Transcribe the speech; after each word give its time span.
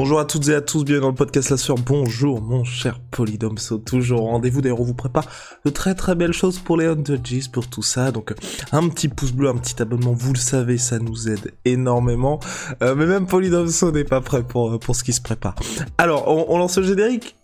Bonjour 0.00 0.20
à 0.20 0.24
toutes 0.24 0.46
et 0.46 0.54
à 0.54 0.60
tous, 0.60 0.84
bienvenue 0.84 1.02
dans 1.02 1.08
le 1.08 1.14
podcast 1.16 1.50
La 1.50 1.56
Sœur. 1.56 1.74
Bonjour 1.76 2.40
mon 2.40 2.62
cher 2.62 3.00
Polydomso, 3.10 3.78
toujours 3.78 4.22
au 4.22 4.26
rendez-vous. 4.26 4.60
D'ailleurs, 4.60 4.80
on 4.80 4.84
vous 4.84 4.94
prépare 4.94 5.24
de 5.64 5.70
très 5.70 5.96
très 5.96 6.14
belles 6.14 6.32
choses 6.32 6.60
pour 6.60 6.76
les 6.76 6.86
Undergs, 6.86 7.50
pour 7.52 7.66
tout 7.66 7.82
ça. 7.82 8.12
Donc, 8.12 8.32
un 8.70 8.88
petit 8.90 9.08
pouce 9.08 9.32
bleu, 9.32 9.48
un 9.48 9.56
petit 9.56 9.82
abonnement, 9.82 10.12
vous 10.12 10.34
le 10.34 10.38
savez, 10.38 10.78
ça 10.78 11.00
nous 11.00 11.28
aide 11.28 11.52
énormément. 11.64 12.38
Euh, 12.80 12.94
mais 12.94 13.06
même 13.06 13.26
Polydomso 13.26 13.90
n'est 13.90 14.04
pas 14.04 14.20
prêt 14.20 14.44
pour, 14.44 14.78
pour 14.78 14.94
ce 14.94 15.02
qui 15.02 15.12
se 15.12 15.20
prépare. 15.20 15.56
Alors, 15.98 16.28
on, 16.28 16.54
on 16.54 16.58
lance 16.58 16.78
le 16.78 16.84
générique? 16.84 17.34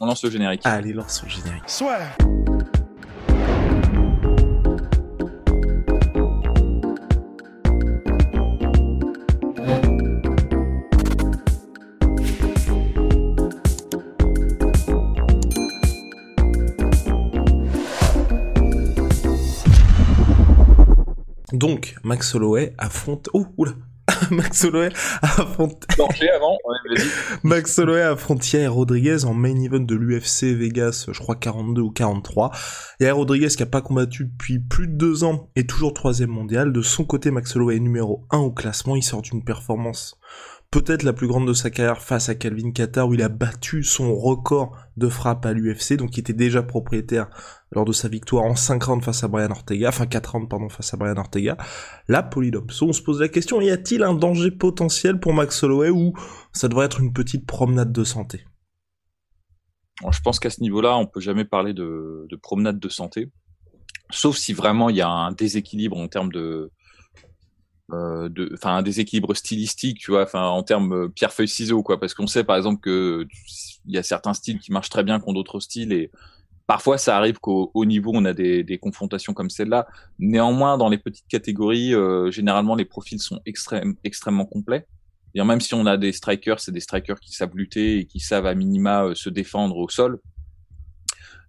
On 0.00 0.06
lance 0.06 0.22
le 0.22 0.30
générique. 0.30 0.60
Allez, 0.62 0.92
lance 0.92 1.20
le 1.24 1.30
générique. 1.30 1.64
Soit. 1.66 1.98
Max 22.04 22.34
Holloway 22.34 22.74
affronte... 22.78 23.28
Oh, 23.32 23.46
oula 23.56 23.72
Max 24.30 24.64
Holloway 24.64 24.90
affronte... 25.22 25.86
Avant, 26.34 26.58
ouais. 26.64 27.02
Max 27.42 27.78
Holloway 27.78 28.02
affronte 28.02 28.52
Yair 28.52 28.74
Rodriguez 28.74 29.24
en 29.24 29.34
main 29.34 29.60
event 29.60 29.80
de 29.80 29.94
l'UFC 29.94 30.54
Vegas, 30.54 31.06
je 31.10 31.18
crois 31.18 31.36
42 31.36 31.80
ou 31.80 31.90
43. 31.90 32.50
Yair 33.00 33.16
Rodriguez 33.16 33.48
qui 33.48 33.62
a 33.62 33.66
pas 33.66 33.80
combattu 33.80 34.24
depuis 34.24 34.58
plus 34.58 34.88
de 34.88 34.94
deux 34.94 35.24
ans 35.24 35.50
est 35.56 35.68
toujours 35.68 35.94
troisième 35.94 36.30
mondial. 36.30 36.72
De 36.72 36.82
son 36.82 37.04
côté, 37.04 37.30
Max 37.30 37.54
Holloway 37.56 37.76
est 37.76 37.80
numéro 37.80 38.26
1 38.30 38.38
au 38.38 38.50
classement. 38.50 38.96
Il 38.96 39.02
sort 39.02 39.22
d'une 39.22 39.44
performance 39.44 40.18
peut-être 40.72 41.02
la 41.02 41.12
plus 41.12 41.28
grande 41.28 41.46
de 41.46 41.52
sa 41.52 41.70
carrière 41.70 42.00
face 42.00 42.30
à 42.30 42.34
Calvin 42.34 42.72
Qatar 42.72 43.06
où 43.06 43.14
il 43.14 43.22
a 43.22 43.28
battu 43.28 43.84
son 43.84 44.16
record 44.16 44.74
de 44.96 45.08
frappe 45.08 45.44
à 45.44 45.52
l'UFC, 45.52 45.98
donc 45.98 46.16
il 46.16 46.20
était 46.20 46.32
déjà 46.32 46.62
propriétaire 46.62 47.28
lors 47.70 47.84
de 47.84 47.92
sa 47.92 48.08
victoire 48.08 48.44
en 48.44 48.56
5 48.56 48.82
rounds 48.82 49.04
face 49.04 49.22
à 49.22 49.28
Brian 49.28 49.50
Ortega, 49.50 49.90
enfin 49.90 50.06
4 50.06 50.32
rounds 50.32 50.48
pardon 50.48 50.70
face 50.70 50.92
à 50.94 50.96
Brian 50.96 51.16
Ortega. 51.18 51.58
La 52.08 52.22
Polydomso, 52.22 52.88
on 52.88 52.92
se 52.94 53.02
pose 53.02 53.20
la 53.20 53.28
question, 53.28 53.60
y 53.60 53.70
a-t-il 53.70 54.02
un 54.02 54.14
danger 54.14 54.50
potentiel 54.50 55.20
pour 55.20 55.34
Max 55.34 55.62
Holloway 55.62 55.90
ou 55.90 56.14
ça 56.52 56.68
devrait 56.68 56.86
être 56.86 57.00
une 57.00 57.12
petite 57.12 57.46
promenade 57.46 57.92
de 57.92 58.02
santé? 58.02 58.46
Je 60.10 60.20
pense 60.22 60.40
qu'à 60.40 60.50
ce 60.50 60.62
niveau-là, 60.62 60.96
on 60.96 61.06
peut 61.06 61.20
jamais 61.20 61.44
parler 61.44 61.74
de, 61.74 62.26
de 62.30 62.36
promenade 62.36 62.80
de 62.80 62.88
santé, 62.88 63.30
sauf 64.10 64.36
si 64.38 64.54
vraiment 64.54 64.88
il 64.88 64.96
y 64.96 65.02
a 65.02 65.08
un 65.08 65.32
déséquilibre 65.32 65.98
en 65.98 66.08
termes 66.08 66.32
de, 66.32 66.72
de, 67.92 68.50
enfin 68.54 68.76
un 68.76 68.82
déséquilibre 68.82 69.34
stylistique, 69.34 69.98
tu 69.98 70.10
vois, 70.10 70.22
enfin 70.22 70.46
en 70.46 70.62
termes 70.62 70.92
euh, 70.92 71.08
pierre 71.08 71.32
feuille 71.32 71.48
ciseaux, 71.48 71.82
quoi, 71.82 72.00
parce 72.00 72.14
qu'on 72.14 72.26
sait 72.26 72.44
par 72.44 72.56
exemple 72.56 72.80
que 72.80 73.26
il 73.86 73.94
y 73.94 73.98
a 73.98 74.02
certains 74.02 74.34
styles 74.34 74.58
qui 74.58 74.72
marchent 74.72 74.90
très 74.90 75.04
bien 75.04 75.20
contre 75.20 75.34
d'autres 75.34 75.60
styles 75.60 75.92
et 75.92 76.10
parfois 76.66 76.96
ça 76.98 77.16
arrive 77.16 77.38
qu'au 77.38 77.70
haut 77.74 77.84
niveau 77.84 78.12
on 78.14 78.24
a 78.24 78.32
des, 78.32 78.64
des 78.64 78.78
confrontations 78.78 79.34
comme 79.34 79.50
celle-là. 79.50 79.86
Néanmoins, 80.18 80.78
dans 80.78 80.88
les 80.88 80.98
petites 80.98 81.28
catégories, 81.28 81.94
euh, 81.94 82.30
généralement 82.30 82.74
les 82.74 82.84
profils 82.84 83.20
sont 83.20 83.40
extrême, 83.46 83.94
extrêmement 84.04 84.46
complets. 84.46 84.86
Et 85.34 85.42
même 85.42 85.60
si 85.60 85.74
on 85.74 85.86
a 85.86 85.96
des 85.96 86.12
strikers, 86.12 86.60
c'est 86.60 86.72
des 86.72 86.80
strikers 86.80 87.18
qui 87.18 87.32
savent 87.32 87.54
lutter 87.54 87.98
et 87.98 88.06
qui 88.06 88.20
savent 88.20 88.46
à 88.46 88.54
minima 88.54 89.04
euh, 89.04 89.14
se 89.14 89.30
défendre 89.30 89.76
au 89.76 89.88
sol. 89.88 90.20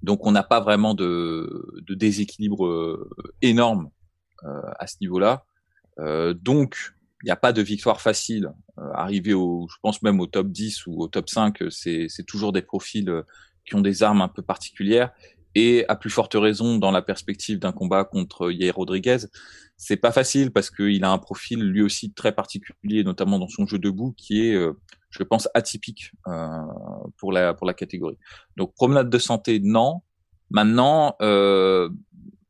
Donc 0.01 0.25
on 0.25 0.31
n'a 0.31 0.43
pas 0.43 0.59
vraiment 0.59 0.93
de, 0.93 1.81
de 1.87 1.93
déséquilibre 1.93 2.65
euh, 2.65 3.09
énorme 3.41 3.89
à 4.77 4.87
ce 4.87 4.97
niveau-là. 4.99 5.45
Euh, 5.99 6.33
donc, 6.33 6.93
il 7.23 7.27
n'y 7.27 7.31
a 7.31 7.35
pas 7.35 7.53
de 7.53 7.61
victoire 7.61 8.01
facile. 8.01 8.51
Euh, 8.77 8.91
arriver 8.93 9.33
au, 9.33 9.67
je 9.69 9.75
pense 9.81 10.01
même 10.01 10.19
au 10.19 10.27
top 10.27 10.47
10 10.47 10.87
ou 10.87 11.01
au 11.01 11.07
top 11.07 11.29
5, 11.29 11.63
c'est, 11.69 12.07
toujours 12.27 12.51
des 12.51 12.61
profils 12.61 13.09
euh, 13.09 13.23
qui 13.65 13.75
ont 13.75 13.81
des 13.81 14.03
armes 14.03 14.21
un 14.21 14.27
peu 14.27 14.41
particulières. 14.41 15.11
Et 15.55 15.85
à 15.87 15.95
plus 15.95 16.09
forte 16.09 16.33
raison, 16.33 16.77
dans 16.77 16.91
la 16.91 17.03
perspective 17.03 17.59
d'un 17.59 17.71
combat 17.71 18.03
contre 18.05 18.51
Yair 18.51 18.75
Rodriguez, 18.75 19.17
c'est 19.77 19.97
pas 19.97 20.11
facile 20.11 20.51
parce 20.51 20.71
qu'il 20.71 21.03
a 21.03 21.11
un 21.11 21.19
profil 21.19 21.61
lui 21.61 21.83
aussi 21.83 22.11
très 22.11 22.31
particulier, 22.31 23.03
notamment 23.03 23.37
dans 23.37 23.47
son 23.47 23.67
jeu 23.67 23.77
debout, 23.77 24.13
qui 24.17 24.47
est, 24.47 24.57
je 25.11 25.23
pense, 25.23 25.47
atypique 25.53 26.11
pour 27.17 27.31
la 27.31 27.53
pour 27.53 27.67
la 27.67 27.75
catégorie. 27.75 28.17
Donc 28.57 28.73
promenade 28.73 29.11
de 29.11 29.19
santé, 29.19 29.59
non. 29.59 30.01
Maintenant, 30.53 31.15
euh, 31.21 31.89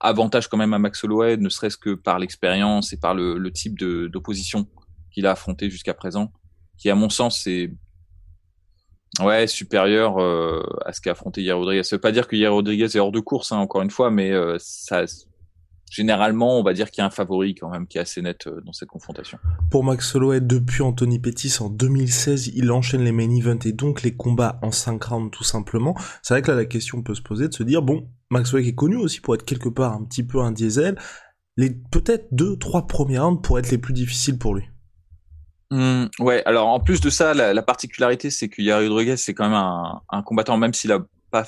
avantage 0.03 0.47
quand 0.47 0.57
même 0.57 0.73
à 0.73 0.79
Max 0.79 1.03
Holloway, 1.03 1.37
ne 1.37 1.49
serait-ce 1.49 1.77
que 1.77 1.95
par 1.95 2.19
l'expérience 2.19 2.93
et 2.93 2.97
par 2.97 3.15
le, 3.15 3.51
type 3.51 3.77
d'opposition 3.77 4.67
qu'il 5.11 5.25
a 5.25 5.31
affronté 5.31 5.69
jusqu'à 5.69 5.93
présent, 5.93 6.31
qui 6.77 6.89
à 6.89 6.95
mon 6.95 7.09
sens 7.09 7.47
est 7.47 7.71
ouais 9.21 9.47
supérieur 9.47 10.17
euh, 10.19 10.63
à 10.85 10.91
ce 10.91 11.01
qu'a 11.01 11.11
affronté 11.11 11.41
Yair 11.41 11.57
Rodriguez. 11.57 11.83
Ça 11.83 11.95
veut 11.95 12.01
pas 12.01 12.11
dire 12.11 12.27
que 12.27 12.35
Yair 12.35 12.51
Rodriguez 12.51 12.85
est 12.85 12.99
hors 12.99 13.11
de 13.11 13.19
course, 13.19 13.51
hein, 13.51 13.57
encore 13.57 13.81
une 13.81 13.91
fois, 13.91 14.11
mais 14.11 14.31
euh, 14.31 14.57
ça 14.59 15.05
généralement, 15.93 16.57
on 16.57 16.63
va 16.63 16.73
dire 16.73 16.89
qu'il 16.89 17.01
y 17.01 17.03
a 17.03 17.05
un 17.05 17.11
favori 17.11 17.53
quand 17.53 17.69
même 17.69 17.85
qui 17.85 17.99
est 17.99 18.01
assez 18.01 18.19
net 18.23 18.47
euh, 18.47 18.61
dans 18.65 18.73
cette 18.73 18.89
confrontation. 18.89 19.37
Pour 19.69 19.83
Max 19.83 20.15
Holloway, 20.15 20.41
depuis 20.41 20.81
Anthony 20.81 21.19
Pettis 21.19 21.55
en 21.59 21.69
2016, 21.69 22.47
il 22.55 22.71
enchaîne 22.71 23.03
les 23.03 23.11
main 23.11 23.29
events 23.29 23.59
et 23.65 23.73
donc 23.73 24.01
les 24.01 24.15
combats 24.15 24.59
en 24.63 24.71
5 24.71 25.03
rounds 25.03 25.29
tout 25.31 25.43
simplement. 25.43 25.95
C'est 26.23 26.33
vrai 26.33 26.41
que 26.41 26.49
là, 26.49 26.57
la 26.57 26.65
question 26.65 27.03
peut 27.03 27.13
se 27.13 27.21
poser 27.21 27.47
de 27.47 27.53
se 27.53 27.61
dire, 27.61 27.83
bon, 27.83 28.09
Max 28.31 28.51
Holloway 28.53 28.69
est 28.69 28.75
connu 28.75 28.95
aussi 28.95 29.21
pour 29.21 29.35
être 29.35 29.45
quelque 29.45 29.69
part 29.69 29.93
un 29.93 30.03
petit 30.03 30.23
peu 30.23 30.39
un 30.41 30.51
diesel, 30.51 30.97
les 31.57 31.69
peut-être 31.69 32.27
deux, 32.31 32.57
trois 32.57 32.87
premiers 32.87 33.19
rounds 33.19 33.43
pourraient 33.43 33.61
être 33.61 33.69
les 33.69 33.77
plus 33.77 33.93
difficiles 33.93 34.39
pour 34.39 34.55
lui. 34.55 34.63
Mmh, 35.69 36.05
ouais, 36.19 36.43
alors 36.45 36.69
en 36.69 36.79
plus 36.79 37.01
de 37.01 37.11
ça, 37.11 37.35
la, 37.35 37.53
la 37.53 37.61
particularité, 37.61 38.31
c'est 38.31 38.49
que 38.49 38.63
Yair 38.63 38.79
Rodriguez, 38.79 39.17
c'est 39.17 39.35
quand 39.35 39.43
même 39.43 39.53
un, 39.53 40.01
un 40.09 40.23
combattant, 40.23 40.57
même 40.57 40.73
s'il 40.73 40.91
a 40.91 41.05
pas, 41.29 41.45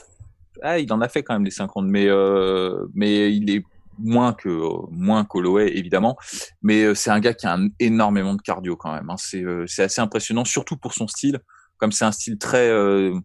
ah, 0.61 0.78
il 0.78 0.94
en 0.94 1.01
a 1.01 1.07
fait 1.07 1.23
quand 1.23 1.34
même 1.34 1.44
des 1.44 1.51
50, 1.51 1.85
mais 1.88 2.05
euh, 2.07 2.85
mais 2.94 3.35
il 3.35 3.50
est 3.50 3.63
moins 3.97 4.33
que 4.33 4.50
moins 4.91 5.25
qu'Holloway 5.25 5.78
évidemment, 5.78 6.17
mais 6.61 6.83
euh, 6.83 6.95
c'est 6.95 7.09
un 7.09 7.19
gars 7.19 7.33
qui 7.33 7.45
a 7.45 7.53
un, 7.53 7.69
énormément 7.79 8.33
de 8.33 8.41
cardio 8.41 8.75
quand 8.75 8.94
même. 8.94 9.09
Hein. 9.09 9.16
C'est 9.17 9.44
euh, 9.44 9.66
c'est 9.67 9.83
assez 9.83 10.01
impressionnant, 10.01 10.45
surtout 10.45 10.78
pour 10.78 10.94
son 10.94 11.07
style, 11.07 11.39
comme 11.78 11.91
c'est 11.91 12.05
un 12.05 12.11
style 12.11 12.38
très 12.38 12.69
euh, 12.69 13.17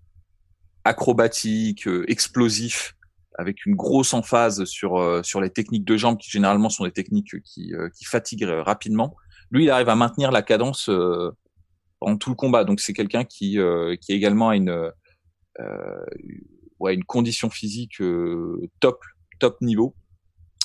acrobatique, 0.85 1.87
euh, 1.87 2.05
explosif, 2.09 2.95
avec 3.39 3.65
une 3.67 3.75
grosse 3.75 4.15
emphase 4.15 4.65
sur 4.65 4.99
euh, 4.99 5.23
sur 5.23 5.41
les 5.41 5.51
techniques 5.51 5.85
de 5.85 5.97
jambes 5.97 6.19
qui 6.19 6.31
généralement 6.31 6.69
sont 6.69 6.85
des 6.85 6.93
techniques 6.93 7.41
qui 7.43 7.73
qui 7.97 8.05
fatiguent 8.05 8.49
rapidement. 8.49 9.17
Lui, 9.51 9.65
il 9.65 9.71
arrive 9.71 9.89
à 9.89 9.97
maintenir 9.97 10.31
la 10.31 10.43
cadence 10.43 10.91
pendant 11.99 12.17
tout 12.17 12.31
le 12.31 12.37
combat, 12.37 12.65
donc 12.65 12.81
c'est 12.81 12.93
quelqu'un 12.93 13.25
qui 13.25 13.59
qui 14.01 14.13
également 14.13 14.51
a 14.51 14.57
une 14.57 14.93
ouais 16.79 16.95
une 16.95 17.05
condition 17.05 17.51
physique 17.51 18.03
top 18.81 19.01
top 19.39 19.61
niveau 19.61 19.95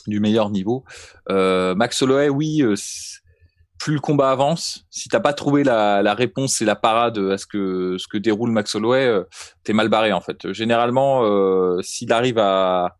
du 0.08 0.20
meilleur 0.20 0.50
niveau. 0.50 0.84
Euh, 1.30 1.76
Max 1.76 2.02
Holloway, 2.02 2.30
oui, 2.30 2.62
euh, 2.62 2.76
plus 3.78 3.96
le 3.96 4.00
combat 4.00 4.32
avance, 4.32 4.86
si 4.90 5.10
t'as 5.10 5.20
pas 5.20 5.34
trouvé 5.34 5.64
la, 5.64 6.14
réponse 6.14 6.62
et 6.62 6.66
la 6.66 6.76
parade 6.76 7.18
à 7.18 7.38
ce 7.38 7.46
que 7.46 7.98
ce 8.00 8.08
que 8.08 8.18
déroule 8.18 8.52
Max 8.52 8.74
Holloway, 8.76 9.06
euh, 9.06 9.24
t'es 9.64 9.74
mal 9.74 9.90
barré 9.90 10.14
en 10.14 10.22
fait. 10.22 10.52
Généralement, 10.54 11.22
s'il 11.82 12.12
arrive 12.14 12.40
à 12.40 12.98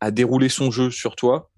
à 0.00 0.10
dérouler 0.10 0.48
son 0.48 0.70
jeu 0.70 0.90
sur 0.90 1.14
toi, 1.14 1.50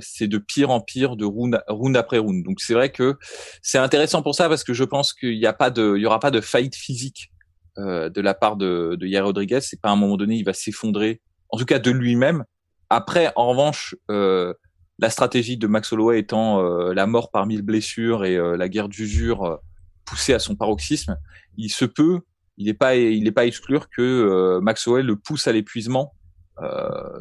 c'est 0.00 0.28
de 0.28 0.38
pire 0.38 0.70
en 0.70 0.80
pire, 0.80 1.16
de 1.16 1.24
round, 1.24 1.96
après 1.96 2.18
round. 2.18 2.44
Donc 2.44 2.60
c'est 2.60 2.74
vrai 2.74 2.90
que 2.90 3.16
c'est 3.62 3.78
intéressant 3.78 4.22
pour 4.22 4.34
ça 4.34 4.48
parce 4.48 4.64
que 4.64 4.74
je 4.74 4.84
pense 4.84 5.12
qu'il 5.12 5.38
n'y 5.38 5.46
a 5.46 5.54
pas 5.54 5.70
de, 5.70 5.94
il 5.96 6.02
y 6.02 6.06
aura 6.06 6.20
pas 6.20 6.30
de 6.30 6.40
fight 6.40 6.74
physique 6.74 7.32
de 7.76 8.20
la 8.20 8.34
part 8.34 8.56
de, 8.56 8.96
de 8.98 9.06
Yair 9.06 9.24
Rodriguez. 9.24 9.60
C'est 9.60 9.80
pas 9.80 9.88
à 9.88 9.92
un 9.92 9.96
moment 9.96 10.16
donné 10.16 10.36
il 10.36 10.44
va 10.44 10.52
s'effondrer, 10.52 11.20
en 11.50 11.58
tout 11.58 11.66
cas 11.66 11.78
de 11.78 11.90
lui-même. 11.90 12.44
Après, 12.90 13.32
en 13.36 13.48
revanche, 13.48 13.94
euh, 14.10 14.52
la 15.00 15.10
stratégie 15.10 15.56
de 15.56 15.66
Max 15.66 15.92
Holloway 15.92 16.18
étant 16.18 16.60
euh, 16.60 16.92
la 16.92 17.06
mort 17.06 17.30
par 17.30 17.46
mille 17.46 17.62
blessures 17.62 18.24
et 18.24 18.36
euh, 18.36 18.56
la 18.56 18.68
guerre 18.68 18.88
d'usure 18.88 19.44
euh, 19.44 19.56
poussée 20.04 20.34
à 20.34 20.38
son 20.38 20.56
paroxysme, 20.56 21.16
il 21.56 21.70
se 21.70 21.84
peut, 21.84 22.20
il 22.58 22.66
n'est 22.66 22.74
pas, 22.74 22.96
il 22.96 23.22
n'est 23.24 23.32
pas 23.32 23.46
exclure 23.46 23.88
que 23.88 24.02
euh, 24.02 24.60
Max 24.60 24.86
Holloway 24.86 25.02
le 25.02 25.16
pousse 25.16 25.46
à 25.46 25.52
l'épuisement 25.52 26.14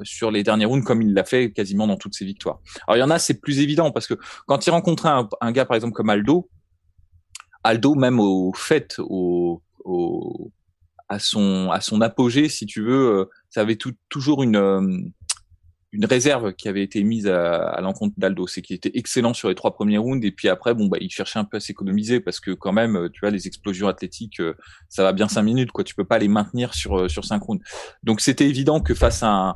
sur 0.03 0.31
les 0.31 0.43
derniers 0.43 0.65
rounds 0.65 0.85
comme 0.85 1.01
il 1.01 1.13
l'a 1.13 1.23
fait 1.23 1.53
quasiment 1.53 1.87
dans 1.87 1.95
toutes 1.95 2.13
ses 2.13 2.25
victoires. 2.25 2.59
Alors 2.85 2.97
il 2.97 2.99
y 2.99 3.03
en 3.03 3.09
a, 3.09 3.19
c'est 3.19 3.39
plus 3.39 3.61
évident 3.61 3.89
parce 3.89 4.05
que 4.05 4.15
quand 4.47 4.67
il 4.67 4.71
rencontrait 4.71 5.07
un, 5.07 5.29
un, 5.39 5.53
gars 5.53 5.63
par 5.63 5.75
exemple 5.77 5.93
comme 5.93 6.09
Aldo, 6.09 6.49
Aldo 7.63 7.95
même 7.95 8.19
au 8.19 8.51
fait, 8.53 8.97
au, 8.99 9.63
au 9.85 10.51
à 11.07 11.19
son 11.19 11.71
à 11.71 11.79
son 11.79 12.01
apogée, 12.01 12.49
si 12.49 12.65
tu 12.65 12.83
veux, 12.83 13.29
ça 13.49 13.61
avait 13.61 13.77
tout, 13.77 13.93
toujours 14.09 14.43
une 14.43 15.13
une 15.91 16.05
réserve 16.05 16.53
qui 16.53 16.67
avait 16.69 16.83
été 16.83 17.03
mise 17.03 17.27
à, 17.27 17.79
l'encontre 17.81 18.13
d'Aldo, 18.17 18.45
c'est 18.47 18.61
qu'il 18.61 18.75
était 18.75 18.91
excellent 18.93 19.33
sur 19.33 19.49
les 19.49 19.55
trois 19.55 19.73
premiers 19.73 19.97
rounds 19.97 20.25
et 20.25 20.31
puis 20.31 20.47
après 20.47 20.73
bon 20.75 20.87
bah 20.87 20.97
il 21.01 21.09
cherchait 21.09 21.39
un 21.39 21.45
peu 21.45 21.57
à 21.57 21.59
s'économiser 21.59 22.19
parce 22.19 22.39
que 22.39 22.51
quand 22.51 22.71
même 22.71 22.95
euh, 22.95 23.09
tu 23.09 23.21
vois 23.21 23.31
les 23.31 23.47
explosions 23.47 23.87
athlétiques 23.87 24.39
euh, 24.39 24.53
ça 24.87 25.03
va 25.03 25.13
bien 25.13 25.27
cinq 25.27 25.41
minutes 25.41 25.71
quoi, 25.71 25.83
tu 25.83 25.95
peux 25.95 26.05
pas 26.05 26.19
les 26.19 26.27
maintenir 26.27 26.75
sur 26.75 26.99
euh, 26.99 27.09
sur 27.09 27.25
cinq 27.25 27.41
rounds. 27.41 27.63
Donc 28.03 28.21
c'était 28.21 28.47
évident 28.47 28.81
que 28.81 28.93
face 28.93 29.23
à 29.23 29.29
un, 29.29 29.55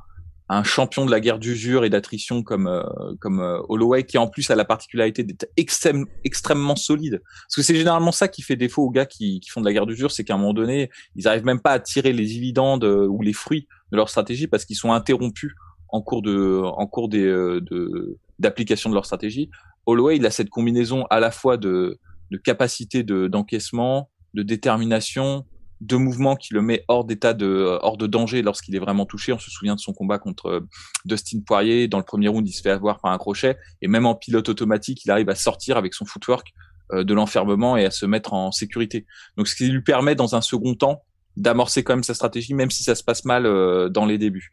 un 0.50 0.64
champion 0.64 1.06
de 1.06 1.12
la 1.12 1.20
guerre 1.20 1.38
d'usure 1.38 1.86
et 1.86 1.92
d'attrition 1.92 2.42
comme 2.42 2.84
comme 3.20 3.40
Holloway 3.70 4.04
qui 4.04 4.18
en 4.18 4.28
plus 4.28 4.50
a 4.50 4.56
la 4.56 4.66
particularité 4.66 5.24
d'être 5.24 5.48
extrême, 5.56 6.08
extrêmement 6.24 6.76
solide 6.76 7.22
parce 7.24 7.56
que 7.56 7.62
c'est 7.62 7.76
généralement 7.76 8.12
ça 8.12 8.28
qui 8.28 8.42
fait 8.42 8.56
défaut 8.56 8.84
aux 8.84 8.92
gars 8.92 9.06
qui, 9.06 9.40
qui 9.40 9.52
font 9.52 9.62
de 9.62 9.66
la 9.68 9.74
guerre 9.74 9.86
d'usure 9.86 10.12
c'est 10.12 10.24
qu'à 10.24 10.34
un 10.34 10.38
moment 10.38 10.54
donné 10.54 10.90
ils 11.16 11.28
arrivent 11.28 11.46
même 11.46 11.62
pas 11.62 11.74
à 11.74 11.80
tirer 11.80 12.12
les 12.12 12.26
dividendes 12.26 12.84
ou 12.84 13.22
les 13.22 13.34
fruits 13.34 13.68
de 13.92 13.98
leur 13.98 14.10
stratégie 14.10 14.48
parce 14.48 14.66
qu'ils 14.66 14.76
sont 14.76 14.92
interrompus 14.92 15.54
en 15.94 16.02
cours 16.02 16.24
de 16.24 16.60
en 16.64 16.88
cours 16.88 17.08
des, 17.08 17.24
euh, 17.24 17.62
de 17.62 18.18
d'application 18.40 18.90
de 18.90 18.96
leur 18.96 19.06
stratégie. 19.06 19.50
Holloway, 19.86 20.18
il 20.18 20.26
a 20.26 20.32
cette 20.32 20.50
combinaison 20.50 21.06
à 21.10 21.20
la 21.20 21.32
fois 21.32 21.56
de, 21.56 22.00
de 22.32 22.38
capacité 22.38 23.04
de 23.04 23.28
d'encaissement, 23.28 24.10
de 24.34 24.42
détermination, 24.42 25.46
de 25.82 25.96
mouvement 25.96 26.36
qui 26.36 26.54
le 26.56 26.64
met 26.64 26.84
hors 26.88 27.06
d'état 27.06 27.34
de 27.34 27.78
hors 27.82 27.98
de 27.98 28.08
danger 28.08 28.42
lorsqu'il 28.42 28.76
est 28.76 28.80
vraiment 28.80 29.06
touché. 29.06 29.34
On 29.34 29.40
se 29.40 29.52
souvient 29.52 29.76
de 29.76 29.80
son 29.80 29.94
combat 29.94 30.18
contre 30.18 30.48
euh, 30.48 30.60
Dustin 31.06 31.42
Poirier. 31.46 31.88
Dans 31.88 32.00
le 32.00 32.04
premier 32.04 32.28
round, 32.28 32.48
il 32.48 32.54
se 32.54 32.64
fait 32.64 32.72
avoir 32.72 33.00
par 33.00 33.12
un 33.12 33.18
crochet 33.20 33.58
et 33.84 33.88
même 33.88 34.08
en 34.08 34.16
pilote 34.16 34.50
automatique, 34.50 35.06
il 35.06 35.12
arrive 35.12 35.30
à 35.30 35.36
sortir 35.36 35.78
avec 35.78 35.94
son 35.94 36.06
footwork 36.06 36.54
euh, 36.92 37.04
de 37.04 37.14
l'enfermement 37.14 37.78
et 37.78 37.86
à 37.86 37.92
se 37.92 38.08
mettre 38.08 38.34
en 38.34 38.52
sécurité. 38.52 39.06
Donc, 39.38 39.48
ce 39.48 39.56
qui 39.56 39.70
lui 39.70 39.84
permet 39.84 40.16
dans 40.16 40.34
un 40.36 40.42
second 40.42 40.74
temps 40.74 41.04
d'amorcer 41.38 41.84
quand 41.84 41.94
même 41.94 42.04
sa 42.04 42.14
stratégie, 42.14 42.54
même 42.54 42.72
si 42.72 42.84
ça 42.84 42.96
se 42.96 43.04
passe 43.04 43.26
mal 43.26 43.46
euh, 43.46 43.90
dans 43.90 44.06
les 44.06 44.18
débuts. 44.18 44.52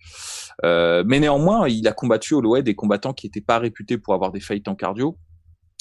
Euh, 0.65 1.05
mais 1.07 1.21
néanmoins, 1.21 1.69
il 1.69 1.87
a 1.87 1.93
combattu 1.93 2.35
Holloway 2.35 2.63
des 2.63 2.75
combattants 2.75 3.13
qui 3.13 3.27
n'étaient 3.27 3.41
pas 3.41 3.59
réputés 3.59 3.99
pour 3.99 4.15
avoir 4.15 4.33
des 4.33 4.41
faillites 4.41 4.69
en 4.69 4.75
cardio 4.75 5.19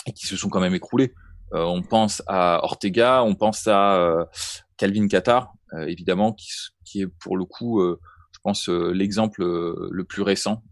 et 0.06 0.13
qui 0.13 0.25
se 0.25 0.36
sont 0.36 0.50
quand 0.50 0.60
même 0.60 0.75
écroulés. 0.75 1.13
Euh, 1.54 1.63
on 1.63 1.81
pense 1.81 2.22
à 2.28 2.63
Ortega, 2.63 3.24
on 3.24 3.36
pense 3.36 3.68
à 3.68 4.28
Calvin 4.78 5.07
Qatar, 5.07 5.54
évidemment, 5.88 6.34
qui, 6.34 6.50
qui, 6.86 7.02
est 7.02 7.07
pour 7.07 7.38
le 7.38 7.45
coup, 7.45 7.81
je 7.81 8.40
pense, 8.44 8.69
l'exemple 8.69 9.44
le 9.44 10.04
plus 10.04 10.22
récent 10.22 10.63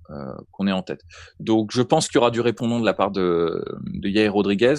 qu'on 0.52 0.68
ait 0.68 0.72
en 0.72 0.84
tête. 0.84 1.02
Donc, 1.40 1.72
je 1.74 1.82
pense 1.82 2.08
qu'il 2.08 2.16
y 2.16 2.20
aura 2.20 2.32
du 2.32 2.42
répondant 2.42 2.80
de 2.80 2.86
la 2.86 2.94
part 2.94 3.12
de, 3.12 3.64
de 3.84 4.08
Yair 4.08 4.34
Rodriguez 4.34 4.76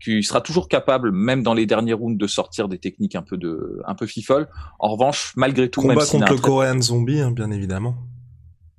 qui 0.00 0.22
sera 0.22 0.40
toujours 0.40 0.68
capable, 0.68 1.12
même 1.12 1.42
dans 1.42 1.54
les 1.54 1.66
derniers 1.66 1.92
rounds, 1.92 2.18
de 2.18 2.26
sortir 2.26 2.68
des 2.68 2.78
techniques 2.78 3.14
un 3.14 3.22
peu 3.22 3.36
de, 3.36 3.80
un 3.86 3.94
peu 3.94 4.06
fifoles. 4.06 4.48
En 4.78 4.88
revanche, 4.88 5.32
malgré 5.36 5.68
tout, 5.68 5.82
combat 5.82 5.96
même 5.96 6.06
contre 6.06 6.32
le 6.32 6.38
Korean 6.38 6.80
Zombie, 6.80 7.20
hein, 7.20 7.30
bien 7.30 7.50
évidemment. 7.50 7.96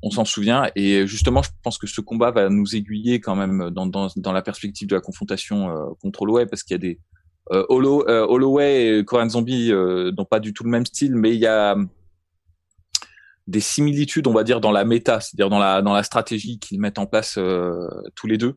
On 0.02 0.12
s'en 0.12 0.24
souvient 0.24 0.70
et 0.76 1.06
justement, 1.08 1.42
je 1.42 1.50
pense 1.62 1.78
que 1.78 1.86
ce 1.86 2.00
combat 2.00 2.32
va 2.32 2.50
nous 2.50 2.74
aiguiller 2.74 3.20
quand 3.20 3.36
même 3.36 3.70
dans, 3.70 3.86
dans, 3.86 4.08
dans 4.16 4.32
la 4.32 4.42
perspective 4.42 4.88
de 4.88 4.96
la 4.96 5.02
confrontation 5.02 5.70
euh, 5.70 5.90
contre 6.02 6.22
Holloway, 6.22 6.46
parce 6.46 6.64
qu'il 6.64 6.74
y 6.74 6.76
a 6.76 6.80
des 6.80 7.00
euh, 7.52 7.66
euh 7.70 8.26
Holloway 8.28 9.00
et 9.00 9.06
Korean 9.06 9.28
Zombie 9.28 9.72
euh, 9.72 10.12
n'ont 10.18 10.26
pas 10.26 10.40
du 10.40 10.54
tout 10.54 10.64
le 10.64 10.70
même 10.70 10.86
style, 10.86 11.16
mais 11.16 11.34
il 11.34 11.40
y 11.40 11.48
a 11.48 11.76
des 13.48 13.60
similitudes, 13.60 14.28
on 14.28 14.34
va 14.34 14.44
dire, 14.44 14.62
dans 14.62 14.72
la 14.72 14.86
méta, 14.86 15.20
c'est-à-dire 15.20 15.50
dans 15.50 15.60
la 15.60 15.82
dans 15.82 15.94
la 15.94 16.04
stratégie 16.04 16.60
qu'ils 16.60 16.80
mettent 16.80 17.00
en 17.00 17.08
place 17.08 17.38
tous 18.16 18.28
les 18.28 18.38
deux 18.38 18.56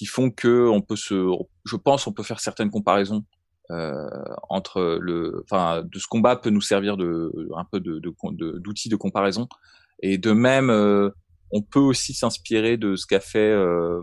qui 0.00 0.06
font 0.06 0.30
que 0.30 0.66
on 0.66 0.80
peut 0.80 0.96
se, 0.96 1.30
je 1.66 1.76
pense, 1.76 2.06
on 2.06 2.12
peut 2.14 2.22
faire 2.22 2.40
certaines 2.40 2.70
comparaisons 2.70 3.22
euh, 3.70 4.08
entre 4.48 4.98
le, 4.98 5.44
enfin, 5.44 5.82
de 5.82 5.98
ce 5.98 6.06
combat 6.06 6.36
peut 6.36 6.48
nous 6.48 6.62
servir 6.62 6.96
de 6.96 7.30
un 7.54 7.66
peu 7.70 7.80
de 7.80 7.98
d'outils 7.98 8.88
de, 8.88 8.94
de, 8.94 8.96
comparaison. 8.96 9.46
Et 10.02 10.16
de 10.16 10.32
même, 10.32 10.70
euh, 10.70 11.10
on 11.50 11.60
peut 11.60 11.80
aussi 11.80 12.14
s'inspirer 12.14 12.78
de 12.78 12.96
ce 12.96 13.06
qu'a 13.06 13.20
fait 13.20 13.54
euh, 13.54 14.00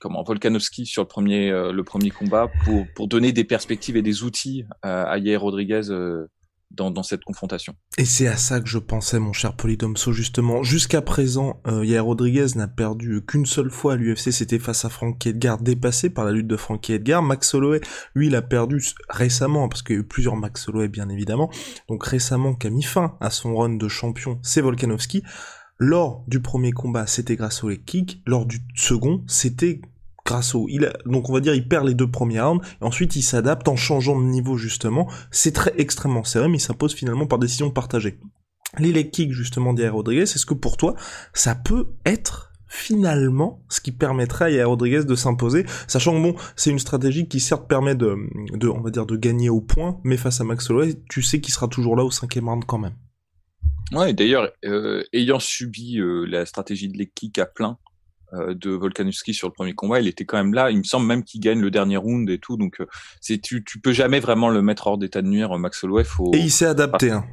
comment 0.00 0.22
Volkanovski 0.22 0.86
sur 0.86 1.02
le 1.02 1.08
premier 1.08 1.50
le 1.50 1.82
premier 1.82 2.10
combat 2.10 2.48
pour 2.64 2.86
pour 2.94 3.08
donner 3.08 3.32
des 3.32 3.42
perspectives 3.42 3.96
et 3.96 4.02
des 4.02 4.22
outils 4.22 4.64
à 4.82 5.18
Yair 5.18 5.40
Rodriguez 5.40 5.90
dans, 6.70 7.02
cette 7.02 7.24
confrontation. 7.24 7.74
Et 7.96 8.04
c'est 8.04 8.28
à 8.28 8.36
ça 8.36 8.60
que 8.60 8.68
je 8.68 8.78
pensais, 8.78 9.18
mon 9.18 9.32
cher 9.32 9.54
Polydomso, 9.54 10.12
justement. 10.12 10.62
Jusqu'à 10.62 11.02
présent, 11.02 11.60
euh, 11.66 11.84
Yair 11.84 12.04
Rodriguez 12.04 12.46
n'a 12.54 12.68
perdu 12.68 13.22
qu'une 13.26 13.46
seule 13.46 13.70
fois 13.70 13.94
à 13.94 13.96
l'UFC, 13.96 14.30
c'était 14.32 14.58
face 14.58 14.84
à 14.84 14.88
Frankie 14.88 15.30
Edgar, 15.30 15.58
dépassé 15.58 16.10
par 16.10 16.24
la 16.24 16.32
lutte 16.32 16.46
de 16.46 16.56
Frankie 16.56 16.92
Edgar. 16.92 17.22
Max 17.22 17.52
Holloway, 17.54 17.80
lui, 18.14 18.28
il 18.28 18.36
a 18.36 18.42
perdu 18.42 18.82
récemment, 19.08 19.68
parce 19.68 19.82
qu'il 19.82 19.96
y 19.96 19.98
a 19.98 20.02
eu 20.02 20.06
plusieurs 20.06 20.36
Max 20.36 20.68
Holloway, 20.68 20.88
bien 20.88 21.08
évidemment. 21.08 21.50
Donc 21.88 22.04
récemment, 22.04 22.54
qui 22.54 22.66
a 22.66 22.70
mis 22.70 22.82
fin 22.82 23.16
à 23.20 23.30
son 23.30 23.56
run 23.56 23.74
de 23.74 23.88
champion, 23.88 24.38
c'est 24.42 24.60
Volkanovski. 24.60 25.22
Lors 25.80 26.24
du 26.26 26.40
premier 26.40 26.72
combat, 26.72 27.06
c'était 27.06 27.36
grâce 27.36 27.62
au 27.62 27.68
leg 27.68 27.84
kick. 27.84 28.20
Lors 28.26 28.46
du 28.46 28.58
second, 28.74 29.22
c'était 29.28 29.80
grâce 30.28 30.54
au, 30.54 30.66
il 30.68 30.92
donc 31.06 31.30
on 31.30 31.32
va 31.32 31.40
dire 31.40 31.54
il 31.54 31.66
perd 31.66 31.86
les 31.86 31.94
deux 31.94 32.10
premières 32.10 32.48
rounds 32.50 32.64
et 32.80 32.84
ensuite 32.84 33.16
il 33.16 33.22
s'adapte 33.22 33.66
en 33.66 33.76
changeant 33.76 34.18
de 34.20 34.24
niveau 34.24 34.56
justement. 34.56 35.08
C'est 35.30 35.52
très 35.52 35.72
extrêmement 35.78 36.24
serré, 36.24 36.48
mais 36.48 36.58
il 36.58 36.60
s'impose 36.60 36.94
finalement 36.94 37.26
par 37.26 37.38
décision 37.38 37.70
partagée. 37.70 38.20
Les 38.78 38.92
leg 38.92 39.10
kicks 39.10 39.32
justement 39.32 39.72
d'Yair 39.72 39.94
Rodriguez, 39.94 40.22
est-ce 40.22 40.44
que 40.44 40.54
pour 40.54 40.76
toi 40.76 40.94
ça 41.32 41.54
peut 41.54 41.88
être 42.04 42.52
finalement 42.68 43.64
ce 43.70 43.80
qui 43.80 43.92
permettrait 43.92 44.60
à 44.60 44.66
Rodriguez 44.66 45.04
de 45.04 45.14
s'imposer, 45.14 45.64
sachant 45.86 46.12
que 46.12 46.22
bon, 46.22 46.34
c'est 46.54 46.68
une 46.68 46.78
stratégie 46.78 47.26
qui 47.26 47.40
certes 47.40 47.66
permet 47.66 47.94
de, 47.94 48.14
gagner 49.16 49.48
au 49.48 49.62
point, 49.62 49.98
mais 50.04 50.18
face 50.18 50.42
à 50.42 50.44
Max 50.44 50.68
Holloway, 50.68 50.96
tu 51.08 51.22
sais 51.22 51.40
qu'il 51.40 51.54
sera 51.54 51.68
toujours 51.68 51.96
là 51.96 52.04
au 52.04 52.10
cinquième 52.10 52.46
round 52.46 52.64
quand 52.66 52.76
même. 52.76 52.94
Ouais, 53.92 54.12
d'ailleurs, 54.12 54.50
euh, 54.66 55.02
ayant 55.14 55.38
subi 55.38 55.98
euh, 55.98 56.26
la 56.26 56.44
stratégie 56.44 56.88
de 56.88 57.04
kick 57.04 57.38
à 57.38 57.46
plein 57.46 57.78
de 58.32 58.70
Volkanovski 58.70 59.32
sur 59.32 59.48
le 59.48 59.54
premier 59.54 59.72
combat, 59.72 60.00
il 60.00 60.06
était 60.06 60.24
quand 60.24 60.36
même 60.36 60.52
là. 60.52 60.70
Il 60.70 60.78
me 60.78 60.82
semble 60.82 61.06
même 61.06 61.24
qu'il 61.24 61.40
gagne 61.40 61.60
le 61.60 61.70
dernier 61.70 61.96
round 61.96 62.28
et 62.28 62.38
tout. 62.38 62.56
Donc, 62.56 62.80
euh, 62.80 62.86
c'est 63.20 63.38
tu, 63.38 63.64
tu 63.64 63.80
peux 63.80 63.92
jamais 63.92 64.20
vraiment 64.20 64.50
le 64.50 64.60
mettre 64.60 64.86
hors 64.86 64.98
d'état 64.98 65.22
de 65.22 65.28
nuire, 65.28 65.56
Max 65.58 65.82
Holloway. 65.82 66.04
Faut... 66.04 66.30
Et 66.34 66.38
il 66.38 66.50
s'est 66.50 66.66
adapté. 66.66 67.10
Hein. 67.10 67.24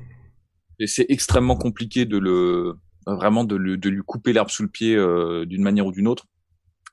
Et 0.79 0.87
c'est 0.87 1.05
extrêmement 1.09 1.57
compliqué 1.57 2.05
de 2.05 2.17
le 2.17 2.75
vraiment 3.07 3.43
de, 3.43 3.55
le, 3.55 3.77
de 3.77 3.89
lui 3.89 4.01
couper 4.03 4.33
l'herbe 4.33 4.49
sous 4.49 4.63
le 4.63 4.69
pied 4.69 4.95
euh, 4.95 5.45
d'une 5.45 5.61
manière 5.61 5.85
ou 5.85 5.91
d'une 5.91 6.07
autre. 6.07 6.25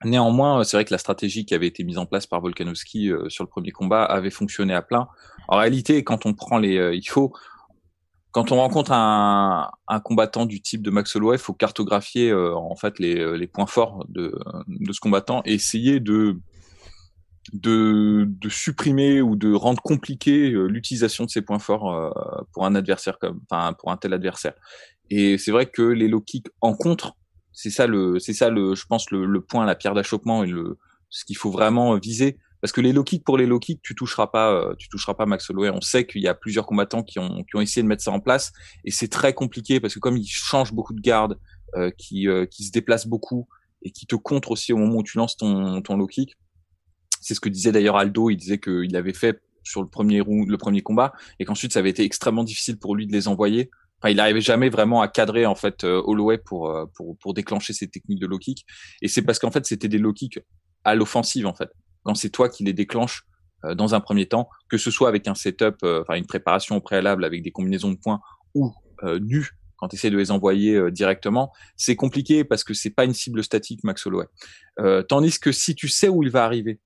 Néanmoins, 0.04 0.64
c'est 0.64 0.76
vrai 0.76 0.84
que 0.84 0.92
la 0.92 0.98
stratégie 0.98 1.46
qui 1.46 1.54
avait 1.54 1.68
été 1.68 1.84
mise 1.84 1.96
en 1.96 2.06
place 2.06 2.26
par 2.26 2.40
Volkanovski 2.40 3.12
sur 3.28 3.44
le 3.44 3.48
premier 3.48 3.70
combat 3.70 4.02
avait 4.02 4.30
fonctionné 4.30 4.74
à 4.74 4.82
plein. 4.82 5.06
En 5.46 5.58
réalité, 5.58 6.02
quand 6.02 6.26
on 6.26 6.34
prend 6.34 6.58
les, 6.58 6.90
il 6.92 7.08
faut 7.08 7.32
quand 8.32 8.50
on 8.50 8.56
rencontre 8.56 8.92
un, 8.92 9.70
un, 9.88 10.00
combattant 10.00 10.46
du 10.46 10.60
type 10.62 10.82
de 10.82 10.90
Max 10.90 11.14
Holloway, 11.14 11.36
il 11.36 11.40
faut 11.40 11.52
cartographier 11.52 12.30
euh, 12.30 12.54
en 12.54 12.74
fait 12.76 12.98
les, 12.98 13.38
les, 13.38 13.46
points 13.46 13.66
forts 13.66 14.06
de, 14.08 14.34
de, 14.66 14.92
ce 14.92 15.00
combattant 15.00 15.42
et 15.44 15.52
essayer 15.52 16.00
de, 16.00 16.40
de, 17.52 18.24
de 18.26 18.48
supprimer 18.48 19.20
ou 19.20 19.36
de 19.36 19.52
rendre 19.52 19.82
compliqué 19.82 20.50
euh, 20.50 20.66
l'utilisation 20.66 21.24
de 21.24 21.30
ces 21.30 21.42
points 21.42 21.58
forts 21.58 21.92
euh, 21.92 22.10
pour 22.52 22.64
un 22.64 22.74
adversaire 22.74 23.18
comme, 23.18 23.40
enfin 23.50 23.74
pour 23.74 23.90
un 23.90 23.98
tel 23.98 24.14
adversaire. 24.14 24.54
Et 25.10 25.36
c'est 25.36 25.50
vrai 25.50 25.66
que 25.66 25.82
les 25.82 26.08
low 26.08 26.22
kicks 26.22 26.48
en 26.62 26.74
contre, 26.74 27.16
c'est 27.52 27.70
ça 27.70 27.86
le, 27.86 28.18
c'est 28.18 28.32
ça 28.32 28.48
le, 28.48 28.74
je 28.74 28.86
pense 28.86 29.10
le, 29.10 29.26
le 29.26 29.40
point, 29.42 29.66
la 29.66 29.74
pierre 29.74 29.94
d'achoppement 29.94 30.42
et 30.42 30.46
le, 30.46 30.78
ce 31.10 31.26
qu'il 31.26 31.36
faut 31.36 31.50
vraiment 31.50 31.98
viser 31.98 32.38
parce 32.62 32.70
que 32.72 32.80
les 32.80 32.92
low 32.92 33.02
kicks 33.02 33.24
pour 33.24 33.36
les 33.36 33.44
low 33.44 33.58
kicks, 33.58 33.82
tu 33.82 33.96
toucheras 33.96 34.28
pas, 34.28 34.52
euh, 34.52 34.74
tu 34.78 34.88
toucheras 34.88 35.14
pas 35.14 35.26
Max 35.26 35.50
Holloway. 35.50 35.70
On 35.70 35.80
sait 35.80 36.06
qu'il 36.06 36.22
y 36.22 36.28
a 36.28 36.34
plusieurs 36.34 36.64
combattants 36.64 37.02
qui 37.02 37.18
ont, 37.18 37.42
qui 37.42 37.56
ont 37.56 37.60
essayé 37.60 37.82
de 37.82 37.88
mettre 37.88 38.04
ça 38.04 38.12
en 38.12 38.20
place 38.20 38.52
et 38.84 38.92
c'est 38.92 39.08
très 39.08 39.34
compliqué 39.34 39.80
parce 39.80 39.94
que 39.94 39.98
comme 39.98 40.16
il 40.16 40.26
change 40.28 40.72
beaucoup 40.72 40.94
de 40.94 41.00
gardes, 41.00 41.38
euh, 41.74 41.90
qui, 41.98 42.28
euh, 42.28 42.46
qui 42.46 42.64
se 42.64 42.70
déplace 42.70 43.06
beaucoup 43.06 43.48
et 43.82 43.90
qui 43.90 44.06
te 44.06 44.14
contre 44.14 44.52
aussi 44.52 44.72
au 44.72 44.76
moment 44.76 44.98
où 44.98 45.02
tu 45.02 45.18
lances 45.18 45.36
ton, 45.36 45.82
ton 45.82 45.96
low 45.96 46.06
kick. 46.06 46.36
C'est 47.20 47.34
ce 47.34 47.40
que 47.40 47.48
disait 47.48 47.72
d'ailleurs 47.72 47.96
Aldo. 47.96 48.30
Il 48.30 48.36
disait 48.36 48.58
qu'il 48.58 48.94
avait 48.94 49.14
fait 49.14 49.42
sur 49.64 49.82
le 49.82 49.88
premier 49.88 50.20
round, 50.20 50.48
le 50.48 50.58
premier 50.58 50.82
combat 50.82 51.14
et 51.40 51.44
qu'ensuite 51.44 51.72
ça 51.72 51.80
avait 51.80 51.90
été 51.90 52.04
extrêmement 52.04 52.44
difficile 52.44 52.78
pour 52.78 52.94
lui 52.94 53.08
de 53.08 53.12
les 53.12 53.26
envoyer. 53.26 53.70
Enfin, 53.98 54.10
il 54.10 54.16
n'arrivait 54.16 54.40
jamais 54.40 54.68
vraiment 54.68 55.00
à 55.00 55.08
cadrer 55.08 55.46
en 55.46 55.54
fait 55.56 55.82
Holloway 55.82 56.38
pour, 56.38 56.72
pour 56.94 57.16
pour 57.18 57.34
déclencher 57.34 57.72
ses 57.72 57.88
techniques 57.88 58.20
de 58.20 58.26
low 58.26 58.38
kick. 58.38 58.66
Et 59.00 59.08
c'est 59.08 59.22
parce 59.22 59.40
qu'en 59.40 59.50
fait 59.50 59.66
c'était 59.66 59.88
des 59.88 59.98
low 59.98 60.12
kicks 60.12 60.40
à 60.84 60.94
l'offensive 60.94 61.46
en 61.46 61.54
fait 61.54 61.70
quand 62.04 62.14
c'est 62.14 62.30
toi 62.30 62.48
qui 62.48 62.64
les 62.64 62.72
déclenches 62.72 63.24
euh, 63.64 63.74
dans 63.74 63.94
un 63.94 64.00
premier 64.00 64.26
temps, 64.26 64.48
que 64.68 64.78
ce 64.78 64.90
soit 64.90 65.08
avec 65.08 65.28
un 65.28 65.34
setup, 65.34 65.76
euh, 65.84 66.02
enfin 66.02 66.14
une 66.14 66.26
préparation 66.26 66.76
au 66.76 66.80
préalable 66.80 67.24
avec 67.24 67.42
des 67.42 67.50
combinaisons 67.50 67.90
de 67.90 67.96
points 67.96 68.20
ou 68.54 68.72
euh, 69.04 69.18
nu 69.20 69.50
quand 69.76 69.88
tu 69.88 69.96
essaies 69.96 70.10
de 70.10 70.16
les 70.16 70.30
envoyer 70.30 70.76
euh, 70.76 70.92
directement, 70.92 71.52
c'est 71.76 71.96
compliqué 71.96 72.44
parce 72.44 72.62
que 72.62 72.72
c'est 72.72 72.90
pas 72.90 73.04
une 73.04 73.14
cible 73.14 73.42
statique 73.42 73.82
Max 73.82 74.06
Holloway. 74.06 74.26
tandis 75.08 75.40
que 75.40 75.50
si 75.50 75.74
tu 75.74 75.88
sais 75.88 76.08
où 76.08 76.22
il 76.22 76.30
va 76.30 76.44
arriver, 76.44 76.78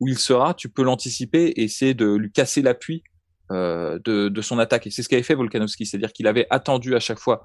où 0.00 0.08
il 0.08 0.18
sera, 0.18 0.54
tu 0.54 0.68
peux 0.68 0.82
l'anticiper 0.82 1.46
et 1.46 1.64
essayer 1.64 1.94
de 1.94 2.14
lui 2.14 2.30
casser 2.30 2.62
l'appui 2.62 3.02
euh, 3.50 3.98
de, 4.04 4.28
de, 4.28 4.40
son 4.40 4.58
attaque. 4.58 4.86
Et 4.86 4.90
c'est 4.90 5.02
ce 5.02 5.08
qu'avait 5.08 5.22
fait 5.22 5.34
Volkanovski, 5.34 5.84
c'est-à-dire 5.84 6.12
qu'il 6.12 6.26
avait 6.26 6.46
attendu 6.48 6.94
à 6.94 6.98
chaque 6.98 7.18
fois 7.18 7.44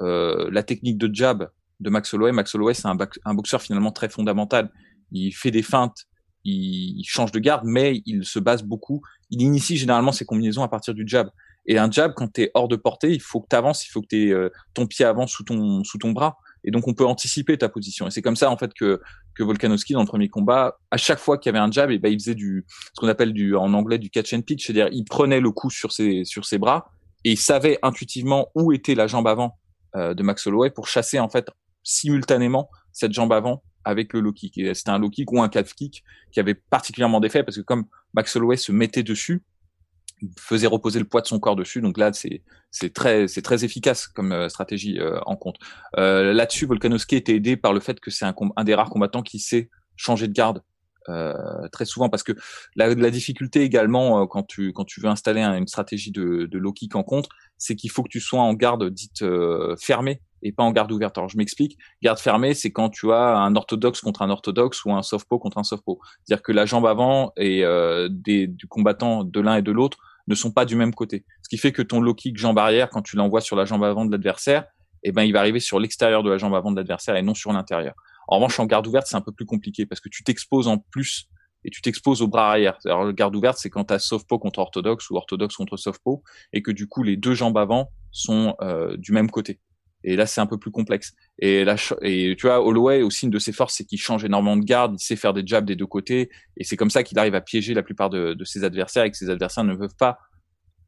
euh, 0.00 0.48
la 0.50 0.62
technique 0.62 0.96
de 0.96 1.14
jab 1.14 1.50
de 1.80 1.90
Max 1.90 2.14
Holloway. 2.14 2.32
Max 2.32 2.54
Holloway, 2.54 2.72
c'est 2.72 2.88
un, 2.88 2.96
un, 3.26 3.34
boxeur 3.34 3.60
finalement 3.60 3.92
très 3.92 4.08
fondamental. 4.08 4.70
Il 5.12 5.32
fait 5.32 5.50
des 5.50 5.62
feintes, 5.62 6.06
il, 6.44 7.02
change 7.04 7.32
de 7.32 7.38
garde, 7.38 7.62
mais 7.64 8.02
il 8.06 8.24
se 8.24 8.38
base 8.38 8.62
beaucoup. 8.62 9.02
Il 9.30 9.42
initie 9.42 9.76
généralement 9.76 10.12
ses 10.12 10.24
combinaisons 10.24 10.62
à 10.62 10.68
partir 10.68 10.94
du 10.94 11.04
jab. 11.06 11.30
Et 11.66 11.78
un 11.78 11.90
jab, 11.90 12.12
quand 12.14 12.32
tu 12.32 12.42
es 12.42 12.50
hors 12.54 12.68
de 12.68 12.76
portée, 12.76 13.12
il 13.12 13.22
faut 13.22 13.40
que 13.40 13.46
tu 13.48 13.56
avances, 13.56 13.86
il 13.86 13.90
faut 13.90 14.02
que 14.02 14.16
euh, 14.16 14.50
ton 14.74 14.86
pied 14.86 15.04
avance 15.04 15.32
sous 15.32 15.44
ton, 15.44 15.82
sous 15.84 15.98
ton 15.98 16.12
bras. 16.12 16.36
Et 16.62 16.70
donc, 16.70 16.88
on 16.88 16.94
peut 16.94 17.06
anticiper 17.06 17.56
ta 17.58 17.68
position. 17.68 18.06
Et 18.06 18.10
c'est 18.10 18.22
comme 18.22 18.36
ça, 18.36 18.50
en 18.50 18.56
fait, 18.56 18.72
que, 18.74 19.00
que 19.34 19.42
Volkanovski, 19.42 19.92
dans 19.92 20.00
le 20.00 20.06
premier 20.06 20.28
combat, 20.28 20.78
à 20.90 20.96
chaque 20.96 21.18
fois 21.18 21.38
qu'il 21.38 21.52
y 21.52 21.56
avait 21.56 21.64
un 21.64 21.70
jab, 21.70 21.90
et 21.90 21.98
ben, 21.98 22.12
il 22.12 22.18
faisait 22.18 22.34
du, 22.34 22.66
ce 22.68 23.00
qu'on 23.00 23.08
appelle 23.08 23.32
du, 23.32 23.54
en 23.54 23.72
anglais, 23.74 23.98
du 23.98 24.10
catch 24.10 24.32
and 24.34 24.42
pitch. 24.42 24.66
C'est-à-dire, 24.66 24.88
il 24.92 25.04
prenait 25.04 25.40
le 25.40 25.50
coup 25.50 25.70
sur 25.70 25.92
ses, 25.92 26.24
sur 26.24 26.44
ses 26.44 26.58
bras 26.58 26.90
et 27.24 27.32
il 27.32 27.38
savait 27.38 27.78
intuitivement 27.82 28.48
où 28.54 28.72
était 28.72 28.94
la 28.94 29.06
jambe 29.06 29.26
avant 29.26 29.58
euh, 29.96 30.14
de 30.14 30.22
Max 30.22 30.46
Holloway 30.46 30.70
pour 30.70 30.88
chasser, 30.88 31.18
en 31.18 31.28
fait, 31.28 31.48
simultanément 31.82 32.70
cette 32.92 33.12
jambe 33.12 33.32
avant 33.32 33.62
avec 33.84 34.12
le 34.12 34.20
low 34.20 34.32
kick. 34.32 34.60
C'était 34.74 34.90
un 34.90 34.98
low 34.98 35.10
kick 35.10 35.30
ou 35.32 35.42
un 35.42 35.48
calf 35.48 35.74
kick 35.74 36.04
qui 36.32 36.40
avait 36.40 36.54
particulièrement 36.54 37.20
d'effet 37.20 37.42
parce 37.42 37.56
que 37.56 37.62
comme 37.62 37.84
Max 38.14 38.34
Holloway 38.36 38.56
se 38.56 38.72
mettait 38.72 39.02
dessus, 39.02 39.42
faisait 40.38 40.66
reposer 40.66 40.98
le 40.98 41.04
poids 41.04 41.20
de 41.20 41.26
son 41.26 41.38
corps 41.38 41.56
dessus. 41.56 41.80
Donc 41.80 41.98
là, 41.98 42.12
c'est 42.12 42.42
c'est 42.70 42.92
très 42.92 43.28
c'est 43.28 43.42
très 43.42 43.64
efficace 43.64 44.06
comme 44.06 44.32
euh, 44.32 44.48
stratégie 44.48 44.98
euh, 44.98 45.20
en 45.26 45.36
compte. 45.36 45.56
Euh, 45.96 46.32
Là-dessus, 46.32 46.66
Volkanovski 46.66 47.16
était 47.16 47.34
aidé 47.34 47.56
par 47.56 47.72
le 47.72 47.80
fait 47.80 48.00
que 48.00 48.10
c'est 48.10 48.24
un, 48.24 48.34
un, 48.56 48.64
des 48.64 48.74
rares 48.74 48.90
combattants 48.90 49.22
qui 49.22 49.38
sait 49.38 49.70
changer 49.96 50.28
de 50.28 50.32
garde 50.32 50.62
euh, 51.08 51.68
très 51.70 51.84
souvent 51.84 52.08
parce 52.08 52.22
que 52.22 52.32
la, 52.76 52.94
la 52.94 53.10
difficulté 53.10 53.62
également 53.62 54.22
euh, 54.22 54.26
quand 54.26 54.42
tu 54.44 54.72
quand 54.72 54.84
tu 54.84 55.00
veux 55.00 55.08
installer 55.08 55.42
une 55.42 55.68
stratégie 55.68 56.10
de, 56.10 56.46
de 56.50 56.58
low 56.58 56.72
kick 56.72 56.96
en 56.96 57.02
contre, 57.02 57.28
c'est 57.58 57.76
qu'il 57.76 57.90
faut 57.90 58.02
que 58.02 58.08
tu 58.08 58.20
sois 58.20 58.40
en 58.40 58.54
garde 58.54 58.88
dite 58.90 59.24
fermée 59.78 60.20
et 60.44 60.52
pas 60.52 60.62
en 60.62 60.70
garde 60.70 60.92
ouverte. 60.92 61.18
Alors 61.18 61.28
je 61.28 61.36
m'explique. 61.36 61.78
Garde 62.02 62.18
fermée, 62.18 62.54
c'est 62.54 62.70
quand 62.70 62.90
tu 62.90 63.10
as 63.10 63.36
un 63.36 63.56
orthodoxe 63.56 64.00
contre 64.00 64.22
un 64.22 64.30
orthodoxe 64.30 64.84
ou 64.84 64.92
un 64.92 65.02
softpo 65.02 65.38
contre 65.38 65.58
un 65.58 65.64
softpo. 65.64 65.98
C'est-à-dire 66.24 66.42
que 66.42 66.52
la 66.52 66.66
jambe 66.66 66.86
avant 66.86 67.32
et 67.36 67.64
euh, 67.64 68.08
des, 68.10 68.46
du 68.46 68.68
de 68.68 69.40
l'un 69.40 69.56
et 69.56 69.62
de 69.62 69.72
l'autre 69.72 69.98
ne 70.28 70.34
sont 70.34 70.52
pas 70.52 70.64
du 70.64 70.76
même 70.76 70.94
côté. 70.94 71.24
Ce 71.42 71.48
qui 71.48 71.58
fait 71.58 71.72
que 71.72 71.82
ton 71.82 72.00
low 72.00 72.14
kick 72.14 72.36
jambe 72.36 72.58
arrière, 72.58 72.90
quand 72.90 73.02
tu 73.02 73.16
l'envoies 73.16 73.40
sur 73.40 73.56
la 73.56 73.64
jambe 73.64 73.82
avant 73.82 74.04
de 74.04 74.12
l'adversaire, 74.12 74.66
eh 75.02 75.12
ben 75.12 75.22
il 75.22 75.32
va 75.32 75.40
arriver 75.40 75.60
sur 75.60 75.80
l'extérieur 75.80 76.22
de 76.22 76.30
la 76.30 76.38
jambe 76.38 76.54
avant 76.54 76.70
de 76.70 76.76
l'adversaire 76.76 77.16
et 77.16 77.22
non 77.22 77.34
sur 77.34 77.52
l'intérieur. 77.52 77.94
En 78.28 78.36
revanche, 78.36 78.58
en 78.58 78.66
garde 78.66 78.86
ouverte, 78.86 79.06
c'est 79.06 79.16
un 79.16 79.20
peu 79.20 79.32
plus 79.32 79.44
compliqué 79.44 79.84
parce 79.86 80.00
que 80.00 80.08
tu 80.08 80.24
t'exposes 80.24 80.66
en 80.66 80.78
plus 80.78 81.28
et 81.64 81.70
tu 81.70 81.82
t'exposes 81.82 82.22
au 82.22 82.28
bras 82.28 82.50
arrière. 82.50 82.78
Alors, 82.84 83.04
le 83.04 83.12
garde 83.12 83.34
ouverte, 83.36 83.58
c'est 83.58 83.70
quand 83.70 83.84
tu 83.84 83.94
as 83.94 83.98
softpo 83.98 84.38
contre 84.38 84.58
orthodoxe 84.58 85.10
ou 85.10 85.16
orthodoxe 85.16 85.56
contre 85.56 85.76
softpo 85.76 86.22
et 86.52 86.62
que 86.62 86.70
du 86.70 86.86
coup, 86.86 87.02
les 87.02 87.16
deux 87.16 87.34
jambes 87.34 87.58
avant 87.58 87.90
sont 88.12 88.54
euh, 88.60 88.96
du 88.96 89.12
même 89.12 89.30
côté. 89.30 89.60
Et 90.04 90.16
là, 90.16 90.26
c'est 90.26 90.40
un 90.40 90.46
peu 90.46 90.58
plus 90.58 90.70
complexe. 90.70 91.12
Et 91.38 91.64
là, 91.64 91.76
et 92.02 92.36
tu 92.38 92.46
vois, 92.46 92.64
Holloway, 92.64 93.02
aussi, 93.02 93.24
une 93.24 93.30
de 93.30 93.38
ses 93.38 93.52
forces, 93.52 93.74
c'est 93.74 93.84
qu'il 93.84 93.98
change 93.98 94.24
énormément 94.24 94.56
de 94.56 94.64
garde, 94.64 94.94
il 94.98 95.02
sait 95.02 95.16
faire 95.16 95.32
des 95.32 95.42
jabs 95.44 95.64
des 95.64 95.76
deux 95.76 95.86
côtés, 95.86 96.30
et 96.56 96.64
c'est 96.64 96.76
comme 96.76 96.90
ça 96.90 97.02
qu'il 97.02 97.18
arrive 97.18 97.34
à 97.34 97.40
piéger 97.40 97.74
la 97.74 97.82
plupart 97.82 98.10
de, 98.10 98.36
ses 98.44 98.64
adversaires, 98.64 99.04
et 99.04 99.10
que 99.10 99.16
ses 99.16 99.30
adversaires 99.30 99.64
ne 99.64 99.74
peuvent 99.74 99.96
pas 99.98 100.18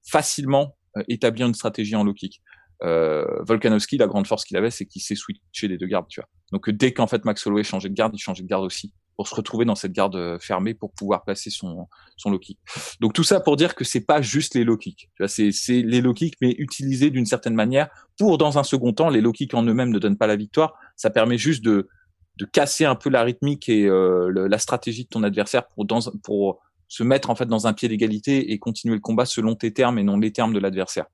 facilement 0.09 0.77
euh, 0.97 1.03
établir 1.09 1.47
une 1.47 1.55
stratégie 1.55 1.97
en 1.97 2.05
low 2.05 2.15
kick. 2.15 2.43
Euh, 2.83 3.25
la 3.49 4.07
grande 4.07 4.27
force 4.27 4.45
qu'il 4.45 4.57
avait, 4.59 4.71
c'est 4.71 4.85
qu'il 4.85 5.01
sait 5.01 5.15
switcher 5.15 5.67
les 5.67 5.79
deux 5.79 5.87
gardes, 5.87 6.07
tu 6.09 6.21
vois. 6.21 6.29
Donc 6.53 6.69
dès 6.71 6.93
qu'en 6.93 7.07
fait 7.07 7.25
Max 7.25 7.47
Holloway 7.47 7.65
changeait 7.65 7.89
de 7.89 7.95
garde, 7.95 8.15
il 8.15 8.19
changeait 8.19 8.43
de 8.43 8.49
garde 8.49 8.65
aussi 8.65 8.93
pour 9.17 9.29
se 9.29 9.35
retrouver 9.35 9.65
dans 9.65 9.75
cette 9.75 9.93
garde 9.93 10.15
euh, 10.17 10.39
fermée 10.39 10.75
pour 10.75 10.93
pouvoir 10.93 11.25
placer 11.25 11.51
son 11.51 11.89
son 12.17 12.31
low 12.31 12.39
kick. 12.39 12.59
Donc 13.01 13.13
tout 13.13 13.25
ça 13.25 13.41
pour 13.41 13.57
dire 13.57 13.75
que 13.75 13.85
c'est 13.85 14.05
pas 14.05 14.21
juste 14.21 14.55
les 14.55 14.65
low 14.65 14.77
kicks. 14.77 15.09
Tu 15.15 15.23
vois, 15.23 15.29
c'est 15.29 15.53
c'est 15.53 15.83
les 15.83 16.01
low 16.01 16.15
kicks 16.15 16.37
mais 16.41 16.55
utilisés 16.59 17.11
d'une 17.11 17.27
certaine 17.27 17.55
manière 17.55 17.89
pour 18.19 18.39
dans 18.39 18.59
un 18.59 18.65
second 18.65 18.93
temps 18.93 19.09
les 19.09 19.21
low 19.21 19.33
kicks 19.33 19.55
en 19.55 19.63
eux-mêmes 19.63 19.91
ne 19.91 19.99
donnent 19.99 20.19
pas 20.19 20.27
la 20.27 20.37
victoire. 20.37 20.75
Ça 20.97 21.11
permet 21.11 21.39
juste 21.39 21.65
de 21.65 21.89
de 22.39 22.45
casser 22.45 22.85
un 22.85 22.97
peu 22.97 23.09
la 23.09 23.23
rythmique 23.23 23.69
et 23.69 23.87
euh, 23.87 24.31
la 24.49 24.59
stratégie 24.59 25.05
de 25.05 25.09
ton 25.09 25.23
adversaire 25.23 25.67
pour 25.69 25.87
dans 25.87 26.01
pour 26.23 26.61
se 26.89 27.03
mettre 27.03 27.31
en 27.31 27.35
fait 27.35 27.47
dans 27.47 27.67
un 27.67 27.73
pied 27.73 27.89
d'égalité 27.89 28.53
et 28.53 28.59
continuer 28.59 28.95
le 28.95 29.01
combat 29.01 29.25
selon 29.25 29.55
tes 29.55 29.73
termes 29.73 29.99
et 29.99 30.03
non 30.03 30.19
les 30.19 30.33
termes 30.33 30.53
de 30.53 30.59
l'adversaire. 30.59 31.07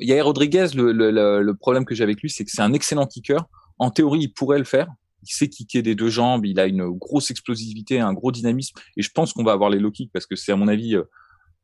Yair 0.00 0.24
Rodriguez, 0.24 0.68
le, 0.74 0.92
le, 0.92 1.42
le 1.42 1.54
problème 1.54 1.84
que 1.84 1.94
j'ai 1.94 2.02
avec 2.02 2.20
lui, 2.20 2.30
c'est 2.30 2.44
que 2.44 2.50
c'est 2.50 2.62
un 2.62 2.72
excellent 2.72 3.06
kicker. 3.06 3.44
En 3.78 3.90
théorie, 3.90 4.20
il 4.20 4.32
pourrait 4.32 4.58
le 4.58 4.64
faire 4.64 4.88
il 5.26 5.32
sait 5.32 5.48
kicker 5.48 5.82
des 5.82 5.94
deux 5.94 6.10
jambes, 6.10 6.46
il 6.46 6.60
a 6.60 6.66
une 6.66 6.88
grosse 6.90 7.30
explosivité, 7.30 8.00
un 8.00 8.12
gros 8.12 8.32
dynamisme, 8.32 8.78
et 8.96 9.02
je 9.02 9.10
pense 9.10 9.32
qu'on 9.32 9.44
va 9.44 9.52
avoir 9.52 9.70
les 9.70 9.78
low 9.78 9.90
kicks 9.90 10.12
parce 10.12 10.26
que 10.26 10.36
c'est 10.36 10.52
à 10.52 10.56
mon 10.56 10.68
avis, 10.68 10.96
euh, 10.96 11.04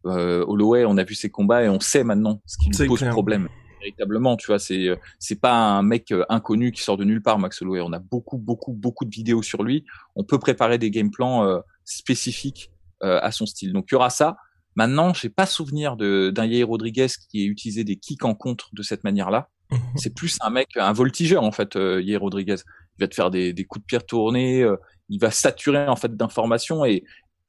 euh 0.07 0.45
Holloway, 0.47 0.85
on 0.85 0.97
a 0.97 1.05
vu 1.05 1.15
ses 1.15 1.31
combats 1.31 1.63
et 1.63 1.69
on 1.69 1.81
sait 1.81 2.05
maintenant 2.05 2.41
ce 2.47 2.57
qui 2.59 2.71
lui 2.71 2.89
pose 2.89 3.05
problème. 3.11 3.49
Véritablement, 3.81 4.37
tu 4.37 4.47
vois, 4.47 4.59
c'est 4.59 4.89
euh, 4.89 4.97
c'est 5.19 5.41
pas 5.41 5.55
un 5.55 5.83
mec 5.83 6.13
euh, 6.13 6.25
inconnu 6.29 6.71
qui 6.71 6.83
sort 6.83 6.99
de 6.99 7.05
nulle 7.05 7.23
part, 7.23 7.39
Max 7.39 7.63
Holloway. 7.63 7.81
On 7.81 7.93
a 7.93 7.99
beaucoup, 7.99 8.37
beaucoup, 8.37 8.73
beaucoup 8.73 9.07
de 9.07 9.11
vidéos 9.11 9.43
sur 9.43 9.63
lui. 9.63 9.85
On 10.17 10.25
peut 10.25 10.39
préparer 10.39 10.77
des 10.77 10.91
game 10.91 11.11
plans 11.11 11.45
euh, 11.45 11.61
spécifiques 11.85 12.71
à 13.03 13.33
son 13.33 13.47
style. 13.47 13.73
Donc 13.73 13.87
il 13.91 13.95
y 13.95 13.97
aura 13.97 14.11
ça. 14.11 14.37
Maintenant, 14.77 15.15
j'ai 15.15 15.31
pas 15.31 15.47
souvenir 15.47 15.97
d'un 15.97 16.45
Yair 16.45 16.69
Rodriguez 16.69 17.07
qui 17.31 17.43
ait 17.43 17.47
utilisé 17.47 17.83
des 17.83 17.97
kicks 17.97 18.27
en 18.27 18.35
contre 18.35 18.69
de 18.75 18.83
cette 18.83 19.05
manière-là. 19.05 19.49
Mhm. 19.71 19.81
C'est 19.97 20.15
plus 20.15 20.37
un 20.41 20.51
mec, 20.51 20.69
un 20.77 20.93
voltigeur 20.93 21.43
en 21.43 21.53
fait, 21.53 21.77
euh, 21.77 22.03
Yair 22.03 22.21
Rodriguez 22.21 22.57
il 23.01 23.05
va 23.05 23.09
te 23.09 23.15
faire 23.15 23.31
des, 23.31 23.53
des 23.53 23.65
coups 23.65 23.83
de 23.83 23.87
pierre 23.87 24.05
tournés, 24.05 24.63
euh, 24.63 24.77
il 25.09 25.19
va 25.19 25.31
saturer 25.31 25.89
en 25.89 25.97
fait 25.97 26.15
d'informations 26.17 26.85
et 26.85 27.05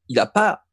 il 0.08 0.18
a 0.20 0.26
pas 0.26 0.64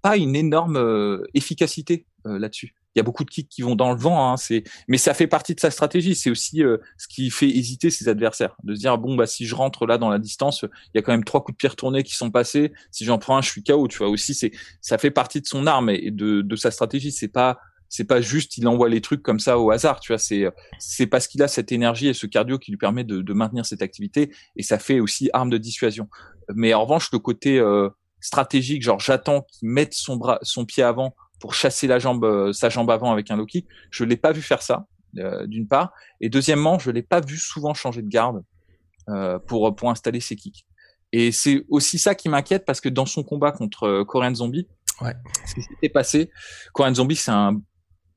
pas 0.00 0.16
une 0.16 0.36
énorme 0.36 0.76
euh, 0.76 1.24
efficacité 1.34 2.06
euh, 2.26 2.38
là-dessus. 2.38 2.74
Il 2.94 2.98
y 2.98 3.00
a 3.00 3.02
beaucoup 3.02 3.24
de 3.24 3.30
kicks 3.30 3.48
qui 3.48 3.62
vont 3.62 3.74
dans 3.74 3.90
le 3.92 3.98
vent, 3.98 4.30
hein, 4.30 4.36
c'est 4.36 4.62
mais 4.88 4.98
ça 4.98 5.14
fait 5.14 5.26
partie 5.26 5.54
de 5.54 5.60
sa 5.60 5.70
stratégie. 5.70 6.14
C'est 6.14 6.30
aussi 6.30 6.62
ce 6.96 7.08
qui 7.08 7.30
fait 7.30 7.48
hésiter 7.48 7.90
ses 7.90 8.08
adversaires, 8.08 8.56
de 8.64 8.74
se 8.74 8.80
dire 8.80 8.98
bon 8.98 9.14
bah 9.14 9.26
si 9.26 9.46
je 9.46 9.54
rentre 9.54 9.86
là 9.86 9.98
dans 9.98 10.08
la 10.08 10.18
distance, 10.18 10.64
il 10.86 10.96
y 10.96 10.98
a 10.98 11.02
quand 11.02 11.12
même 11.12 11.24
trois 11.24 11.42
coups 11.42 11.56
de 11.56 11.58
pierre 11.58 11.76
tournés 11.76 12.02
qui 12.02 12.14
sont 12.14 12.30
passés. 12.30 12.72
Si 12.90 13.04
j'en 13.04 13.18
prends 13.18 13.36
un, 13.36 13.40
je 13.40 13.50
suis 13.50 13.62
KO. 13.62 13.86
Tu 13.88 13.98
vois 13.98 14.08
aussi, 14.08 14.34
c'est 14.34 14.52
ça 14.80 14.98
fait 14.98 15.10
partie 15.10 15.40
de 15.40 15.46
son 15.46 15.66
arme 15.66 15.90
et 15.90 16.10
de, 16.10 16.42
de 16.42 16.56
sa 16.56 16.70
stratégie. 16.70 17.12
C'est 17.12 17.28
pas 17.28 17.58
c'est 17.88 18.04
pas 18.04 18.20
juste 18.20 18.58
il 18.58 18.66
envoie 18.68 18.88
les 18.88 19.00
trucs 19.00 19.22
comme 19.22 19.40
ça 19.40 19.58
au 19.58 19.70
hasard, 19.70 20.00
tu 20.00 20.12
vois, 20.12 20.18
c'est 20.18 20.44
c'est 20.78 21.06
parce 21.06 21.26
qu'il 21.26 21.42
a 21.42 21.48
cette 21.48 21.72
énergie 21.72 22.08
et 22.08 22.14
ce 22.14 22.26
cardio 22.26 22.58
qui 22.58 22.70
lui 22.70 22.78
permet 22.78 23.04
de, 23.04 23.22
de, 23.22 23.32
maintenir 23.32 23.64
cette 23.64 23.82
activité 23.82 24.32
et 24.56 24.62
ça 24.62 24.78
fait 24.78 25.00
aussi 25.00 25.30
arme 25.32 25.50
de 25.50 25.58
dissuasion. 25.58 26.08
Mais 26.54 26.74
en 26.74 26.82
revanche, 26.82 27.10
le 27.12 27.18
côté 27.18 27.58
euh, 27.58 27.88
stratégique, 28.20 28.82
genre 28.82 29.00
j'attends 29.00 29.42
qu'il 29.42 29.68
mette 29.68 29.94
son 29.94 30.16
bras, 30.16 30.38
son 30.42 30.64
pied 30.64 30.82
avant 30.82 31.14
pour 31.40 31.54
chasser 31.54 31.86
la 31.86 31.98
jambe, 31.98 32.24
euh, 32.24 32.52
sa 32.52 32.68
jambe 32.68 32.90
avant 32.90 33.12
avec 33.12 33.30
un 33.30 33.36
low 33.36 33.46
kick, 33.46 33.66
je 33.90 34.04
l'ai 34.04 34.16
pas 34.16 34.32
vu 34.32 34.42
faire 34.42 34.62
ça 34.62 34.86
euh, 35.18 35.46
d'une 35.46 35.68
part, 35.68 35.92
et 36.20 36.28
deuxièmement, 36.28 36.78
je 36.78 36.90
l'ai 36.90 37.02
pas 37.02 37.20
vu 37.20 37.36
souvent 37.36 37.74
changer 37.74 38.02
de 38.02 38.08
garde 38.08 38.42
pour 39.46 39.74
pour 39.74 39.90
installer 39.90 40.20
ses 40.20 40.36
kicks. 40.36 40.66
Et 41.12 41.32
c'est 41.32 41.64
aussi 41.70 41.98
ça 41.98 42.14
qui 42.14 42.28
m'inquiète 42.28 42.66
parce 42.66 42.82
que 42.82 42.90
dans 42.90 43.06
son 43.06 43.22
combat 43.22 43.52
contre 43.52 44.02
Korean 44.02 44.34
Zombie, 44.34 44.68
Ouais. 45.00 45.14
Ce 45.46 45.54
qui 45.54 45.62
s'était 45.62 45.88
passé, 45.88 46.30
Korean 46.72 46.94
Zombie, 46.94 47.16
c'est 47.16 47.30
un 47.30 47.60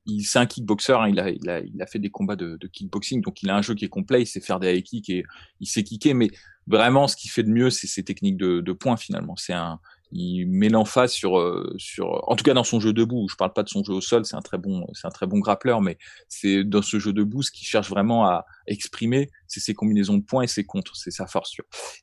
il 0.06 0.24
c'est 0.24 0.38
un 0.38 0.46
kickboxer, 0.46 0.92
hein, 0.92 1.08
il, 1.08 1.20
a, 1.20 1.30
il, 1.30 1.48
a, 1.48 1.60
il 1.60 1.80
a 1.80 1.86
fait 1.86 1.98
des 1.98 2.10
combats 2.10 2.36
de, 2.36 2.56
de, 2.56 2.66
kickboxing, 2.66 3.22
donc 3.22 3.42
il 3.42 3.50
a 3.50 3.56
un 3.56 3.62
jeu 3.62 3.74
qui 3.74 3.84
est 3.84 3.88
complet, 3.88 4.22
il 4.22 4.26
sait 4.26 4.40
faire 4.40 4.60
des 4.60 4.76
high 4.76 4.82
kicks 4.82 5.10
et 5.10 5.24
il 5.60 5.66
sait 5.66 5.84
kicker, 5.84 6.14
mais 6.14 6.30
vraiment 6.66 7.08
ce 7.08 7.16
qu'il 7.16 7.30
fait 7.30 7.42
de 7.42 7.50
mieux, 7.50 7.70
c'est 7.70 7.86
ses 7.86 8.02
techniques 8.02 8.36
de, 8.36 8.60
de 8.60 8.72
points 8.72 8.96
finalement. 8.96 9.36
C'est 9.36 9.52
un, 9.52 9.78
il 10.12 10.46
met 10.46 10.68
l'emphase 10.68 11.12
sur, 11.12 11.38
euh, 11.38 11.74
sur, 11.78 12.28
en 12.28 12.36
tout 12.36 12.44
cas 12.44 12.54
dans 12.54 12.64
son 12.64 12.80
jeu 12.80 12.92
debout. 12.92 13.26
Je 13.30 13.36
parle 13.36 13.52
pas 13.52 13.62
de 13.62 13.68
son 13.68 13.82
jeu 13.82 13.94
au 13.94 14.00
sol, 14.00 14.24
c'est 14.24 14.36
un 14.36 14.42
très 14.42 14.58
bon, 14.58 14.86
c'est 14.92 15.06
un 15.06 15.10
très 15.10 15.26
bon 15.26 15.38
grappleur, 15.38 15.80
mais 15.80 15.98
c'est 16.28 16.64
dans 16.64 16.82
ce 16.82 16.98
jeu 16.98 17.12
debout 17.12 17.42
ce 17.42 17.50
qu'il 17.50 17.66
cherche 17.66 17.88
vraiment 17.88 18.26
à 18.26 18.44
exprimer, 18.66 19.30
c'est 19.46 19.60
ses 19.60 19.74
combinaisons 19.74 20.18
de 20.18 20.22
points 20.22 20.42
et 20.42 20.48
ses 20.48 20.64
contres, 20.64 20.96
c'est 20.96 21.10
sa 21.10 21.26
force. 21.26 21.56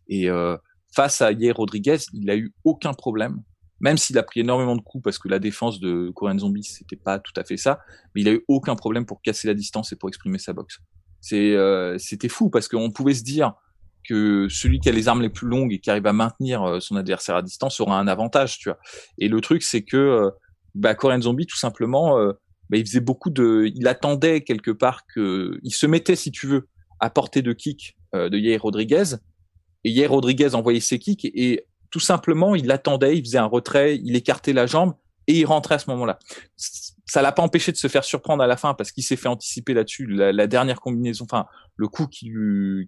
Et 0.08 0.29
euh, 0.29 0.58
face 0.94 1.22
à 1.22 1.32
Yair 1.32 1.56
Rodriguez, 1.56 1.98
il 2.13 2.29
a 2.29 2.36
eu 2.36 2.53
aucun 2.63 2.94
problème 2.94 3.44
même 3.79 3.98
s'il 3.98 4.17
a 4.17 4.24
pris 4.24 4.41
énormément 4.41 4.75
de 4.75 4.81
coups 4.81 5.03
parce 5.03 5.17
que 5.17 5.27
la 5.27 5.39
défense 5.39 5.79
de 5.79 6.12
Korean 6.15 6.38
Zombie 6.38 6.63
c'était 6.63 6.95
pas 6.95 7.19
tout 7.19 7.33
à 7.36 7.43
fait 7.43 7.57
ça, 7.57 7.79
mais 8.13 8.21
il 8.21 8.29
a 8.29 8.33
eu 8.33 8.43
aucun 8.48 8.75
problème 8.75 9.05
pour 9.05 9.21
casser 9.21 9.48
la 9.48 9.53
distance 9.53 9.91
et 9.91 9.95
pour 9.95 10.09
exprimer 10.09 10.38
sa 10.38 10.53
boxe. 10.53 10.79
C'est 11.21 11.55
euh, 11.55 11.98
c'était 11.98 12.29
fou 12.29 12.50
parce 12.50 12.67
qu'on 12.67 12.91
pouvait 12.91 13.13
se 13.13 13.24
dire 13.24 13.53
que 14.07 14.48
celui 14.50 14.79
qui 14.79 14.89
a 14.89 14.91
les 14.91 15.07
armes 15.07 15.21
les 15.21 15.29
plus 15.29 15.48
longues 15.48 15.74
et 15.74 15.79
qui 15.79 15.89
arrive 15.89 16.07
à 16.07 16.13
maintenir 16.13 16.63
euh, 16.63 16.79
son 16.79 16.95
adversaire 16.95 17.36
à 17.36 17.41
distance 17.41 17.79
aura 17.79 18.00
un 18.00 18.07
avantage, 18.07 18.57
tu 18.57 18.69
vois. 18.69 18.79
Et 19.17 19.27
le 19.27 19.41
truc 19.41 19.63
c'est 19.63 19.83
que 19.83 19.98
euh, 19.98 20.29
bah, 20.75 20.95
Zombie 21.21 21.45
tout 21.45 21.57
simplement 21.57 22.17
bah, 22.69 22.77
il 22.77 22.86
faisait 22.86 23.00
beaucoup 23.00 23.29
de 23.29 23.71
il 23.74 23.88
attendait 23.88 24.41
quelque 24.41 24.71
part 24.71 25.03
que 25.13 25.59
il 25.63 25.71
se 25.71 25.88
mettait 25.88 26.15
si 26.15 26.31
tu 26.31 26.48
veux 26.48 26.67
à 27.00 27.09
portée 27.09 27.41
de 27.41 27.53
kick 27.53 27.98
de 28.13 28.38
Yair 28.38 28.62
Rodriguez 28.62 29.15
et 29.83 29.91
Yair 29.91 30.12
Rodriguez 30.12 30.53
envoyait 30.53 30.79
ses 30.79 31.00
kicks 31.00 31.25
et 31.25 31.65
tout 31.89 32.00
simplement, 32.00 32.55
il 32.55 32.72
attendait, 32.72 33.17
il 33.17 33.24
faisait 33.24 33.38
un 33.38 33.46
retrait, 33.46 33.98
il 33.98 34.15
écartait 34.15 34.53
la 34.53 34.65
jambe 34.65 34.93
et 35.27 35.39
il 35.39 35.46
rentrait 35.46 35.75
à 35.75 35.79
ce 35.79 35.89
moment-là. 35.91 36.19
Ça 37.05 37.22
l'a 37.22 37.31
pas 37.31 37.41
empêché 37.41 37.72
de 37.72 37.77
se 37.77 37.88
faire 37.88 38.03
surprendre 38.03 38.43
à 38.43 38.48
la 38.48 38.58
fin 38.58 38.75
parce 38.75 38.91
qu'il 38.91 39.03
s'est 39.03 39.15
fait 39.15 39.27
anticiper 39.27 39.74
là-dessus. 39.74 40.05
La, 40.05 40.48
dernière 40.48 40.79
combinaison, 40.79 41.25
enfin 41.25 41.48
le 41.75 41.88
coup 41.88 42.08
qui, 42.08 42.31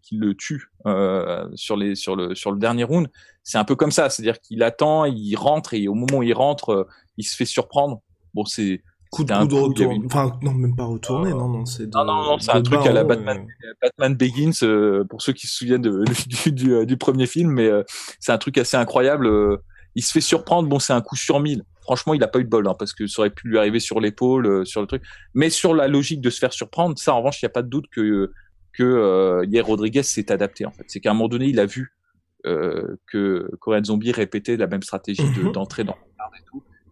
qui 0.03 0.17
le 0.17 0.35
tue 0.35 0.71
euh, 0.85 1.47
sur 1.55 1.75
les 1.75 1.95
sur 1.95 2.15
le 2.15 2.35
sur 2.35 2.51
le 2.51 2.59
dernier 2.59 2.83
round, 2.83 3.09
c'est 3.43 3.57
un 3.57 3.63
peu 3.63 3.75
comme 3.75 3.91
ça, 3.91 4.09
c'est-à-dire 4.09 4.39
qu'il 4.39 4.61
attend, 4.61 5.05
il 5.05 5.35
rentre 5.35 5.73
et 5.73 5.87
au 5.87 5.95
moment 5.95 6.19
où 6.19 6.23
il 6.23 6.33
rentre, 6.33 6.69
euh, 6.71 6.87
il 7.17 7.23
se 7.23 7.35
fait 7.35 7.45
surprendre 7.45 8.01
bon, 8.33 8.45
c'est 8.45 8.83
coup 9.11 9.25
de 9.25 9.33
coup 9.33 9.45
de 9.45 9.55
retour. 9.55 9.93
Enfin, 10.05 10.39
non, 10.41 10.53
même 10.53 10.75
pas 10.75 10.85
retourné, 10.85 11.31
non, 11.31 11.49
non, 11.49 11.65
c'est. 11.65 11.93
Non, 11.93 12.05
non, 12.05 12.23
non, 12.23 12.39
c'est 12.39 12.51
un 12.51 12.61
truc 12.61 12.79
à 12.85 12.93
la 12.93 13.03
Batman, 13.03 13.45
Batman 13.81 14.15
Begins, 14.15 14.63
euh, 14.63 15.03
pour 15.03 15.21
ceux 15.21 15.33
qui 15.33 15.47
se 15.47 15.57
souviennent 15.57 15.81
de, 15.81 16.03
du, 16.27 16.51
du, 16.51 16.73
euh, 16.73 16.85
du, 16.85 16.97
premier 16.97 17.27
film, 17.27 17.51
mais 17.51 17.67
euh, 17.67 17.83
c'est 18.19 18.31
un 18.31 18.37
truc 18.37 18.57
assez 18.57 18.77
incroyable. 18.77 19.29
il 19.95 20.03
se 20.03 20.13
fait 20.13 20.21
surprendre, 20.21 20.69
bon, 20.69 20.79
c'est 20.79 20.93
un 20.93 21.01
coup 21.01 21.17
sur 21.17 21.39
mille. 21.39 21.63
Franchement, 21.81 22.13
il 22.13 22.23
a 22.23 22.27
pas 22.27 22.39
eu 22.39 22.45
de 22.45 22.49
bol, 22.49 22.67
hein, 22.67 22.75
parce 22.79 22.93
que 22.93 23.05
ça 23.05 23.21
aurait 23.21 23.31
pu 23.31 23.49
lui 23.49 23.57
arriver 23.57 23.79
sur 23.79 23.99
l'épaule, 23.99 24.65
sur 24.65 24.81
le 24.81 24.87
truc. 24.87 25.03
Mais 25.33 25.49
sur 25.49 25.75
la 25.75 25.87
logique 25.87 26.21
de 26.21 26.29
se 26.29 26.39
faire 26.39 26.53
surprendre, 26.53 26.97
ça, 26.97 27.13
en 27.13 27.17
revanche, 27.17 27.41
il 27.41 27.45
n'y 27.45 27.51
a 27.51 27.53
pas 27.53 27.63
de 27.63 27.69
doute 27.69 27.87
que 27.91 28.31
que 28.73 29.43
hier 29.45 29.65
Rodriguez 29.65 30.03
s'est 30.03 30.31
adapté. 30.31 30.65
En 30.65 30.71
fait, 30.71 30.85
c'est 30.87 31.01
qu'à 31.01 31.11
un 31.11 31.13
moment 31.13 31.27
donné, 31.27 31.47
il 31.47 31.59
a 31.59 31.65
vu 31.65 31.93
que 32.43 33.51
Korean 33.59 33.83
Zombie 33.83 34.13
répétait 34.13 34.55
la 34.55 34.67
même 34.67 34.83
stratégie 34.83 35.23
d'entrer 35.53 35.83
dans 35.83 35.95
le 35.95 36.37
et 36.39 36.43
tout 36.45 36.63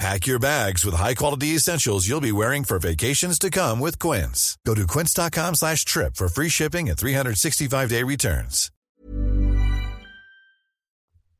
Pack 0.00 0.28
your 0.28 0.38
bags 0.38 0.84
with 0.84 0.94
high-quality 0.94 1.56
essentials 1.56 2.06
you'll 2.06 2.20
be 2.20 2.30
wearing 2.30 2.62
for 2.62 2.78
vacations 2.78 3.36
to 3.36 3.50
come 3.50 3.80
with 3.80 3.98
Quince. 3.98 4.56
Go 4.64 4.72
to 4.76 4.86
quince.com 4.86 5.56
slash 5.56 5.84
trip 5.84 6.14
for 6.14 6.28
free 6.28 6.48
shipping 6.48 6.88
and 6.88 6.96
365-day 6.96 8.04
returns. 8.04 8.70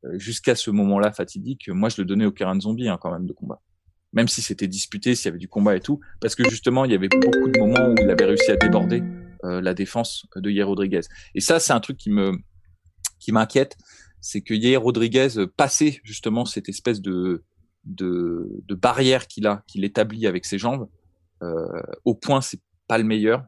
Euh, 0.03 0.19
jusqu'à 0.19 0.55
ce 0.55 0.71
moment-là 0.71 1.13
fatidique, 1.13 1.69
moi 1.69 1.87
je 1.87 2.01
le 2.01 2.05
donnais 2.05 2.25
au 2.25 2.33
Karen 2.33 2.59
Zombie 2.59 2.89
hein, 2.89 2.97
quand 3.01 3.11
même 3.11 3.27
de 3.27 3.31
combat. 3.31 3.61
Même 4.11 4.27
si 4.27 4.41
c'était 4.41 4.67
disputé, 4.67 5.15
s'il 5.15 5.27
y 5.27 5.29
avait 5.29 5.37
du 5.37 5.47
combat 5.47 5.77
et 5.77 5.79
tout, 5.79 6.01
parce 6.19 6.35
que 6.35 6.43
justement 6.49 6.83
il 6.83 6.91
y 6.91 6.95
avait 6.95 7.07
beaucoup 7.07 7.49
de 7.49 7.59
moments 7.59 7.91
où 7.91 7.95
il 7.97 8.09
avait 8.09 8.25
réussi 8.25 8.51
à 8.51 8.57
déborder 8.57 9.03
euh, 9.45 9.61
la 9.61 9.73
défense 9.73 10.25
de 10.35 10.49
Yair 10.49 10.67
Rodriguez. 10.67 11.01
Et 11.33 11.39
ça 11.39 11.61
c'est 11.61 11.71
un 11.71 11.79
truc 11.79 11.95
qui 11.95 12.09
me 12.09 12.33
qui 13.19 13.31
m'inquiète, 13.31 13.77
c'est 14.19 14.41
que 14.41 14.53
Yair 14.53 14.81
Rodriguez 14.81 15.29
passait 15.55 16.01
justement 16.03 16.43
cette 16.43 16.67
espèce 16.67 16.99
de 16.99 17.45
de, 17.85 18.49
de 18.67 18.75
barrière 18.75 19.27
qu'il 19.27 19.47
a, 19.47 19.63
qu'il 19.67 19.83
établit 19.83 20.27
avec 20.27 20.45
ses 20.45 20.57
jambes, 20.57 20.87
euh, 21.41 21.81
au 22.05 22.15
point 22.15 22.41
c'est 22.41 22.61
pas 22.87 22.97
le 22.97 23.03
meilleur. 23.03 23.45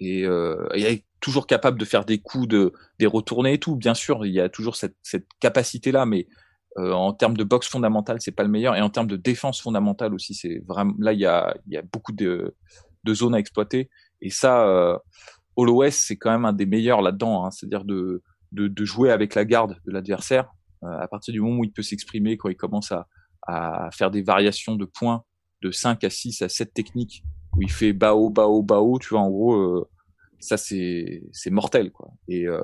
Et 0.00 0.24
euh, 0.26 0.66
il 0.74 0.84
est 0.84 1.04
toujours 1.20 1.46
capable 1.46 1.78
de 1.78 1.84
faire 1.84 2.04
des 2.04 2.18
coups, 2.18 2.48
de 2.48 2.72
des 2.98 3.06
retournées 3.06 3.54
et 3.54 3.58
tout. 3.58 3.76
Bien 3.76 3.94
sûr, 3.94 4.26
il 4.26 4.32
y 4.32 4.40
a 4.40 4.48
toujours 4.48 4.76
cette, 4.76 4.96
cette 5.02 5.26
capacité 5.40 5.92
là, 5.92 6.04
mais 6.04 6.26
euh, 6.78 6.92
en 6.92 7.12
termes 7.12 7.36
de 7.36 7.44
boxe 7.44 7.68
fondamentale, 7.68 8.20
c'est 8.20 8.32
pas 8.32 8.42
le 8.42 8.48
meilleur. 8.48 8.74
Et 8.74 8.80
en 8.80 8.90
termes 8.90 9.06
de 9.06 9.16
défense 9.16 9.60
fondamentale 9.60 10.12
aussi, 10.14 10.34
c'est 10.34 10.62
vraiment 10.66 10.94
là 10.98 11.12
il 11.12 11.20
y 11.20 11.26
a, 11.26 11.54
il 11.66 11.74
y 11.74 11.76
a 11.76 11.82
beaucoup 11.82 12.12
de, 12.12 12.54
de 13.04 13.14
zones 13.14 13.34
à 13.34 13.38
exploiter. 13.38 13.88
Et 14.20 14.30
ça, 14.30 14.66
euh, 14.66 14.98
Holloway, 15.56 15.90
c'est 15.92 16.16
quand 16.16 16.32
même 16.32 16.44
un 16.44 16.52
des 16.52 16.66
meilleurs 16.66 17.00
là-dedans. 17.00 17.44
Hein, 17.44 17.50
C'est-à-dire 17.52 17.84
de, 17.84 18.22
de, 18.50 18.66
de 18.66 18.84
jouer 18.84 19.12
avec 19.12 19.34
la 19.36 19.44
garde 19.44 19.78
de 19.86 19.92
l'adversaire. 19.92 20.50
Euh, 20.82 20.98
à 20.98 21.06
partir 21.06 21.32
du 21.32 21.40
moment 21.40 21.60
où 21.60 21.64
il 21.64 21.72
peut 21.72 21.82
s'exprimer, 21.82 22.36
quand 22.36 22.48
il 22.48 22.56
commence 22.56 22.90
à, 22.90 23.06
à 23.46 23.90
faire 23.92 24.10
des 24.10 24.22
variations 24.22 24.76
de 24.76 24.84
points 24.84 25.24
de 25.62 25.70
5 25.70 26.02
à 26.04 26.10
6 26.10 26.42
à 26.42 26.48
7 26.48 26.72
techniques 26.74 27.24
où 27.56 27.62
il 27.62 27.70
fait 27.70 27.92
bao, 27.92 28.30
bao, 28.30 28.62
bao, 28.62 28.98
tu 28.98 29.10
vois, 29.10 29.20
en 29.20 29.30
gros, 29.30 29.54
euh, 29.54 29.88
ça 30.40 30.56
c'est 30.56 31.22
c'est 31.32 31.50
mortel 31.50 31.90
quoi. 31.90 32.10
Et 32.28 32.46
euh, 32.46 32.60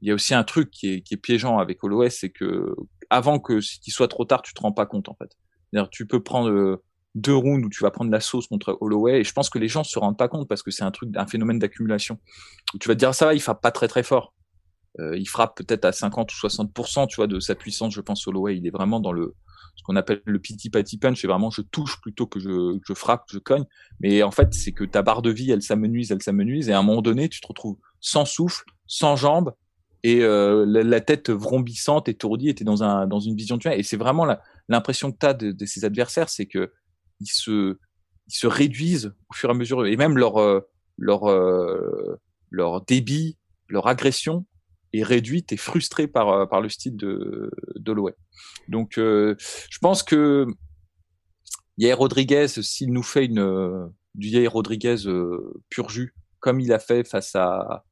il 0.00 0.08
y 0.08 0.10
a 0.10 0.14
aussi 0.14 0.34
un 0.34 0.44
truc 0.44 0.70
qui 0.70 0.94
est, 0.94 1.00
qui 1.02 1.14
est 1.14 1.18
piégeant 1.18 1.58
avec 1.58 1.82
Holloway, 1.84 2.10
c'est 2.10 2.30
que 2.30 2.74
avant 3.10 3.38
que 3.38 3.60
qu'il 3.80 3.92
soit 3.92 4.08
trop 4.08 4.24
tard, 4.24 4.42
tu 4.42 4.54
te 4.54 4.60
rends 4.60 4.72
pas 4.72 4.86
compte 4.86 5.08
en 5.08 5.14
fait. 5.14 5.36
C'est-à-dire 5.70 5.90
tu 5.90 6.06
peux 6.06 6.22
prendre 6.22 6.50
euh, 6.50 6.82
deux 7.14 7.36
rounds 7.36 7.64
où 7.64 7.68
tu 7.68 7.82
vas 7.84 7.90
prendre 7.90 8.10
la 8.10 8.20
sauce 8.20 8.46
contre 8.46 8.76
Holloway 8.80 9.20
et 9.20 9.24
je 9.24 9.32
pense 9.32 9.50
que 9.50 9.58
les 9.58 9.68
gens 9.68 9.84
se 9.84 9.98
rendent 9.98 10.18
pas 10.18 10.28
compte 10.28 10.48
parce 10.48 10.62
que 10.62 10.70
c'est 10.70 10.82
un 10.82 10.90
truc, 10.90 11.10
un 11.16 11.26
phénomène 11.26 11.58
d'accumulation. 11.58 12.18
Tu 12.80 12.88
vas 12.88 12.94
te 12.94 12.98
dire 12.98 13.14
ça 13.14 13.26
va, 13.26 13.34
il 13.34 13.40
frappe 13.40 13.62
pas 13.62 13.70
très 13.70 13.88
très 13.88 14.02
fort. 14.02 14.34
Euh, 15.00 15.16
il 15.16 15.26
frappe 15.26 15.56
peut-être 15.56 15.84
à 15.84 15.92
50 15.92 16.32
ou 16.32 16.36
60 16.36 17.08
tu 17.08 17.16
vois 17.16 17.26
de 17.26 17.40
sa 17.40 17.54
puissance, 17.54 17.94
je 17.94 18.00
pense 18.00 18.26
Holloway, 18.26 18.58
il 18.58 18.66
est 18.66 18.70
vraiment 18.70 19.00
dans 19.00 19.12
le 19.12 19.34
ce 19.74 19.82
qu'on 19.82 19.96
appelle 19.96 20.22
le 20.24 20.38
pity 20.38 20.70
patty 20.70 20.98
punch, 20.98 21.20
c'est 21.20 21.26
vraiment 21.26 21.50
je 21.50 21.62
touche 21.62 22.00
plutôt 22.00 22.26
que 22.26 22.38
je, 22.38 22.78
je 22.86 22.94
frappe, 22.94 23.24
je 23.30 23.38
cogne. 23.38 23.64
Mais 24.00 24.22
en 24.22 24.30
fait, 24.30 24.52
c'est 24.52 24.72
que 24.72 24.84
ta 24.84 25.02
barre 25.02 25.22
de 25.22 25.30
vie, 25.30 25.50
elle 25.50 25.62
s'amenuise, 25.62 26.12
elle 26.12 26.22
s'amenuise, 26.22 26.68
et 26.68 26.72
à 26.72 26.78
un 26.78 26.82
moment 26.82 27.02
donné, 27.02 27.28
tu 27.28 27.40
te 27.40 27.46
retrouves 27.46 27.78
sans 28.00 28.24
souffle, 28.24 28.64
sans 28.86 29.16
jambes, 29.16 29.52
et 30.02 30.22
euh, 30.22 30.64
la, 30.66 31.00
tête 31.00 31.30
vrombissante, 31.30 32.08
étourdie, 32.08 32.48
et 32.48 32.54
dans 32.54 32.82
un 32.82 33.06
dans 33.06 33.20
une 33.20 33.36
vision 33.36 33.56
de 33.56 33.62
tunnel. 33.62 33.78
Et 33.78 33.82
c'est 33.82 33.96
vraiment 33.96 34.26
l'impression 34.68 35.12
que 35.12 35.16
t'as 35.18 35.34
de, 35.34 35.52
de 35.52 35.66
ces 35.66 35.84
adversaires, 35.84 36.28
c'est 36.28 36.46
que 36.46 36.72
ils 37.20 37.30
se 37.30 37.78
ils 38.28 38.34
se 38.34 38.46
réduisent 38.46 39.12
au 39.30 39.34
fur 39.34 39.48
et 39.48 39.52
à 39.52 39.54
mesure, 39.54 39.86
et 39.86 39.96
même 39.96 40.18
leur 40.18 40.38
euh, 40.38 40.60
leur 40.96 41.30
euh, 41.30 42.20
leur 42.50 42.84
débit, 42.84 43.38
leur 43.68 43.86
agression 43.86 44.44
est 44.92 45.02
réduite 45.02 45.52
et 45.52 45.56
frustrée 45.56 46.06
par, 46.06 46.28
euh, 46.28 46.46
par 46.46 46.60
le 46.60 46.68
style 46.68 46.96
de, 46.96 47.50
de 47.76 47.94
Donc, 48.68 48.98
euh, 48.98 49.34
je 49.38 49.78
pense 49.78 50.02
que 50.02 50.46
Yair 51.78 51.98
Rodriguez, 51.98 52.48
s'il 52.48 52.92
nous 52.92 53.02
fait 53.02 53.24
une, 53.24 53.90
du 54.14 54.28
Yair 54.28 54.52
Rodriguez 54.52 55.06
euh, 55.06 55.62
pur 55.70 55.88
jus, 55.88 56.14
comme 56.40 56.60
il 56.60 56.72
a 56.72 56.78
fait 56.78 57.08
face 57.08 57.34
à, 57.34 57.84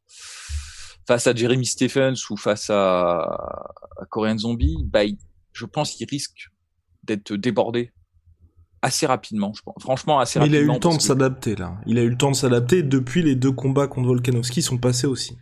face 1.07 1.27
à 1.27 1.35
Jeremy 1.35 1.67
Stephens 1.67 2.31
ou 2.31 2.37
face 2.37 2.69
à, 2.71 3.21
à 3.21 4.07
Korean 4.11 4.39
Zombie, 4.39 4.77
bah, 4.85 5.03
je 5.53 5.65
pense 5.67 5.93
qu'il 5.93 6.07
risque 6.09 6.51
d'être 7.05 7.35
débordé 7.35 7.93
assez 8.83 9.07
rapidement. 9.07 9.53
Je 9.55 9.63
pense. 9.63 9.77
Franchement, 9.81 10.21
assez 10.21 10.39
rapidement. 10.39 10.59
Il 10.59 10.63
a 10.63 10.65
eu 10.65 10.75
le 10.75 10.81
temps 10.81 10.97
de 10.97 11.01
s'adapter 11.01 11.57
là. 11.57 11.79
Il 11.87 11.99
a 11.99 12.03
eu 12.03 12.11
le 12.11 12.17
temps 12.17 12.31
de 12.31 12.37
s'adapter 12.37 12.83
depuis 12.83 13.23
les 13.23 13.35
deux 13.35 13.53
combats 13.53 13.87
contre 13.87 14.09
Volkanovski 14.09 14.63
sont 14.63 14.79
passés 14.79 15.07
aussi. 15.07 15.37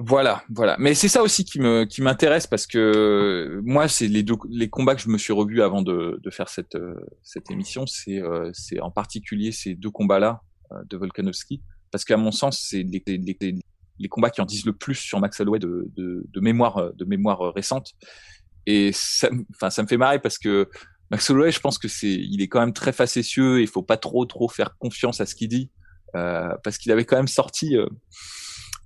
Voilà, 0.00 0.44
voilà. 0.48 0.76
Mais 0.78 0.94
c'est 0.94 1.08
ça 1.08 1.24
aussi 1.24 1.44
qui 1.44 1.58
me 1.58 1.84
qui 1.84 2.02
m'intéresse 2.02 2.46
parce 2.46 2.68
que 2.68 3.60
moi, 3.64 3.88
c'est 3.88 4.06
les 4.06 4.22
deux 4.22 4.36
les 4.48 4.70
combats 4.70 4.94
que 4.94 5.02
je 5.02 5.08
me 5.08 5.18
suis 5.18 5.32
revu 5.32 5.60
avant 5.60 5.82
de, 5.82 6.20
de 6.22 6.30
faire 6.30 6.48
cette 6.48 6.76
euh, 6.76 6.94
cette 7.24 7.50
émission, 7.50 7.84
c'est 7.84 8.22
euh, 8.22 8.48
c'est 8.52 8.78
en 8.80 8.92
particulier 8.92 9.50
ces 9.50 9.74
deux 9.74 9.90
combats-là 9.90 10.40
euh, 10.70 10.76
de 10.88 10.96
Volkanovski 10.96 11.62
parce 11.90 12.04
qu'à 12.04 12.16
mon 12.16 12.30
sens, 12.30 12.64
c'est 12.64 12.84
les, 12.84 13.02
les, 13.08 13.36
les, 13.98 14.08
combats 14.08 14.30
qui 14.30 14.40
en 14.40 14.44
disent 14.44 14.66
le 14.66 14.72
plus 14.72 14.94
sur 14.94 15.18
Max 15.18 15.40
Holloway 15.40 15.58
de, 15.58 15.90
de, 15.96 16.24
de 16.28 16.40
mémoire 16.40 16.94
de 16.94 17.04
mémoire 17.04 17.52
récente. 17.52 17.94
Et 18.66 18.92
ça, 18.92 19.30
enfin, 19.56 19.70
ça 19.70 19.82
me 19.82 19.88
fait 19.88 19.96
marrer 19.96 20.20
parce 20.20 20.38
que 20.38 20.68
Max 21.10 21.28
Holloway, 21.28 21.50
je 21.50 21.58
pense 21.58 21.76
que 21.76 21.88
c'est 21.88 22.12
il 22.12 22.40
est 22.40 22.46
quand 22.46 22.60
même 22.60 22.74
très 22.74 22.92
facétieux. 22.92 23.60
Il 23.60 23.66
faut 23.66 23.82
pas 23.82 23.96
trop 23.96 24.24
trop 24.26 24.48
faire 24.48 24.76
confiance 24.78 25.20
à 25.20 25.26
ce 25.26 25.34
qu'il 25.34 25.48
dit 25.48 25.72
parce 26.12 26.78
qu'il 26.78 26.92
avait 26.92 27.04
quand 27.04 27.16
même 27.16 27.26
sorti 27.26 27.76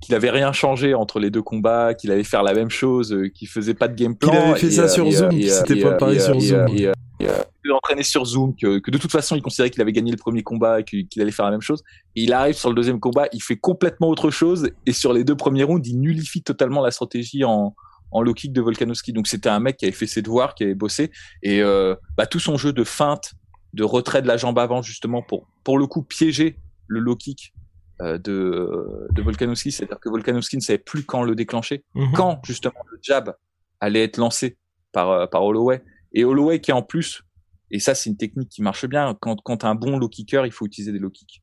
qu'il 0.03 0.15
avait 0.15 0.31
rien 0.31 0.53
changé 0.53 0.95
entre 0.95 1.21
les 1.21 1.31
deux 1.31 1.43
combats, 1.43 1.95
qu'il 1.95 2.11
allait 2.11 2.25
faire 2.25 2.43
la 2.43 2.53
même 2.53 2.71
chose, 2.71 3.13
euh, 3.13 3.29
qu'il 3.29 3.49
faisait 3.49 3.73
pas 3.73 3.89
de 3.89 3.95
game 3.95 4.17
plan. 4.17 4.31
Qu'il 4.31 4.41
avait 4.41 4.61
fait 4.61 4.71
ça 4.71 4.89
sur 4.89 5.11
Zoom, 5.11 5.31
qu'il 5.31 5.51
s'était 5.51 5.81
préparé 5.81 6.19
sur 6.19 6.39
Zoom. 6.39 6.67
Il 6.69 7.73
entraîné 7.73 8.03
sur 8.03 8.25
Zoom, 8.25 8.57
que, 8.57 8.81
que, 8.81 8.91
de 8.91 8.99
toute 8.99 9.13
façon 9.13 9.37
il 9.37 9.43
considérait 9.43 9.71
qu'il 9.71 9.81
avait 9.81 9.93
gagné 9.93 10.11
le 10.11 10.17
premier 10.17 10.43
combat 10.43 10.81
et 10.81 10.85
qu'il 10.85 11.23
allait 11.23 11.31
faire 11.31 11.45
la 11.45 11.53
même 11.53 11.61
chose. 11.61 11.85
Et 12.17 12.25
il 12.25 12.33
arrive 12.33 12.57
sur 12.57 12.69
le 12.69 12.75
deuxième 12.75 12.99
combat, 12.99 13.27
il 13.33 13.41
fait 13.41 13.57
complètement 13.57 14.09
autre 14.09 14.31
chose 14.31 14.71
et 14.85 14.93
sur 14.93 15.13
les 15.13 15.23
deux 15.23 15.37
premiers 15.37 15.63
rounds, 15.63 15.89
il 15.89 16.01
nullifie 16.01 16.43
totalement 16.43 16.83
la 16.83 16.91
stratégie 16.91 17.45
en, 17.45 17.77
en 18.11 18.23
low 18.23 18.35
kick 18.35 18.53
de 18.53 18.61
Volkanovski. 18.61 19.13
Donc 19.13 19.29
c'était 19.29 19.49
un 19.49 19.61
mec 19.61 19.77
qui 19.77 19.85
avait 19.85 19.93
fait 19.93 20.09
ses 20.09 20.23
devoirs, 20.23 20.57
qui 20.57 20.65
avait 20.65 20.75
bossé 20.75 21.13
et 21.45 21.63
euh, 21.63 21.95
bah, 22.17 22.27
tout 22.27 22.41
son 22.41 22.57
jeu 22.57 22.73
de 22.73 22.83
feinte, 22.83 23.35
de 23.73 23.85
retrait 23.85 24.21
de 24.21 24.27
la 24.27 24.37
jambe 24.37 24.59
avant 24.59 24.83
justement 24.83 25.23
pour 25.23 25.47
pour 25.63 25.79
le 25.79 25.87
coup 25.87 26.03
piéger 26.03 26.59
le 26.89 26.99
low 26.99 27.15
kick 27.15 27.55
de, 28.03 29.09
de 29.11 29.23
Volkanovski, 29.23 29.73
c'est-à-dire 29.73 30.01
que 30.01 30.09
Volkanovski 30.09 30.57
ne 30.57 30.63
savait 30.63 30.79
plus 30.79 31.05
quand 31.05 31.23
le 31.23 31.35
déclencher, 31.35 31.85
mhm. 31.95 32.13
quand 32.15 32.41
justement 32.45 32.85
le 32.91 32.99
jab 33.03 33.35
allait 33.81 34.05
être 34.05 34.17
lancé 34.17 34.57
par, 34.93 35.11
euh, 35.11 35.27
par 35.27 35.45
Holloway. 35.45 35.83
Et 36.13 36.25
Holloway 36.25 36.61
qui 36.61 36.73
en 36.73 36.83
plus, 36.83 37.23
et 37.71 37.79
ça 37.79 37.95
c'est 37.95 38.11
une 38.11 38.17
technique 38.17 38.49
qui 38.49 38.63
marche 38.63 38.87
bien, 38.87 39.17
quand, 39.21 39.41
quand 39.43 39.59
tu 39.59 39.67
as 39.67 39.69
un 39.69 39.75
bon 39.75 39.99
low 39.99 40.09
kicker, 40.09 40.47
il 40.47 40.53
faut 40.53 40.67
utiliser 40.67 40.93
des 40.93 40.99
low 40.99 41.11
kicks. 41.11 41.43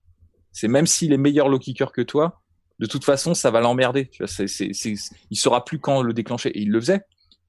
C'est 0.52 0.68
même 0.68 0.88
s'il 0.88 1.14
est 1.14 1.18
meilleur 1.18 1.50
low 1.50 1.60
kicker 1.60 1.92
que 1.92 2.02
toi, 2.02 2.42
de 2.80 2.86
toute 2.86 3.04
façon 3.04 3.34
ça 3.34 3.52
va 3.52 3.62
l'emmerder. 3.62 4.08
Tu 4.08 4.24
vois, 4.24 4.28
c'est, 4.28 4.48
c'est, 4.48 4.72
c'est, 4.74 4.96
il 5.30 5.38
saura 5.38 5.66
plus 5.66 5.80
quand 5.80 6.02
le 6.02 6.14
déclencher. 6.14 6.50
Et 6.50 6.62
il 6.62 6.72
le 6.72 6.80
faisait. 6.80 7.02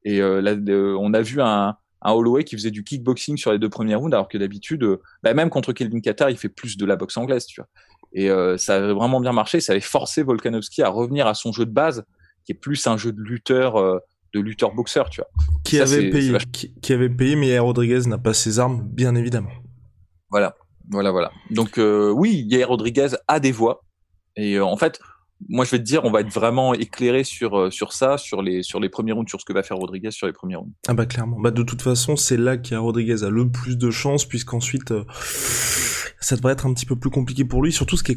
Et 0.05 0.20
euh, 0.20 0.40
là, 0.40 0.55
on 0.99 1.12
a 1.12 1.20
vu 1.20 1.42
un, 1.42 1.77
un 2.03 2.12
Holloway 2.12 2.44
qui 2.44 2.57
faisait 2.57 2.70
du 2.70 2.85
kickboxing 2.85 3.37
sur 3.37 3.53
les 3.53 3.59
deux 3.59 3.68
premiers 3.68 3.94
rounds, 3.94 4.14
alors 4.14 4.29
que 4.29 4.38
d'habitude, 4.38 4.85
bah, 5.23 5.35
même 5.35 5.51
contre 5.51 5.73
Kelvin 5.73 6.01
Qatar, 6.01 6.31
il 6.31 6.38
fait 6.38 6.49
plus 6.49 6.77
de 6.77 6.87
la 6.87 6.96
boxe 6.96 7.16
anglaise, 7.16 7.46
tu 7.46 7.61
vois. 7.61 7.68
Et 8.12 8.31
euh, 8.31 8.57
ça 8.57 8.77
avait 8.77 8.92
vraiment 8.92 9.20
bien 9.20 9.33
marché. 9.33 9.61
Ça 9.61 9.73
avait 9.73 9.81
forcé 9.81 10.23
Volkanovski 10.23 10.83
à 10.83 10.88
revenir 10.88 11.27
à 11.27 11.35
son 11.35 11.53
jeu 11.53 11.66
de 11.66 11.70
base, 11.70 12.05
qui 12.44 12.53
est 12.53 12.57
plus 12.57 12.87
un 12.87 12.96
jeu 12.96 13.12
de 13.12 13.20
lutteur, 13.20 13.77
euh, 13.77 13.99
de 14.35 14.40
lutteur 14.40 14.75
boxeur, 14.75 15.11
tu 15.11 15.20
vois. 15.20 15.31
Qui 15.64 15.81
avait 15.81 16.11
payé, 16.11 16.37
qui, 16.83 16.92
avait 16.92 17.11
payé, 17.11 17.37
mais 17.37 17.59
Rodriguez 17.59 18.01
n'a 18.07 18.18
pas 18.18 18.35
ses 18.35 18.59
armes, 18.59 18.83
bien 18.83 19.14
évidemment. 19.14 19.53
Voilà. 20.31 20.57
Voilà, 20.88 21.12
voilà. 21.12 21.31
Donc 21.51 21.79
oui, 21.79 22.44
Yair 22.49 22.68
Rodriguez 22.68 23.11
a 23.29 23.38
des 23.38 23.53
voix. 23.53 23.85
Et 24.35 24.59
en 24.59 24.77
fait, 24.77 24.99
moi 25.48 25.64
je 25.64 25.70
vais 25.70 25.79
te 25.79 25.85
dire, 25.85 26.05
on 26.05 26.11
va 26.11 26.20
être 26.20 26.33
vraiment 26.33 26.74
éclairé 26.74 27.24
sur 27.24 27.72
sur 27.72 27.92
ça, 27.92 28.18
sur 28.18 28.42
les 28.42 28.62
sur 28.62 28.81
les 28.81 28.88
premiers 28.88 29.12
rounds, 29.12 29.29
sur 29.29 29.40
ce 29.40 29.44
que 29.44 29.53
va 29.53 29.62
faire 29.62 29.76
Rodriguez 29.76 30.11
sur 30.11 30.26
les 30.26 30.33
premiers 30.33 30.57
rounds. 30.57 30.72
Ah 30.88 30.94
bah 30.94 31.07
clairement. 31.07 31.38
Bah 31.40 31.50
de 31.50 31.62
toute 31.62 31.83
façon, 31.83 32.16
c'est 32.16 32.37
là 32.37 32.57
qu'il 32.57 32.76
Rodriguez 32.76 33.22
a 33.22 33.31
le 33.31 33.50
plus 33.50 33.79
de 33.79 33.90
chance, 33.90 34.24
puisqu'ensuite 34.26 34.92
ça 36.20 36.37
devrait 36.37 36.53
être 36.53 36.66
un 36.66 36.74
petit 36.74 36.87
peu 36.87 36.96
plus 36.96 37.11
compliqué 37.11 37.44
pour 37.44 37.62
lui. 37.62 37.72
Surtout 37.72 37.96
ce 37.96 38.05
qui 38.05 38.12
est, 38.12 38.16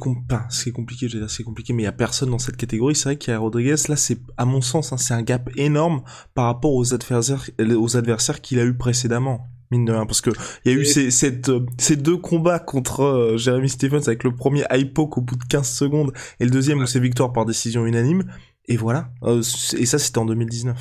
ce 0.49 0.63
qui 0.63 0.71
compliqué, 0.71 1.07
c'est 1.27 1.43
compliqué, 1.43 1.73
mais 1.73 1.83
il 1.83 1.86
y 1.86 1.89
a 1.89 1.93
personne 1.93 2.29
dans 2.29 2.39
cette 2.39 2.57
catégorie. 2.57 2.95
C'est 2.95 3.09
vrai 3.09 3.17
qu'il 3.17 3.33
Rodriguez. 3.36 3.75
Là, 3.88 3.95
c'est 3.95 4.19
à 4.38 4.45
mon 4.45 4.62
sens, 4.62 4.93
hein, 4.93 4.97
c'est 4.97 5.13
un 5.13 5.21
gap 5.21 5.49
énorme 5.55 6.03
par 6.33 6.45
rapport 6.45 6.73
aux 6.73 6.93
adversaires, 6.93 7.49
aux 7.59 7.97
adversaires 7.97 8.41
qu'il 8.41 8.59
a 8.59 8.65
eu 8.65 8.77
précédemment. 8.77 9.47
Mine 9.73 9.86
de 9.86 9.91
rien, 9.91 10.05
parce 10.05 10.21
que 10.21 10.29
il 10.63 10.71
y 10.71 10.75
a 10.75 10.77
eu 10.77 10.86
ces, 10.86 11.09
cette, 11.09 11.51
ces 11.79 11.95
deux 11.95 12.17
combats 12.17 12.59
contre 12.59 13.01
euh, 13.01 13.38
Jeremy 13.38 13.69
Stephens 13.69 14.03
avec 14.05 14.23
le 14.23 14.36
premier 14.36 14.63
poke 14.93 15.17
au 15.17 15.21
bout 15.21 15.36
de 15.36 15.43
15 15.45 15.67
secondes 15.67 16.13
et 16.39 16.45
le 16.45 16.51
deuxième 16.51 16.79
où 16.79 16.86
c'est 16.86 16.99
victoire 16.99 17.33
par 17.33 17.45
décision 17.45 17.86
unanime. 17.86 18.23
Et 18.65 18.77
voilà. 18.77 19.09
Euh, 19.23 19.41
et 19.77 19.86
ça, 19.86 19.97
c'était 19.97 20.19
en 20.19 20.25
2019. 20.25 20.77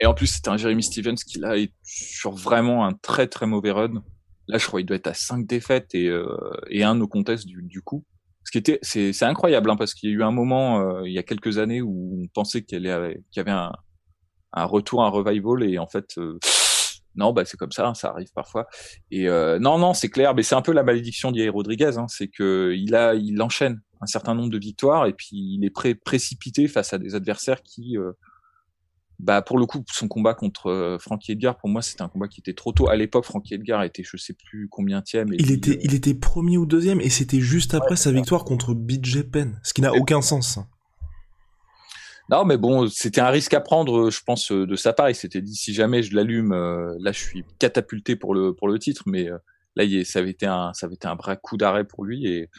Et 0.00 0.06
en 0.06 0.14
plus, 0.14 0.26
c'était 0.26 0.50
un 0.50 0.56
Jeremy 0.56 0.82
Stevens 0.82 1.16
qui 1.16 1.38
là 1.38 1.56
est 1.56 1.72
sur 1.82 2.32
vraiment 2.32 2.86
un 2.86 2.92
très 2.92 3.26
très 3.26 3.46
mauvais 3.46 3.72
run. 3.72 4.04
Là, 4.46 4.58
je 4.58 4.66
crois 4.66 4.80
qu'il 4.80 4.86
doit 4.86 4.96
être 4.96 5.08
à 5.08 5.14
5 5.14 5.46
défaites 5.46 5.94
et, 5.94 6.08
euh, 6.08 6.26
et 6.70 6.84
un 6.84 6.94
no 6.94 7.08
contest 7.08 7.46
du, 7.46 7.62
du 7.62 7.82
coup. 7.82 8.04
Ce 8.44 8.52
qui 8.52 8.58
était, 8.58 8.78
c'est, 8.82 9.12
c'est 9.12 9.24
incroyable 9.24 9.70
hein, 9.70 9.76
parce 9.76 9.92
qu'il 9.92 10.10
y 10.10 10.12
a 10.12 10.16
eu 10.16 10.22
un 10.22 10.30
moment 10.30 10.80
euh, 10.80 11.02
il 11.04 11.12
y 11.12 11.18
a 11.18 11.24
quelques 11.24 11.58
années 11.58 11.82
où 11.82 12.22
on 12.22 12.28
pensait 12.28 12.62
qu'il 12.62 12.82
y 12.82 12.90
avait, 12.90 13.20
qu'il 13.32 13.38
y 13.38 13.40
avait 13.40 13.50
un, 13.50 13.72
un 14.52 14.64
retour, 14.64 15.04
un 15.04 15.08
revival 15.08 15.64
et 15.64 15.78
en 15.78 15.86
fait, 15.86 16.16
euh, 16.18 16.38
non, 17.16 17.32
bah 17.32 17.44
c'est 17.44 17.56
comme 17.56 17.72
ça, 17.72 17.88
hein, 17.88 17.94
ça 17.94 18.10
arrive 18.10 18.30
parfois. 18.34 18.66
Et 19.10 19.28
euh, 19.28 19.58
non, 19.58 19.78
non, 19.78 19.94
c'est 19.94 20.08
clair, 20.08 20.34
mais 20.34 20.42
c'est 20.42 20.54
un 20.54 20.62
peu 20.62 20.72
la 20.72 20.82
malédiction 20.82 21.32
d'Yair 21.32 21.52
Rodriguez, 21.52 21.92
hein, 21.96 22.06
c'est 22.08 22.28
que 22.28 22.74
il 22.76 22.94
a, 22.94 23.14
il 23.14 23.40
enchaîne 23.42 23.80
un 24.00 24.06
certain 24.06 24.34
nombre 24.34 24.50
de 24.50 24.58
victoires 24.58 25.06
et 25.06 25.14
puis 25.14 25.28
il 25.32 25.64
est 25.64 25.70
pré 25.70 25.94
précipité 25.94 26.68
face 26.68 26.92
à 26.92 26.98
des 26.98 27.14
adversaires 27.14 27.62
qui 27.62 27.96
bah 29.18 29.42
pour 29.42 29.58
le 29.58 29.66
coup 29.66 29.82
son 29.90 30.08
combat 30.08 30.34
contre 30.34 30.68
euh, 30.68 30.98
Frankie 30.98 31.32
Edgar 31.32 31.56
pour 31.56 31.68
moi 31.68 31.80
c'était 31.82 32.02
un 32.02 32.08
combat 32.08 32.28
qui 32.28 32.40
était 32.40 32.54
trop 32.54 32.72
tôt. 32.72 32.88
À 32.88 32.96
l'époque 32.96 33.24
Frankie 33.24 33.54
Edgar 33.54 33.82
était 33.82 34.02
je 34.04 34.16
sais 34.16 34.34
plus 34.34 34.68
combien 34.68 35.00
tième 35.02 35.28
il 35.32 35.50
était 35.52 35.72
euh, 35.72 35.80
il 35.82 35.94
était 35.94 36.14
premier 36.14 36.58
ou 36.58 36.66
deuxième 36.66 37.00
et 37.00 37.08
c'était 37.08 37.40
juste 37.40 37.74
après 37.74 37.96
sa 37.96 38.12
victoire 38.12 38.44
contre 38.44 38.74
BJ 38.74 39.22
Penn 39.22 39.58
ce 39.62 39.72
qui 39.72 39.80
n'a 39.80 39.94
aucun 39.94 40.20
sens 40.20 40.58
non 42.30 42.44
mais 42.44 42.56
bon 42.56 42.88
c'était 42.88 43.20
un 43.20 43.28
risque 43.28 43.54
à 43.54 43.60
prendre 43.60 44.10
je 44.10 44.20
pense 44.24 44.50
euh, 44.50 44.66
de 44.66 44.76
sa 44.76 44.92
part 44.92 45.10
il 45.10 45.14
s'était 45.14 45.40
dit 45.40 45.54
si 45.54 45.72
jamais 45.74 46.02
je 46.02 46.14
l'allume 46.14 46.52
là 47.00 47.12
je 47.12 47.18
suis 47.18 47.44
catapulté 47.58 48.16
pour 48.16 48.34
le 48.34 48.54
pour 48.54 48.68
le 48.68 48.78
titre 48.78 49.02
mais 49.06 49.28
là 49.76 49.84
il, 49.84 50.04
ça 50.04 50.18
avait 50.20 50.30
été 50.30 50.46
un 50.46 50.72
ça 50.72 50.86
avait 50.86 50.96
été 50.96 51.06
un 51.06 51.14
vrai 51.14 51.38
coup 51.40 51.56
d'arrêt 51.56 51.84
pour 51.84 52.04
lui 52.04 52.26
et 52.26 52.50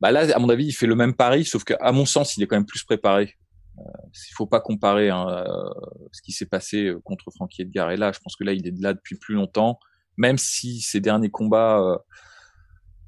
bah 0.00 0.12
là 0.12 0.34
à 0.34 0.38
mon 0.38 0.48
avis 0.48 0.66
il 0.66 0.72
fait 0.72 0.86
le 0.86 0.96
même 0.96 1.14
pari 1.14 1.44
sauf 1.44 1.64
qu'à 1.64 1.92
mon 1.92 2.04
sens 2.04 2.36
il 2.36 2.42
est 2.42 2.46
quand 2.46 2.56
même 2.56 2.66
plus 2.66 2.84
préparé 2.84 3.34
il 3.76 3.82
euh, 3.82 4.34
faut 4.36 4.46
pas 4.46 4.60
comparer 4.60 5.10
hein, 5.10 5.26
euh, 5.28 5.68
ce 6.12 6.22
qui 6.22 6.32
s'est 6.32 6.46
passé 6.46 6.86
euh, 6.86 7.00
contre 7.02 7.30
Frankie 7.34 7.62
Edgar 7.62 7.90
et 7.90 7.96
là. 7.96 8.12
Je 8.12 8.20
pense 8.20 8.36
que 8.36 8.44
là, 8.44 8.52
il 8.52 8.66
est 8.66 8.80
là 8.80 8.94
depuis 8.94 9.16
plus 9.16 9.34
longtemps. 9.34 9.78
Même 10.16 10.38
si 10.38 10.80
ses 10.80 11.00
derniers 11.00 11.30
combats, 11.30 11.98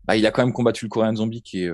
bah, 0.04 0.16
il 0.16 0.26
a 0.26 0.32
quand 0.32 0.42
même 0.42 0.52
combattu 0.52 0.86
le 0.86 0.88
Korean 0.88 1.14
Zombie 1.14 1.40
qui 1.40 1.62
est 1.62 1.70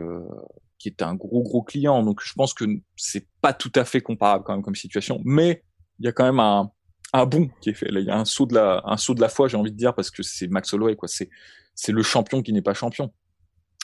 qui 0.82 0.88
est 0.88 1.02
un 1.02 1.14
gros 1.14 1.42
gros 1.42 1.62
client. 1.62 2.02
Donc 2.02 2.20
je 2.24 2.32
pense 2.34 2.54
que 2.54 2.64
c'est 2.96 3.28
pas 3.40 3.52
tout 3.52 3.72
à 3.76 3.84
fait 3.84 4.00
comparable 4.00 4.44
quand 4.44 4.52
même 4.52 4.62
comme 4.62 4.74
situation, 4.74 5.20
mais 5.24 5.62
il 6.00 6.06
y 6.06 6.08
a 6.08 6.12
quand 6.12 6.24
même 6.24 6.40
un 6.40 6.72
un 7.12 7.26
bon 7.26 7.50
qui 7.60 7.70
est 7.70 7.74
fait. 7.74 7.86
Il 7.90 8.00
y 8.00 8.10
a 8.10 8.18
un 8.18 8.24
saut 8.24 8.46
de 8.46 8.54
la 8.54 8.82
un 8.84 8.96
saut 8.96 9.14
de 9.14 9.20
la 9.20 9.28
foi, 9.28 9.46
j'ai 9.46 9.56
envie 9.56 9.70
de 9.70 9.76
dire, 9.76 9.94
parce 9.94 10.10
que 10.10 10.22
c'est 10.22 10.48
Max 10.48 10.72
Holloway 10.72 10.96
quoi. 10.96 11.08
C'est 11.08 11.30
c'est 11.74 11.92
le 11.92 12.02
champion 12.02 12.42
qui 12.42 12.52
n'est 12.52 12.62
pas 12.62 12.74
champion 12.74 13.12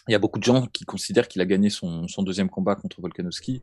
il 0.09 0.13
y 0.13 0.15
a 0.15 0.19
beaucoup 0.19 0.39
de 0.39 0.45
gens 0.45 0.67
qui 0.67 0.85
considèrent 0.85 1.29
qu'il 1.29 1.43
a 1.43 1.45
gagné 1.45 1.69
son, 1.69 2.09
son, 2.09 2.23
deuxième 2.23 2.49
combat 2.49 2.75
contre 2.75 3.01
Volkanovski 3.01 3.63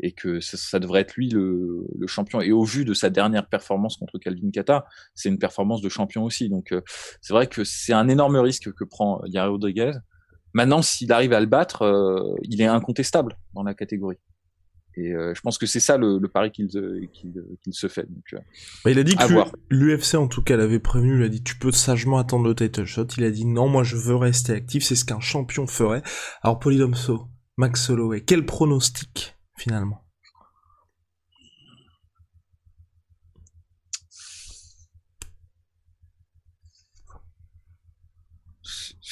et 0.00 0.12
que 0.12 0.40
ça, 0.40 0.56
ça 0.56 0.78
devrait 0.78 1.02
être 1.02 1.14
lui 1.16 1.28
le, 1.28 1.86
le, 1.98 2.06
champion. 2.06 2.40
Et 2.40 2.50
au 2.50 2.64
vu 2.64 2.86
de 2.86 2.94
sa 2.94 3.10
dernière 3.10 3.46
performance 3.46 3.98
contre 3.98 4.18
Calvin 4.18 4.50
Kata, 4.50 4.86
c'est 5.14 5.28
une 5.28 5.38
performance 5.38 5.82
de 5.82 5.90
champion 5.90 6.24
aussi. 6.24 6.48
Donc 6.48 6.72
euh, 6.72 6.80
c'est 7.20 7.34
vrai 7.34 7.46
que 7.46 7.62
c'est 7.62 7.92
un 7.92 8.08
énorme 8.08 8.36
risque 8.36 8.72
que 8.72 8.84
prend 8.84 9.20
Yari 9.26 9.50
Rodriguez. 9.50 9.92
Maintenant, 10.54 10.82
s'il 10.82 11.12
arrive 11.12 11.32
à 11.32 11.40
le 11.40 11.46
battre, 11.46 11.82
euh, 11.82 12.36
il 12.42 12.60
est 12.60 12.66
incontestable 12.66 13.36
dans 13.54 13.62
la 13.62 13.74
catégorie. 13.74 14.18
Et 14.96 15.12
euh, 15.12 15.32
je 15.34 15.40
pense 15.40 15.56
que 15.56 15.64
c'est 15.64 15.80
ça 15.80 15.96
le, 15.96 16.18
le 16.18 16.28
pari 16.28 16.50
qu'il 16.50 16.68
qu'il 16.68 17.72
se 17.72 17.88
fait. 17.88 18.02
Donc, 18.02 18.24
euh, 18.34 18.38
bah, 18.84 18.90
il 18.90 18.98
a 18.98 19.02
dit 19.02 19.16
que 19.16 19.24
l'UFC 19.70 20.16
en 20.16 20.28
tout 20.28 20.42
cas 20.42 20.56
l'avait 20.56 20.80
prévenu. 20.80 21.18
Il 21.18 21.22
a 21.22 21.28
dit 21.28 21.42
tu 21.42 21.56
peux 21.56 21.72
sagement 21.72 22.18
attendre 22.18 22.46
le 22.46 22.54
title 22.54 22.84
shot. 22.84 23.06
Il 23.16 23.24
a 23.24 23.30
dit 23.30 23.46
non, 23.46 23.68
moi 23.68 23.84
je 23.84 23.96
veux 23.96 24.16
rester 24.16 24.52
actif. 24.52 24.84
C'est 24.84 24.96
ce 24.96 25.06
qu'un 25.06 25.20
champion 25.20 25.66
ferait. 25.66 26.02
Alors 26.42 26.58
Polydomso, 26.58 27.28
Max 27.56 27.88
Holloway, 27.88 28.20
quel 28.20 28.44
pronostic 28.44 29.34
finalement? 29.56 30.04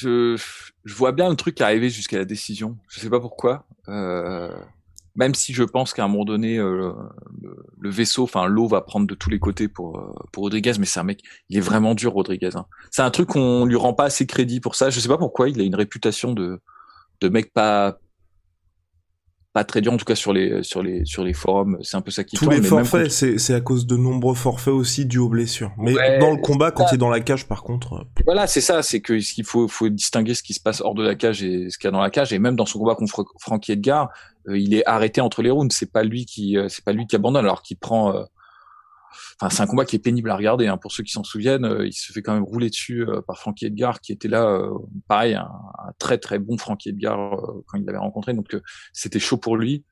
Je, 0.01 0.35
je 0.83 0.95
vois 0.95 1.11
bien 1.11 1.29
le 1.29 1.35
truc 1.35 1.59
arriver 1.61 1.89
jusqu'à 1.89 2.17
la 2.17 2.25
décision. 2.25 2.77
Je 2.89 2.99
sais 2.99 3.09
pas 3.09 3.19
pourquoi. 3.19 3.65
Euh, 3.87 4.53
même 5.15 5.35
si 5.35 5.53
je 5.53 5.63
pense 5.63 5.93
qu'à 5.93 6.03
un 6.03 6.07
moment 6.07 6.25
donné, 6.25 6.57
euh, 6.57 6.93
le, 7.79 7.89
vaisseau, 7.89 8.23
enfin 8.23 8.47
l'eau 8.47 8.67
va 8.67 8.81
prendre 8.81 9.07
de 9.07 9.13
tous 9.13 9.29
les 9.29 9.39
côtés 9.39 9.67
pour 9.67 9.99
euh, 9.99 10.13
pour 10.31 10.43
Rodriguez, 10.43 10.73
mais 10.79 10.85
c'est 10.85 10.99
un 10.99 11.03
mec, 11.03 11.21
il 11.49 11.57
est 11.57 11.61
vraiment 11.61 11.95
dur 11.95 12.13
Rodriguez. 12.13 12.55
Hein. 12.55 12.65
C'est 12.91 13.01
un 13.01 13.11
truc 13.11 13.29
qu'on 13.29 13.65
lui 13.65 13.75
rend 13.75 13.93
pas 13.93 14.05
assez 14.05 14.25
crédit 14.25 14.59
pour 14.59 14.75
ça. 14.75 14.89
Je 14.89 14.99
sais 14.99 15.09
pas 15.09 15.17
pourquoi, 15.17 15.49
il 15.49 15.59
a 15.59 15.63
une 15.63 15.75
réputation 15.75 16.33
de 16.33 16.59
de 17.19 17.29
mec 17.29 17.53
pas 17.53 17.99
pas 19.53 19.63
très 19.63 19.81
dur 19.81 19.91
en 19.91 19.97
tout 19.97 20.05
cas 20.05 20.15
sur 20.15 20.31
les 20.31 20.63
sur 20.63 20.81
les 20.81 21.03
sur 21.05 21.23
les 21.23 21.33
forums 21.33 21.77
c'est 21.81 21.97
un 21.97 22.01
peu 22.01 22.11
ça 22.11 22.23
qui 22.23 22.37
tous 22.37 22.49
les 22.49 22.61
forfaits 22.61 23.11
c'est 23.11 23.37
c'est 23.37 23.53
à 23.53 23.59
cause 23.59 23.85
de 23.85 23.97
nombreux 23.97 24.35
forfaits 24.35 24.73
aussi 24.73 25.05
dus 25.05 25.17
aux 25.17 25.29
blessures. 25.29 25.71
Mais 25.77 26.19
dans 26.19 26.31
le 26.31 26.37
combat 26.37 26.71
quand 26.71 26.85
il 26.91 26.95
est 26.95 26.97
dans 26.97 27.09
la 27.09 27.19
cage 27.19 27.47
par 27.47 27.63
contre 27.63 27.93
euh, 27.93 28.23
voilà 28.25 28.47
c'est 28.47 28.61
ça 28.61 28.81
c'est 28.81 29.01
que 29.01 29.13
qu'il 29.13 29.43
faut 29.43 29.67
faut 29.67 29.89
distinguer 29.89 30.33
ce 30.35 30.43
qui 30.43 30.53
se 30.53 30.61
passe 30.61 30.81
hors 30.81 30.95
de 30.95 31.03
la 31.03 31.15
cage 31.15 31.43
et 31.43 31.69
ce 31.69 31.77
qu'il 31.77 31.87
y 31.87 31.89
a 31.89 31.91
dans 31.91 32.01
la 32.01 32.09
cage. 32.09 32.31
Et 32.33 32.39
même 32.39 32.55
dans 32.55 32.65
son 32.65 32.79
combat 32.79 32.95
contre 32.95 33.25
Frankie 33.39 33.73
Edgar 33.73 34.09
euh, 34.47 34.57
il 34.57 34.73
est 34.73 34.85
arrêté 34.85 35.21
entre 35.21 35.41
les 35.41 35.51
rounds. 35.51 35.75
C'est 35.75 35.91
pas 35.91 36.03
lui 36.03 36.25
qui 36.25 36.57
euh, 36.57 36.67
c'est 36.69 36.83
pas 36.83 36.93
lui 36.93 37.05
qui 37.05 37.15
abandonne 37.15 37.45
alors 37.45 37.61
qu'il 37.61 37.77
prend 37.77 38.13
Enfin, 39.39 39.49
c'est 39.49 39.61
un 39.61 39.67
combat 39.67 39.85
qui 39.85 39.95
est 39.95 39.99
pénible 39.99 40.29
à 40.29 40.35
regarder. 40.35 40.67
Hein. 40.67 40.77
Pour 40.77 40.91
ceux 40.91 41.03
qui 41.03 41.11
s'en 41.11 41.23
souviennent, 41.23 41.65
euh, 41.65 41.85
il 41.85 41.93
se 41.93 42.11
fait 42.11 42.21
quand 42.21 42.33
même 42.33 42.43
rouler 42.43 42.69
dessus 42.69 43.07
euh, 43.07 43.21
par 43.21 43.37
Frankie 43.37 43.65
Edgar, 43.65 44.01
qui 44.01 44.11
était 44.11 44.27
là, 44.27 44.45
euh, 44.45 44.71
pareil, 45.07 45.35
un, 45.35 45.49
très 45.99 46.17
très 46.17 46.39
bon 46.39 46.57
Frankie 46.57 46.89
Edgar 46.89 47.17
quand 47.67 47.77
il 47.77 47.85
l'avait 47.85 47.97
rencontré. 47.97 48.33
Donc 48.33 48.55
c'était 48.93 49.19
chaud 49.19 49.37
pour 49.37 49.57
lui, 49.57 49.83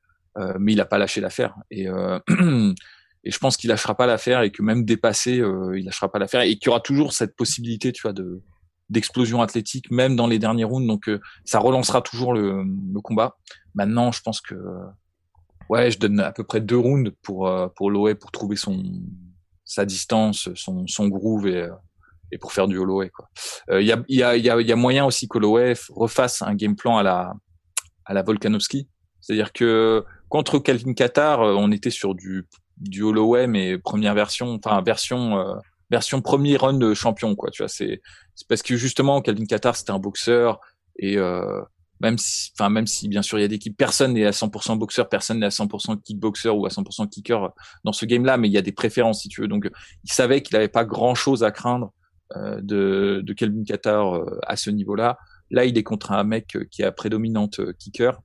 mais 0.58 0.72
il 0.72 0.80
a 0.80 0.86
pas 0.86 0.98
lâché 0.98 1.20
l'affaire. 1.20 1.54
Et, 1.70 1.86
et 3.24 3.30
je 3.30 3.38
pense 3.38 3.56
qu'il 3.56 3.68
lâchera 3.68 3.96
pas 3.96 4.06
l'affaire 4.06 4.42
et 4.42 4.50
que 4.50 4.62
même 4.62 4.84
dépassé, 4.84 5.42
il 5.74 5.84
lâchera 5.84 6.10
pas 6.10 6.18
l'affaire 6.18 6.42
et 6.42 6.56
qu'il 6.56 6.66
y 6.66 6.68
aura 6.68 6.80
toujours 6.80 7.12
cette 7.12 7.36
possibilité, 7.36 7.92
tu 7.92 8.02
vois, 8.02 8.12
de 8.12 8.42
d'explosion 8.88 9.40
athlétique, 9.40 9.88
même 9.92 10.16
dans 10.16 10.26
les 10.26 10.40
derniers 10.40 10.64
rounds. 10.64 10.88
Donc 10.88 11.08
ça 11.44 11.60
relancera 11.60 12.02
toujours 12.02 12.32
le, 12.32 12.64
le 12.64 13.00
combat. 13.00 13.36
Maintenant, 13.74 14.10
je 14.10 14.20
pense 14.20 14.40
que 14.40 14.56
ouais, 15.70 15.90
je 15.90 15.98
donne 15.98 16.20
à 16.20 16.32
peu 16.32 16.44
près 16.44 16.60
deux 16.60 16.76
rounds 16.76 17.12
pour 17.22 17.48
euh, 17.48 17.68
pour 17.68 17.90
Loé 17.90 18.14
pour 18.14 18.32
trouver 18.32 18.56
son 18.56 18.82
sa 19.64 19.84
distance, 19.84 20.48
son 20.54 20.86
son 20.86 21.08
groove 21.08 21.46
et 21.46 21.62
euh, 21.62 21.70
et 22.32 22.38
pour 22.38 22.52
faire 22.52 22.68
du 22.68 22.76
Holloway. 22.78 23.10
Il 23.68 23.74
euh, 23.74 23.82
y 23.82 23.92
a 23.92 24.02
y 24.08 24.22
a 24.22 24.36
y 24.36 24.50
a, 24.50 24.60
y 24.60 24.72
a 24.72 24.76
moyen 24.76 25.04
aussi 25.04 25.28
que 25.28 25.38
Holloway 25.38 25.74
refasse 25.88 26.42
un 26.42 26.54
game 26.54 26.76
plan 26.76 26.98
à 26.98 27.02
la 27.02 27.32
à 28.04 28.14
la 28.14 28.22
Volkanovski, 28.22 28.88
c'est-à-dire 29.20 29.52
que 29.52 30.04
contre 30.28 30.58
Calvin 30.58 30.92
Qatar, 30.92 31.40
on 31.40 31.70
était 31.70 31.90
sur 31.90 32.14
du 32.14 32.46
du 32.76 33.02
Holloway 33.02 33.46
mais 33.46 33.78
première 33.78 34.14
version, 34.14 34.58
enfin 34.62 34.82
version 34.82 35.56
version 35.90 36.20
premier 36.20 36.56
run 36.56 36.74
de 36.74 36.94
champion 36.94 37.34
quoi, 37.36 37.50
tu 37.50 37.62
vois, 37.62 37.68
c'est 37.68 38.00
c'est 38.34 38.48
parce 38.48 38.62
que 38.62 38.76
justement 38.76 39.20
Calvin 39.22 39.44
Qatar 39.44 39.76
c'était 39.76 39.92
un 39.92 39.98
boxeur 39.98 40.60
et 40.96 41.16
euh, 41.16 41.62
même 42.00 42.16
si, 42.18 42.50
enfin 42.58 42.70
même 42.70 42.86
si 42.86 43.08
bien 43.08 43.22
sûr 43.22 43.38
il 43.38 43.42
y 43.42 43.44
a 43.44 43.48
des 43.48 43.56
équipes, 43.56 43.76
personne 43.76 44.14
n'est 44.14 44.26
à 44.26 44.30
100% 44.30 44.78
boxeur, 44.78 45.08
personne 45.08 45.40
n'est 45.40 45.46
à 45.46 45.50
100% 45.50 46.00
kickboxer 46.02 46.48
ou 46.48 46.66
à 46.66 46.70
100% 46.70 47.08
kicker 47.08 47.50
dans 47.84 47.92
ce 47.92 48.06
game-là, 48.06 48.38
mais 48.38 48.48
il 48.48 48.52
y 48.52 48.58
a 48.58 48.62
des 48.62 48.72
préférences 48.72 49.20
si 49.20 49.28
tu 49.28 49.42
veux. 49.42 49.48
Donc 49.48 49.68
il 50.04 50.12
savait 50.12 50.42
qu'il 50.42 50.54
n'avait 50.54 50.68
pas 50.68 50.84
grand-chose 50.84 51.44
à 51.44 51.50
craindre 51.50 51.92
euh, 52.36 52.60
de, 52.62 53.22
de 53.24 53.32
Kelvin 53.32 53.64
Qatar 53.64 54.14
euh, 54.14 54.38
à 54.46 54.54
ce 54.54 54.70
niveau-là. 54.70 55.18
Là, 55.50 55.64
il 55.64 55.76
est 55.76 55.82
contre 55.82 56.12
un 56.12 56.22
mec 56.22 56.54
euh, 56.54 56.64
qui 56.70 56.84
a 56.84 56.92
prédominante 56.92 57.60
kicker. 57.76 58.20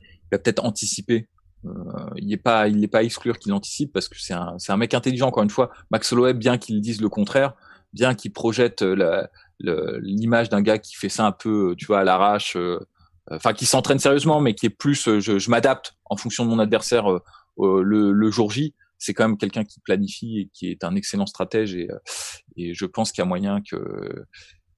Il 0.00 0.28
va 0.30 0.38
peut-être 0.38 0.64
anticiper. 0.64 1.28
il 2.16 2.28
n'est 2.28 2.36
pas, 2.36 2.68
il 2.68 2.78
n'est 2.78 2.86
pas 2.86 2.98
à 2.98 3.02
exclure 3.02 3.40
qu'il 3.40 3.52
anticipe 3.52 3.92
parce 3.92 4.08
que 4.08 4.16
c'est 4.20 4.34
un, 4.34 4.54
c'est 4.58 4.70
un 4.70 4.76
mec 4.76 4.94
intelligent. 4.94 5.26
Encore 5.26 5.42
une 5.42 5.50
fois, 5.50 5.70
Max 5.90 6.12
Holloway, 6.12 6.32
bien 6.32 6.58
qu'il 6.58 6.80
dise 6.80 7.00
le 7.00 7.08
contraire, 7.08 7.54
bien 7.92 8.14
qu'il 8.14 8.32
projette 8.32 8.82
la, 8.82 9.28
l'image 9.60 10.48
d'un 10.48 10.62
gars 10.62 10.78
qui 10.78 10.94
fait 10.94 11.08
ça 11.08 11.26
un 11.26 11.32
peu, 11.32 11.74
tu 11.76 11.86
vois, 11.86 12.00
à 12.00 12.04
l'arrache, 12.04 12.56
euh, 12.56 12.78
enfin 13.30 13.52
qui 13.52 13.66
s'entraîne 13.66 13.98
sérieusement, 13.98 14.40
mais 14.40 14.54
qui 14.54 14.66
est 14.66 14.70
plus, 14.70 15.08
euh, 15.08 15.20
je, 15.20 15.38
je 15.38 15.50
m'adapte 15.50 15.96
en 16.06 16.16
fonction 16.16 16.44
de 16.44 16.50
mon 16.50 16.58
adversaire 16.58 17.10
euh, 17.10 17.82
le, 17.82 18.12
le, 18.12 18.30
jour 18.30 18.50
J. 18.50 18.74
C'est 18.98 19.14
quand 19.14 19.28
même 19.28 19.38
quelqu'un 19.38 19.64
qui 19.64 19.80
planifie 19.80 20.38
et 20.40 20.50
qui 20.52 20.70
est 20.70 20.84
un 20.84 20.94
excellent 20.96 21.26
stratège 21.26 21.74
et, 21.74 21.88
et 22.56 22.74
je 22.74 22.84
pense 22.84 23.12
qu'il 23.12 23.22
y 23.22 23.26
a 23.26 23.26
moyen 23.26 23.60
que 23.60 24.24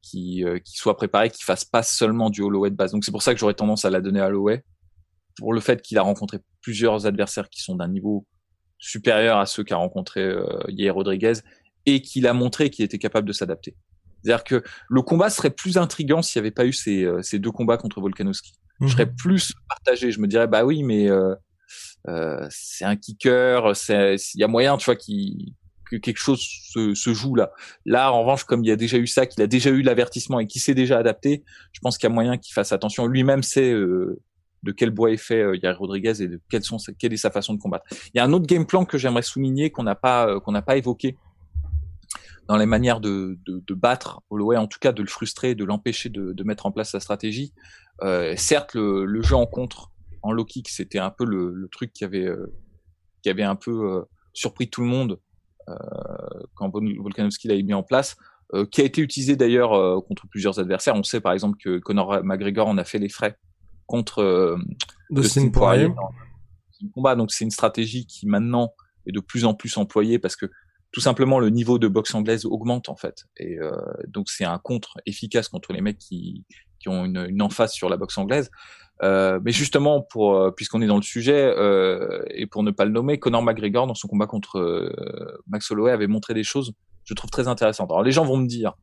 qui, 0.02 0.44
soit 0.64 0.96
préparé, 0.96 1.30
qui 1.30 1.42
fasse 1.42 1.64
pas 1.64 1.82
seulement 1.82 2.30
du 2.30 2.42
Holloway 2.42 2.70
de 2.70 2.74
base. 2.74 2.92
Donc 2.92 3.04
c'est 3.04 3.12
pour 3.12 3.22
ça 3.22 3.32
que 3.32 3.40
j'aurais 3.40 3.54
tendance 3.54 3.84
à 3.84 3.90
la 3.90 4.00
donner 4.00 4.20
à 4.20 4.26
Holloway 4.26 4.64
pour 5.36 5.52
le 5.52 5.60
fait 5.60 5.80
qu'il 5.82 5.98
a 5.98 6.02
rencontré 6.02 6.38
plusieurs 6.60 7.06
adversaires 7.06 7.48
qui 7.48 7.62
sont 7.62 7.76
d'un 7.76 7.88
niveau 7.88 8.26
supérieur 8.78 9.38
à 9.38 9.46
ceux 9.46 9.62
qu'a 9.62 9.76
rencontré 9.76 10.22
euh, 10.22 10.44
Yair 10.68 10.94
Rodriguez 10.94 11.34
et 11.86 12.02
qu'il 12.02 12.26
a 12.26 12.32
montré 12.32 12.70
qu'il 12.70 12.84
était 12.84 12.98
capable 12.98 13.28
de 13.28 13.32
s'adapter. 13.32 13.76
C'est-à-dire 14.22 14.44
que 14.44 14.62
le 14.88 15.02
combat 15.02 15.30
serait 15.30 15.50
plus 15.50 15.78
intrigant 15.78 16.22
s'il 16.22 16.40
n'y 16.40 16.46
avait 16.46 16.54
pas 16.54 16.66
eu 16.66 16.72
ces, 16.72 17.04
euh, 17.04 17.22
ces 17.22 17.38
deux 17.38 17.50
combats 17.50 17.76
contre 17.76 18.00
Volkanovski. 18.00 18.52
Je 18.80 18.88
serais 18.88 19.06
mhm. 19.06 19.16
plus 19.16 19.52
partagé. 19.68 20.10
Je 20.10 20.20
me 20.20 20.26
dirais, 20.26 20.46
bah 20.46 20.64
oui, 20.64 20.82
mais 20.82 21.10
euh, 21.10 21.34
euh, 22.08 22.46
c'est 22.50 22.84
un 22.84 22.96
kicker, 22.96 23.72
il 23.88 24.18
y 24.34 24.44
a 24.44 24.48
moyen, 24.48 24.76
tu 24.78 24.86
vois, 24.86 24.96
qui 24.96 25.54
que 25.90 25.96
quelque 25.96 26.18
chose 26.18 26.40
se, 26.40 26.94
se, 26.94 27.12
joue 27.12 27.34
là. 27.34 27.50
Là, 27.84 28.12
en 28.12 28.20
revanche, 28.20 28.44
comme 28.44 28.62
il 28.62 28.68
y 28.68 28.70
a 28.70 28.76
déjà 28.76 28.96
eu 28.96 29.06
ça, 29.06 29.26
qu'il 29.26 29.42
a 29.42 29.46
déjà 29.46 29.70
eu 29.70 29.82
l'avertissement 29.82 30.38
et 30.38 30.46
qu'il 30.46 30.60
s'est 30.60 30.74
déjà 30.74 30.98
adapté, 30.98 31.42
je 31.72 31.80
pense 31.80 31.98
qu'il 31.98 32.08
y 32.08 32.12
a 32.12 32.14
moyen 32.14 32.38
qu'il 32.38 32.54
fasse 32.54 32.72
attention. 32.72 33.06
Lui-même 33.06 33.42
sait 33.42 33.72
euh, 33.72 34.20
de 34.62 34.72
quel 34.72 34.90
bois 34.90 35.10
est 35.10 35.16
fait 35.16 35.42
euh, 35.42 35.56
Yair 35.56 35.78
Rodriguez 35.78 36.22
et 36.22 36.28
de 36.28 36.40
quelle, 36.48 36.62
sont, 36.62 36.78
quelle 36.98 37.12
est 37.12 37.18
sa 37.18 37.30
façon 37.30 37.54
de 37.54 37.58
combattre. 37.58 37.84
Il 37.90 38.18
y 38.18 38.20
a 38.20 38.24
un 38.24 38.32
autre 38.32 38.46
game 38.46 38.66
plan 38.66 38.84
que 38.84 38.98
j'aimerais 38.98 39.22
souligner 39.22 39.70
qu'on 39.70 39.82
n'a 39.82 39.94
pas 39.94 40.28
euh, 40.28 40.40
qu'on 40.40 40.52
n'a 40.52 40.62
pas 40.62 40.76
évoqué 40.76 41.16
dans 42.50 42.56
les 42.56 42.66
manières 42.66 43.00
de, 43.00 43.38
de, 43.46 43.62
de, 43.64 43.74
battre 43.74 44.22
Holloway, 44.28 44.56
en 44.56 44.66
tout 44.66 44.80
cas 44.80 44.90
de 44.90 45.02
le 45.02 45.08
frustrer, 45.08 45.54
de 45.54 45.64
l'empêcher 45.64 46.08
de, 46.08 46.32
de, 46.32 46.42
mettre 46.42 46.66
en 46.66 46.72
place 46.72 46.90
sa 46.90 46.98
stratégie. 46.98 47.54
Euh, 48.02 48.34
certes, 48.36 48.74
le, 48.74 49.04
le, 49.04 49.22
jeu 49.22 49.36
en 49.36 49.46
contre 49.46 49.92
en 50.22 50.32
low 50.32 50.44
kick, 50.44 50.68
c'était 50.68 50.98
un 50.98 51.10
peu 51.10 51.24
le, 51.24 51.52
le, 51.52 51.68
truc 51.68 51.92
qui 51.92 52.02
avait 52.02 52.26
euh, 52.26 52.52
qui 53.22 53.30
avait 53.30 53.44
un 53.44 53.54
peu 53.54 53.70
euh, 53.70 54.02
surpris 54.32 54.68
tout 54.68 54.80
le 54.80 54.88
monde 54.88 55.20
quand 56.54 56.72
Volkanovski 56.72 57.46
l'avait 57.46 57.62
mis 57.62 57.74
en 57.74 57.84
place. 57.84 58.16
qui 58.72 58.80
a 58.80 58.84
été 58.84 59.00
utilisé 59.00 59.36
d'ailleurs 59.36 60.02
contre 60.02 60.26
plusieurs 60.26 60.58
adversaires. 60.58 60.96
On 60.96 61.04
sait 61.04 61.20
par 61.20 61.32
exemple 61.32 61.56
que 61.62 61.78
Conor 61.78 62.24
McGregor 62.24 62.66
en 62.66 62.76
a 62.76 62.82
fait 62.82 62.98
les 62.98 63.08
frais 63.08 63.36
contre 63.86 64.58
Dustin 65.10 65.48
Poirier. 65.50 65.90
combat. 66.92 67.14
Donc 67.14 67.30
c'est 67.30 67.44
une 67.44 67.52
stratégie 67.52 68.04
qui 68.04 68.26
maintenant 68.26 68.74
est 69.06 69.12
de 69.12 69.20
plus 69.20 69.44
en 69.44 69.54
plus 69.54 69.76
employée 69.76 70.18
parce 70.18 70.34
que 70.34 70.46
tout 70.92 71.00
simplement 71.00 71.38
le 71.38 71.50
niveau 71.50 71.78
de 71.78 71.88
boxe 71.88 72.14
anglaise 72.14 72.44
augmente 72.46 72.88
en 72.88 72.96
fait. 72.96 73.24
Et 73.36 73.58
euh, 73.58 73.70
donc 74.08 74.28
c'est 74.28 74.44
un 74.44 74.58
contre 74.58 74.98
efficace 75.06 75.48
contre 75.48 75.72
les 75.72 75.80
mecs 75.80 75.98
qui, 75.98 76.44
qui 76.78 76.88
ont 76.88 77.04
une, 77.04 77.26
une 77.28 77.42
emphase 77.42 77.72
sur 77.72 77.88
la 77.88 77.96
boxe 77.96 78.18
anglaise. 78.18 78.50
Euh, 79.02 79.40
mais 79.42 79.52
justement, 79.52 80.02
pour 80.02 80.36
euh, 80.36 80.50
puisqu'on 80.50 80.82
est 80.82 80.86
dans 80.86 80.96
le 80.96 81.02
sujet 81.02 81.54
euh, 81.56 82.22
et 82.28 82.46
pour 82.46 82.62
ne 82.62 82.70
pas 82.70 82.84
le 82.84 82.90
nommer, 82.90 83.18
Conor 83.18 83.42
McGregor 83.42 83.86
dans 83.86 83.94
son 83.94 84.08
combat 84.08 84.26
contre 84.26 84.58
euh, 84.58 85.40
Max 85.46 85.70
Holloway 85.70 85.90
avait 85.90 86.06
montré 86.06 86.34
des 86.34 86.44
choses, 86.44 86.74
je 87.04 87.14
trouve 87.14 87.30
très 87.30 87.48
intéressantes. 87.48 87.90
Alors 87.90 88.02
les 88.02 88.12
gens 88.12 88.24
vont 88.24 88.36
me 88.36 88.46
dire, 88.46 88.74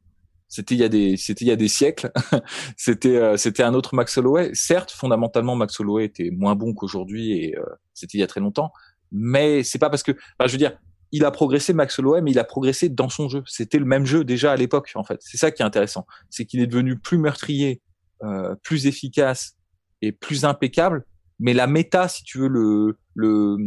c'était 0.47 0.75
il 0.75 0.79
y 0.79 0.83
a 0.83 0.89
des, 0.89 1.17
c'était 1.17 1.45
il 1.45 1.49
y 1.49 1.51
a 1.51 1.55
des 1.55 1.67
siècles. 1.67 2.11
c'était, 2.77 3.17
euh, 3.17 3.37
c'était 3.37 3.63
un 3.63 3.73
autre 3.73 3.95
Max 3.95 4.17
Holloway. 4.17 4.51
Certes, 4.53 4.91
fondamentalement, 4.91 5.55
Max 5.55 5.79
Holloway 5.79 6.05
était 6.05 6.31
moins 6.31 6.55
bon 6.55 6.73
qu'aujourd'hui 6.73 7.33
et 7.33 7.57
euh, 7.57 7.63
c'était 7.93 8.17
il 8.17 8.21
y 8.21 8.23
a 8.23 8.27
très 8.27 8.39
longtemps. 8.39 8.71
Mais 9.11 9.63
c'est 9.63 9.79
pas 9.79 9.89
parce 9.89 10.03
que, 10.03 10.11
enfin, 10.11 10.47
je 10.47 10.51
veux 10.51 10.57
dire, 10.57 10.77
il 11.11 11.25
a 11.25 11.31
progressé 11.31 11.73
Max 11.73 11.99
Holloway, 11.99 12.21
mais 12.21 12.31
il 12.31 12.39
a 12.39 12.43
progressé 12.43 12.89
dans 12.89 13.09
son 13.09 13.29
jeu. 13.29 13.43
C'était 13.45 13.79
le 13.79 13.85
même 13.85 14.05
jeu 14.05 14.23
déjà 14.23 14.51
à 14.51 14.55
l'époque, 14.55 14.91
en 14.95 15.03
fait. 15.03 15.19
C'est 15.21 15.37
ça 15.37 15.51
qui 15.51 15.61
est 15.61 15.65
intéressant, 15.65 16.05
c'est 16.29 16.45
qu'il 16.45 16.59
est 16.59 16.67
devenu 16.67 16.97
plus 16.97 17.17
meurtrier, 17.17 17.81
euh, 18.23 18.55
plus 18.63 18.87
efficace 18.87 19.55
et 20.01 20.11
plus 20.11 20.45
impeccable. 20.45 21.05
Mais 21.39 21.53
la 21.53 21.67
méta, 21.67 22.07
si 22.07 22.23
tu 22.23 22.39
veux, 22.39 22.47
le, 22.47 22.97
le, 23.13 23.57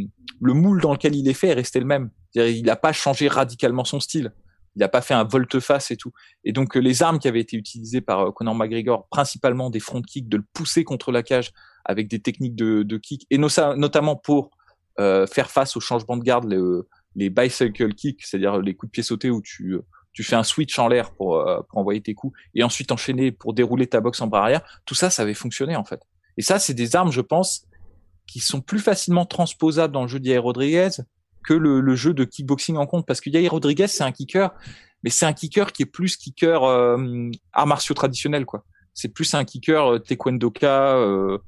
le 0.41 0.53
moule 0.53 0.81
dans 0.81 0.93
lequel 0.93 1.15
il 1.15 1.29
est 1.29 1.35
fait 1.35 1.49
est 1.49 1.55
resté 1.55 1.79
le 1.79 1.87
même. 1.87 2.11
Il 2.35 2.65
n'a 2.65 2.77
pas 2.77 2.93
changé 2.93 3.29
radicalement 3.29 3.85
son 3.85 4.01
style 4.01 4.33
il 4.77 4.81
n'a 4.81 4.89
pas 4.89 5.01
fait 5.01 5.15
un 5.15 5.25
volte-face 5.25 5.91
et 5.91 5.97
tout. 5.97 6.13
Et 6.45 6.53
donc 6.53 6.77
euh, 6.77 6.81
les 6.81 7.03
armes 7.03 7.19
qui 7.19 7.29
avaient 7.29 7.41
été 7.41 7.57
utilisées 7.57 8.01
par 8.01 8.21
euh, 8.21 8.31
Conor 8.31 8.55
McGregor, 8.55 9.09
principalement 9.11 9.71
des 9.71 9.81
front 9.81 10.03
kicks, 10.03 10.29
de 10.29 10.37
le 10.39 10.45
pousser 10.53 10.85
contre 10.85 11.13
la 11.13 11.23
cage 11.23 11.51
avec 11.85 12.09
des 12.09 12.21
techniques 12.21 12.57
de, 12.57 12.83
de 12.83 12.97
kick, 12.99 13.27
et 13.31 13.39
notamment 13.39 14.15
pour 14.15 14.51
euh, 15.01 15.27
faire 15.27 15.51
face 15.51 15.77
au 15.77 15.81
changement 15.81 16.17
de 16.17 16.23
garde, 16.23 16.45
les, 16.45 16.61
les 17.17 17.31
bicycle 17.31 17.95
kicks, 17.95 18.23
c'est-à-dire 18.25 18.59
les 18.59 18.75
coups 18.75 18.91
de 18.91 18.93
pied 18.93 19.03
sautés 19.03 19.31
où 19.31 19.43
tu 19.43 19.79
tu 20.13 20.25
fais 20.25 20.35
un 20.35 20.43
switch 20.43 20.77
en 20.79 20.89
l'air 20.89 21.13
pour, 21.13 21.45
pour 21.69 21.79
envoyer 21.79 22.01
tes 22.01 22.15
coups 22.15 22.37
et 22.57 22.65
ensuite 22.65 22.91
enchaîner 22.91 23.31
pour 23.31 23.55
dérouler 23.55 23.87
ta 23.87 24.01
boxe 24.01 24.21
en 24.21 24.27
bras 24.27 24.43
arrière. 24.43 24.63
Tout 24.85 24.97
ça, 24.97 25.09
ça 25.09 25.23
avait 25.23 25.35
fonctionné 25.35 25.77
en 25.77 25.85
fait. 25.85 26.01
Et 26.37 26.43
ça, 26.43 26.59
c'est 26.59 26.75
des 26.75 26.97
armes, 26.97 27.13
je 27.13 27.21
pense, 27.21 27.65
qui 28.27 28.41
sont 28.41 28.61
plus 28.61 28.79
facilement 28.79 29.27
transposables 29.27 29.93
dans 29.93 30.03
le 30.03 30.09
jeu 30.09 30.21
d'Yair 30.21 30.43
Rodriguez 30.43 30.91
que 31.45 31.55
le, 31.55 31.81
le, 31.81 31.95
jeu 31.97 32.15
de 32.15 32.25
kickboxing 32.25 32.77
en 32.77 32.87
compte 32.87 33.07
parce 33.07 33.21
que 33.21 33.31
Yair 33.31 33.51
Rodriguez 33.51 33.89
c'est 33.89 34.05
un 34.05 34.13
kicker 34.13 34.51
mais 35.03 35.11
c'est 35.11 35.27
un 35.27 35.33
kicker 35.33 35.73
qui 35.73 35.83
est 35.83 35.87
plus 35.87 36.17
kicker 36.17 36.63
euh, 36.63 37.31
arts 37.53 37.67
martiaux 37.67 37.95
traditionnels 37.95 38.45
quoi 38.45 38.65
c'est 38.95 39.09
plus 39.09 39.35
un 39.35 39.45
kicker 39.45 39.87
euh, 39.87 39.99
euh, 40.63 41.39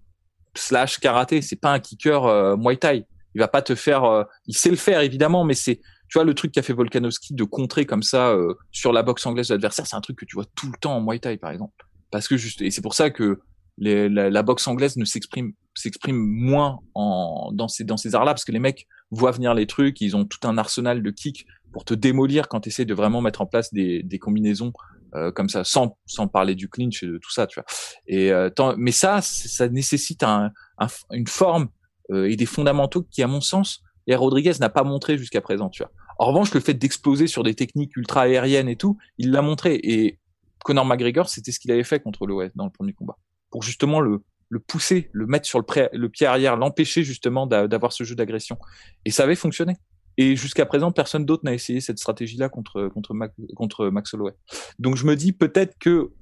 slash 0.54 0.98
karaté 0.98 1.42
c'est 1.42 1.56
pas 1.56 1.72
un 1.72 1.78
kicker 1.78 2.24
euh, 2.24 2.56
muay 2.56 2.76
thai 2.76 3.06
il 3.34 3.40
va 3.40 3.48
pas 3.48 3.62
te 3.62 3.74
faire 3.74 4.04
euh, 4.04 4.24
il 4.46 4.56
sait 4.56 4.70
le 4.70 4.76
faire 4.76 5.00
évidemment 5.00 5.44
mais 5.44 5.54
c'est 5.54 5.76
tu 5.76 6.18
vois 6.18 6.24
le 6.24 6.34
truc 6.34 6.52
qu'a 6.52 6.62
fait 6.62 6.72
Volkanovski 6.72 7.34
de 7.34 7.44
contrer 7.44 7.86
comme 7.86 8.02
ça 8.02 8.30
euh, 8.30 8.54
sur 8.70 8.92
la 8.92 9.02
boxe 9.02 9.24
anglaise 9.26 9.48
de 9.48 9.54
l'adversaire 9.54 9.86
c'est 9.86 9.96
un 9.96 10.00
truc 10.00 10.18
que 10.18 10.24
tu 10.24 10.34
vois 10.36 10.46
tout 10.54 10.66
le 10.66 10.78
temps 10.80 10.96
en 10.96 11.00
muay 11.00 11.18
thai 11.18 11.36
par 11.36 11.50
exemple 11.50 11.86
parce 12.10 12.28
que 12.28 12.36
juste 12.36 12.62
et 12.62 12.70
c'est 12.70 12.82
pour 12.82 12.94
ça 12.94 13.10
que 13.10 13.40
la, 13.78 14.08
la, 14.08 14.42
boxe 14.42 14.68
anglaise 14.68 14.96
ne 14.98 15.04
s'exprime 15.04 15.52
s'exprime 15.74 16.16
moins 16.16 16.78
en 16.94 17.50
dans 17.52 17.68
ces 17.68 17.84
dans 17.84 17.96
ces 17.96 18.14
arts 18.14 18.26
là 18.26 18.34
parce 18.34 18.44
que 18.44 18.52
les 18.52 18.58
mecs 18.58 18.86
voient 19.12 19.30
venir 19.30 19.54
les 19.54 19.66
trucs, 19.66 20.00
ils 20.00 20.16
ont 20.16 20.24
tout 20.24 20.46
un 20.48 20.58
arsenal 20.58 21.02
de 21.02 21.10
kicks 21.10 21.46
pour 21.72 21.84
te 21.84 21.94
démolir 21.94 22.48
quand 22.48 22.60
tu 22.60 22.70
essaies 22.70 22.84
de 22.84 22.94
vraiment 22.94 23.20
mettre 23.20 23.42
en 23.42 23.46
place 23.46 23.72
des, 23.72 24.02
des 24.02 24.18
combinaisons 24.18 24.72
euh, 25.14 25.30
comme 25.30 25.50
ça, 25.50 25.62
sans, 25.62 25.98
sans 26.06 26.26
parler 26.26 26.54
du 26.54 26.68
clinch 26.68 27.02
et 27.02 27.06
de 27.06 27.18
tout 27.18 27.30
ça, 27.30 27.46
tu 27.46 27.60
vois. 27.60 27.66
Et 28.06 28.32
euh, 28.32 28.50
mais 28.78 28.92
ça, 28.92 29.20
ça 29.20 29.68
nécessite 29.68 30.22
un, 30.22 30.50
un, 30.78 30.86
une 31.10 31.26
forme 31.26 31.68
et 32.10 32.36
des 32.36 32.46
fondamentaux 32.46 33.06
qui, 33.10 33.22
à 33.22 33.26
mon 33.26 33.40
sens, 33.40 33.82
et 34.06 34.14
Rodriguez 34.14 34.54
n'a 34.60 34.68
pas 34.68 34.82
montré 34.82 35.16
jusqu'à 35.16 35.40
présent, 35.40 35.68
tu 35.68 35.82
vois. 35.82 35.92
En 36.18 36.26
revanche, 36.26 36.52
le 36.54 36.60
fait 36.60 36.74
d'exploser 36.74 37.26
sur 37.26 37.42
des 37.42 37.54
techniques 37.54 37.96
ultra 37.96 38.22
aériennes 38.22 38.68
et 38.68 38.76
tout, 38.76 38.98
il 39.18 39.30
l'a 39.30 39.42
montré. 39.42 39.74
Et 39.82 40.18
Conor 40.64 40.84
McGregor, 40.84 41.28
c'était 41.28 41.52
ce 41.52 41.58
qu'il 41.58 41.70
avait 41.70 41.84
fait 41.84 42.00
contre 42.00 42.26
l'Ouest 42.26 42.56
dans 42.56 42.64
le 42.64 42.70
premier 42.70 42.92
combat, 42.92 43.16
pour 43.50 43.62
justement 43.62 44.00
le 44.00 44.22
le 44.52 44.60
pousser, 44.60 45.08
le 45.12 45.26
mettre 45.26 45.46
sur 45.46 45.58
le, 45.58 45.88
le 45.94 46.08
pied 46.10 46.26
arrière, 46.26 46.56
l'empêcher 46.56 47.04
justement 47.04 47.46
d'avoir 47.46 47.90
ce 47.90 48.04
jeu 48.04 48.14
d'agression. 48.14 48.58
Et 49.06 49.10
ça 49.10 49.22
avait 49.22 49.34
fonctionné. 49.34 49.78
Et 50.18 50.36
jusqu'à 50.36 50.66
présent, 50.66 50.92
personne 50.92 51.24
d'autre 51.24 51.42
n'a 51.46 51.54
essayé 51.54 51.80
cette 51.80 51.98
stratégie-là 51.98 52.50
contre 52.50 52.88
contre, 52.88 53.14
contre 53.56 53.88
Max 53.88 54.12
Holloway. 54.12 54.34
Donc 54.78 54.96
je 54.96 55.06
me 55.06 55.16
dis 55.16 55.32
peut-être 55.32 55.78
que 55.78 56.12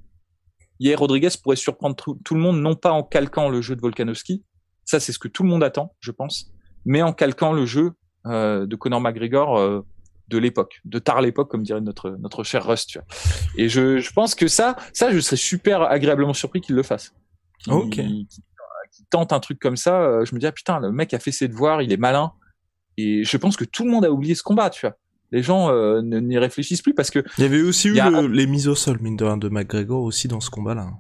hier 0.79 0.97
Rodriguez 0.97 1.31
pourrait 1.43 1.57
surprendre 1.57 1.97
tout, 1.97 2.35
le 2.35 2.41
monde, 2.41 2.61
non 2.61 2.77
pas 2.77 2.93
en 2.93 3.03
calquant 3.03 3.49
le 3.49 3.61
jeu 3.63 3.75
de 3.75 3.81
Volkanovski, 3.81 4.45
ça 4.91 5.01
c'est 5.01 5.13
ce 5.13 5.19
que 5.19 5.29
tout 5.29 5.43
le 5.43 5.49
monde 5.49 5.63
attend, 5.63 5.95
je 6.01 6.11
pense, 6.11 6.53
mais 6.85 7.03
en 7.03 7.13
calquant 7.13 7.53
le 7.53 7.67
jeu 7.67 7.93
euh, 8.27 8.67
de 8.67 8.77
Conor 8.77 9.01
McGregor 9.01 9.59
euh, 9.59 9.81
de 10.29 10.39
l'époque, 10.39 10.81
de 10.85 10.99
tard 10.99 11.21
l'époque, 11.23 11.51
comme 11.51 11.63
dirait 11.63 11.81
notre 11.81 12.11
notre 12.21 12.45
cher 12.45 12.67
Rust. 12.67 12.91
Tu 12.91 12.99
vois. 12.99 13.07
Et 13.57 13.69
je, 13.69 13.99
je 13.99 14.13
pense 14.13 14.35
que 14.35 14.49
ça, 14.49 14.77
ça, 14.93 15.11
je 15.13 15.19
serais 15.19 15.37
super 15.37 15.83
agréablement 15.83 16.35
surpris 16.35 16.61
qu'il 16.61 16.75
le 16.75 16.83
fasse 16.83 17.15
qui, 17.91 19.05
tente 19.11 19.33
un 19.33 19.41
truc 19.41 19.59
comme 19.59 19.77
ça, 19.77 20.03
euh, 20.03 20.25
je 20.25 20.35
me 20.35 20.41
dis 20.41 20.47
ah 20.47 20.53
putain 20.53 20.81
le 20.81 20.93
mec 20.93 21.15
a 21.15 21.19
fait 21.19 21.33
ses 21.33 21.49
devoirs, 21.49 21.83
il 21.83 21.93
est 21.93 21.97
malin. 21.97 22.33
Et 22.97 23.25
je 23.25 23.37
pense 23.37 23.57
que 23.57 23.65
tout 23.65 23.85
le 23.85 23.91
monde 23.91 24.05
a 24.05 24.11
oublié 24.11 24.35
ce 24.35 24.43
combat, 24.43 24.69
tu 24.69 24.87
vois. 24.87 24.97
Les 25.33 25.43
gens 25.43 25.71
euh, 25.71 26.03
n'y 26.03 26.37
réfléchissent 26.39 26.83
plus 26.83 26.95
parce 26.95 27.11
que 27.11 27.21
il 27.39 27.43
y 27.43 27.45
avait 27.45 27.63
aussi 27.63 27.89
eu 27.89 28.01
les 28.31 28.47
mises 28.47 28.67
au 28.67 28.75
sol 28.75 28.99
mine 29.01 29.17
de 29.17 29.39
de 29.39 29.49
McGregor 29.49 30.03
aussi 30.03 30.27
dans 30.27 30.41
ce 30.41 30.51
combat-là. 30.51 30.91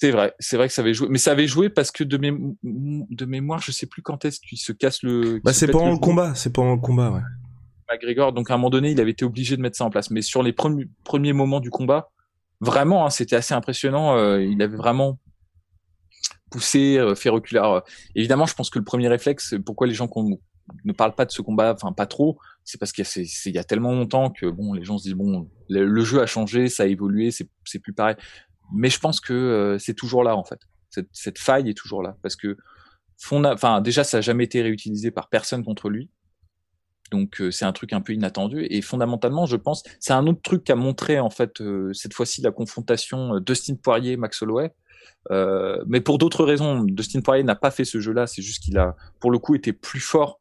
C'est 0.00 0.12
vrai, 0.12 0.32
c'est 0.38 0.56
vrai 0.56 0.68
que 0.68 0.74
ça 0.74 0.82
avait 0.82 0.94
joué, 0.94 1.08
mais 1.10 1.18
ça 1.18 1.32
avait 1.32 1.48
joué 1.48 1.70
parce 1.70 1.90
que 1.90 2.04
de, 2.04 2.16
de 2.22 3.24
mémoire, 3.24 3.60
je 3.60 3.72
sais 3.72 3.86
plus 3.86 4.00
quand 4.00 4.24
est-ce 4.24 4.38
qu'il 4.38 4.56
se 4.56 4.70
casse 4.70 5.02
le. 5.02 5.40
Bah 5.42 5.52
c'est 5.52 5.66
pendant 5.66 5.90
le, 5.90 5.98
combat, 5.98 6.36
c'est 6.36 6.52
pendant 6.52 6.76
le 6.76 6.80
combat, 6.80 7.10
ouais. 7.10 7.20
McGregor, 7.90 8.32
donc 8.32 8.48
à 8.48 8.54
un 8.54 8.58
moment 8.58 8.70
donné, 8.70 8.92
il 8.92 9.00
avait 9.00 9.10
été 9.10 9.24
obligé 9.24 9.56
de 9.56 9.60
mettre 9.60 9.76
ça 9.76 9.84
en 9.84 9.90
place, 9.90 10.12
mais 10.12 10.22
sur 10.22 10.44
les 10.44 10.52
premiers, 10.52 10.86
premiers 11.02 11.32
moments 11.32 11.58
du 11.58 11.70
combat, 11.70 12.12
vraiment, 12.60 13.06
hein, 13.06 13.10
c'était 13.10 13.34
assez 13.34 13.54
impressionnant. 13.54 14.16
Euh, 14.16 14.40
il 14.40 14.62
avait 14.62 14.76
vraiment 14.76 15.18
pousser, 16.52 16.96
euh, 16.96 17.16
faire 17.16 17.32
reculer. 17.32 17.58
Alors, 17.58 17.82
évidemment, 18.14 18.46
je 18.46 18.54
pense 18.54 18.70
que 18.70 18.78
le 18.78 18.84
premier 18.84 19.08
réflexe, 19.08 19.56
pourquoi 19.66 19.88
les 19.88 19.94
gens 19.94 20.08
ne 20.84 20.92
parlent 20.92 21.16
pas 21.16 21.24
de 21.24 21.32
ce 21.32 21.42
combat, 21.42 21.74
enfin 21.74 21.92
pas 21.92 22.06
trop, 22.06 22.38
c'est 22.62 22.78
parce 22.78 22.92
qu'il 22.92 23.04
y, 23.04 23.50
y, 23.50 23.58
a 23.58 23.64
tellement 23.64 23.92
longtemps 23.92 24.30
que 24.30 24.46
bon, 24.46 24.74
les 24.74 24.84
gens 24.84 24.96
se 24.96 25.04
disent 25.04 25.14
bon, 25.14 25.50
le, 25.68 26.04
jeu 26.04 26.22
a 26.22 26.26
changé, 26.26 26.68
ça 26.68 26.84
a 26.84 26.86
évolué, 26.86 27.32
c'est 27.32 27.78
plus 27.80 27.92
pareil. 27.92 28.14
Mais 28.72 28.90
je 28.90 28.98
pense 28.98 29.20
que 29.20 29.32
euh, 29.32 29.78
c'est 29.78 29.94
toujours 29.94 30.24
là 30.24 30.36
en 30.36 30.44
fait. 30.44 30.60
Cette, 31.12 31.38
faille 31.38 31.68
est 31.68 31.76
toujours 31.76 32.02
là 32.02 32.16
parce 32.22 32.34
que 32.34 32.56
déjà 33.82 34.04
ça 34.04 34.18
a 34.18 34.20
jamais 34.20 34.44
été 34.44 34.62
réutilisé 34.62 35.10
par 35.10 35.28
personne 35.28 35.64
contre 35.64 35.90
lui. 35.90 36.10
Donc 37.10 37.40
euh, 37.40 37.50
c'est 37.50 37.64
un 37.64 37.72
truc 37.72 37.92
un 37.92 38.00
peu 38.00 38.12
inattendu 38.12 38.66
et 38.68 38.82
fondamentalement 38.82 39.46
je 39.46 39.56
pense 39.56 39.82
c'est 39.98 40.12
un 40.12 40.26
autre 40.26 40.42
truc 40.42 40.64
qu'a 40.64 40.76
montré 40.76 41.18
en 41.20 41.30
fait 41.30 41.62
cette 41.92 42.12
fois-ci 42.12 42.42
la 42.42 42.50
confrontation 42.50 43.40
Dustin 43.40 43.76
Poirier 43.76 44.18
Max 44.18 44.42
Holloway 44.42 44.74
euh, 45.30 45.82
mais 45.86 46.00
pour 46.00 46.18
d'autres 46.18 46.44
raisons, 46.44 46.84
Dustin 46.84 47.20
Poirier 47.20 47.44
n'a 47.44 47.56
pas 47.56 47.70
fait 47.70 47.84
ce 47.84 48.00
jeu-là. 48.00 48.26
C'est 48.26 48.42
juste 48.42 48.62
qu'il 48.62 48.78
a, 48.78 48.96
pour 49.20 49.30
le 49.30 49.38
coup, 49.38 49.54
été 49.54 49.72
plus 49.72 50.00
fort 50.00 50.40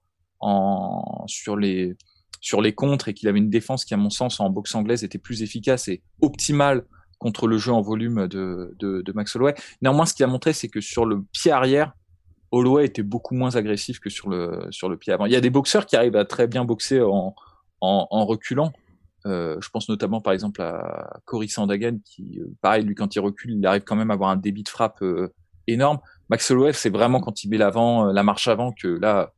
sur 1.26 1.58
les 1.58 1.96
sur 2.40 2.62
les 2.62 2.74
contres 2.74 3.08
et 3.08 3.14
qu'il 3.16 3.28
avait 3.28 3.40
une 3.40 3.50
défense 3.50 3.84
qui, 3.84 3.94
à 3.94 3.98
mon 3.98 4.12
sens, 4.12 4.40
en 4.40 4.50
boxe 4.50 4.76
anglaise, 4.76 5.04
était 5.04 5.18
plus 5.18 5.42
efficace 5.42 5.88
et 5.88 6.04
optimale 6.22 6.86
contre 7.18 7.48
le 7.48 7.58
jeu 7.58 7.72
en 7.72 7.82
volume 7.82 8.28
de, 8.28 8.76
de, 8.80 9.02
de 9.02 9.12
Max 9.14 9.36
Holloway. 9.36 9.56
Néanmoins, 9.82 10.06
ce 10.06 10.14
qu'il 10.14 10.24
a 10.24 10.28
montré, 10.28 10.54
c'est 10.54 10.68
que 10.68 10.82
sur 10.82 11.06
le 11.06 11.24
pied 11.32 11.52
arrière, 11.52 11.94
Holloway 12.52 12.86
était 12.86 13.04
beaucoup 13.04 13.36
moins 13.36 13.56
agressif 13.56 14.00
que 14.00 14.10
sur 14.10 14.30
le, 14.30 14.68
sur 14.72 14.88
le 14.88 14.98
pied 14.98 15.12
avant. 15.14 15.26
Il 15.26 15.34
y 15.34 15.36
a 15.36 15.42
des 15.42 15.50
boxeurs 15.50 15.86
qui 15.86 15.96
arrivent 15.96 16.16
à 16.16 16.26
très 16.26 16.48
bien 16.48 16.64
boxer 16.64 17.02
en, 17.02 17.36
en, 17.82 18.08
en 18.10 18.26
reculant. 18.26 18.72
Euh, 19.26 19.58
je 19.60 19.70
pense 19.70 19.90
notamment 19.90 20.22
par 20.22 20.32
exemple 20.32 20.62
à 20.62 21.20
Cory 21.26 21.50
Sandagan 21.50 21.98
qui, 22.06 22.40
euh, 22.40 22.46
pareil, 22.62 22.86
lui 22.86 22.96
quand 22.96 23.16
il 23.16 23.20
recule, 23.20 23.52
il 23.52 23.66
arrive 23.66 23.84
quand 23.84 23.96
même 23.98 24.12
à 24.12 24.14
avoir 24.14 24.30
un 24.30 24.38
débit 24.38 24.64
de 24.64 24.70
frappe 24.70 25.02
euh, 25.02 25.34
énorme. 25.66 26.00
Max 26.30 26.50
Holloway, 26.52 26.72
c'est 26.72 26.90
vraiment 26.90 27.20
quand 27.20 27.44
il 27.44 27.50
met 27.50 27.58
l'avant, 27.58 28.08
euh, 28.08 28.14
la 28.14 28.24
marche 28.24 28.48
avant 28.48 28.72
que 28.72 28.88
là, 28.88 29.34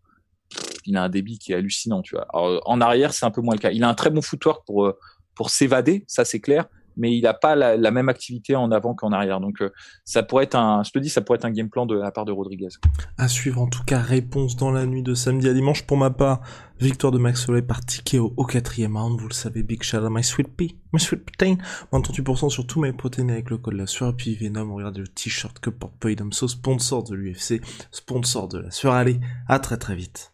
il 0.85 0.97
a 0.97 1.03
un 1.03 1.09
débit 1.09 1.39
qui 1.39 1.53
est 1.53 1.55
hallucinant, 1.55 2.01
tu 2.01 2.15
vois. 2.15 2.27
Alors, 2.33 2.61
en 2.65 2.81
arrière, 2.81 3.13
c'est 3.13 3.25
un 3.25 3.31
peu 3.31 3.41
moins 3.41 3.55
le 3.55 3.59
cas. 3.59 3.71
Il 3.71 3.83
a 3.83 3.89
un 3.89 3.93
très 3.93 4.09
bon 4.09 4.21
footwork 4.21 4.65
pour 4.65 4.93
pour 5.33 5.49
s'évader, 5.49 6.03
ça 6.07 6.25
c'est 6.25 6.41
clair 6.41 6.65
mais 6.99 7.15
il 7.15 7.21
n'a 7.23 7.33
pas 7.33 7.55
la, 7.55 7.91
même 7.91 8.09
activité 8.09 8.55
en 8.55 8.71
avant 8.71 8.93
qu'en 8.93 9.11
arrière. 9.11 9.39
Donc 9.39 9.61
euh, 9.61 9.71
ça 10.05 10.21
pourrait 10.21 10.43
être 10.43 10.55
un, 10.55 10.83
je 10.83 10.91
te 10.91 10.99
dis, 10.99 11.09
ça 11.09 11.21
pourrait 11.21 11.37
être 11.37 11.45
un 11.45 11.51
game 11.51 11.69
plan 11.69 11.85
de 11.85 11.97
la 11.97 12.11
part 12.11 12.25
de 12.25 12.31
Rodriguez. 12.31 12.67
À 13.17 13.27
suivre 13.27 13.61
en 13.61 13.67
tout 13.67 13.83
cas, 13.83 13.99
réponse 13.99 14.55
dans 14.55 14.71
la 14.71 14.85
nuit 14.85 15.01
de 15.01 15.13
samedi 15.13 15.47
à 15.47 15.53
dimanche. 15.53 15.83
Pour 15.83 15.97
ma 15.97 16.11
part, 16.11 16.41
victoire 16.79 17.11
de 17.11 17.17
Max 17.17 17.47
Holloway 17.47 17.65
par 17.65 17.81
TKO 17.81 18.33
au 18.37 18.45
quatrième 18.45 18.97
round. 18.97 19.19
Vous 19.19 19.27
le 19.27 19.33
savez, 19.33 19.63
big 19.63 19.81
shout 19.81 19.97
out 19.97 20.11
my 20.11 20.23
sweet 20.23 20.55
pea, 20.55 20.77
my 20.93 20.99
sweet 20.99 21.25
protein. 21.25 21.57
38% 21.91 22.49
sur 22.49 22.67
tous 22.67 22.81
mes 22.81 22.93
protéines 22.93 23.31
avec 23.31 23.49
le 23.49 23.57
code 23.57 23.73
la 23.73 23.87
sueur. 23.87 24.15
Puis 24.15 24.35
Venom, 24.35 24.75
regardez 24.75 24.99
le 24.99 25.07
t-shirt 25.07 25.57
que 25.59 25.69
porte 25.69 25.95
Poidomso, 25.99 26.47
sponsor 26.47 27.03
de 27.03 27.15
l'UFC, 27.15 27.61
sponsor 27.91 28.47
de 28.47 28.59
la 28.59 28.71
sueur. 28.71 28.93
Allez, 28.93 29.19
à 29.47 29.59
très 29.59 29.77
très 29.77 29.95
vite. 29.95 30.33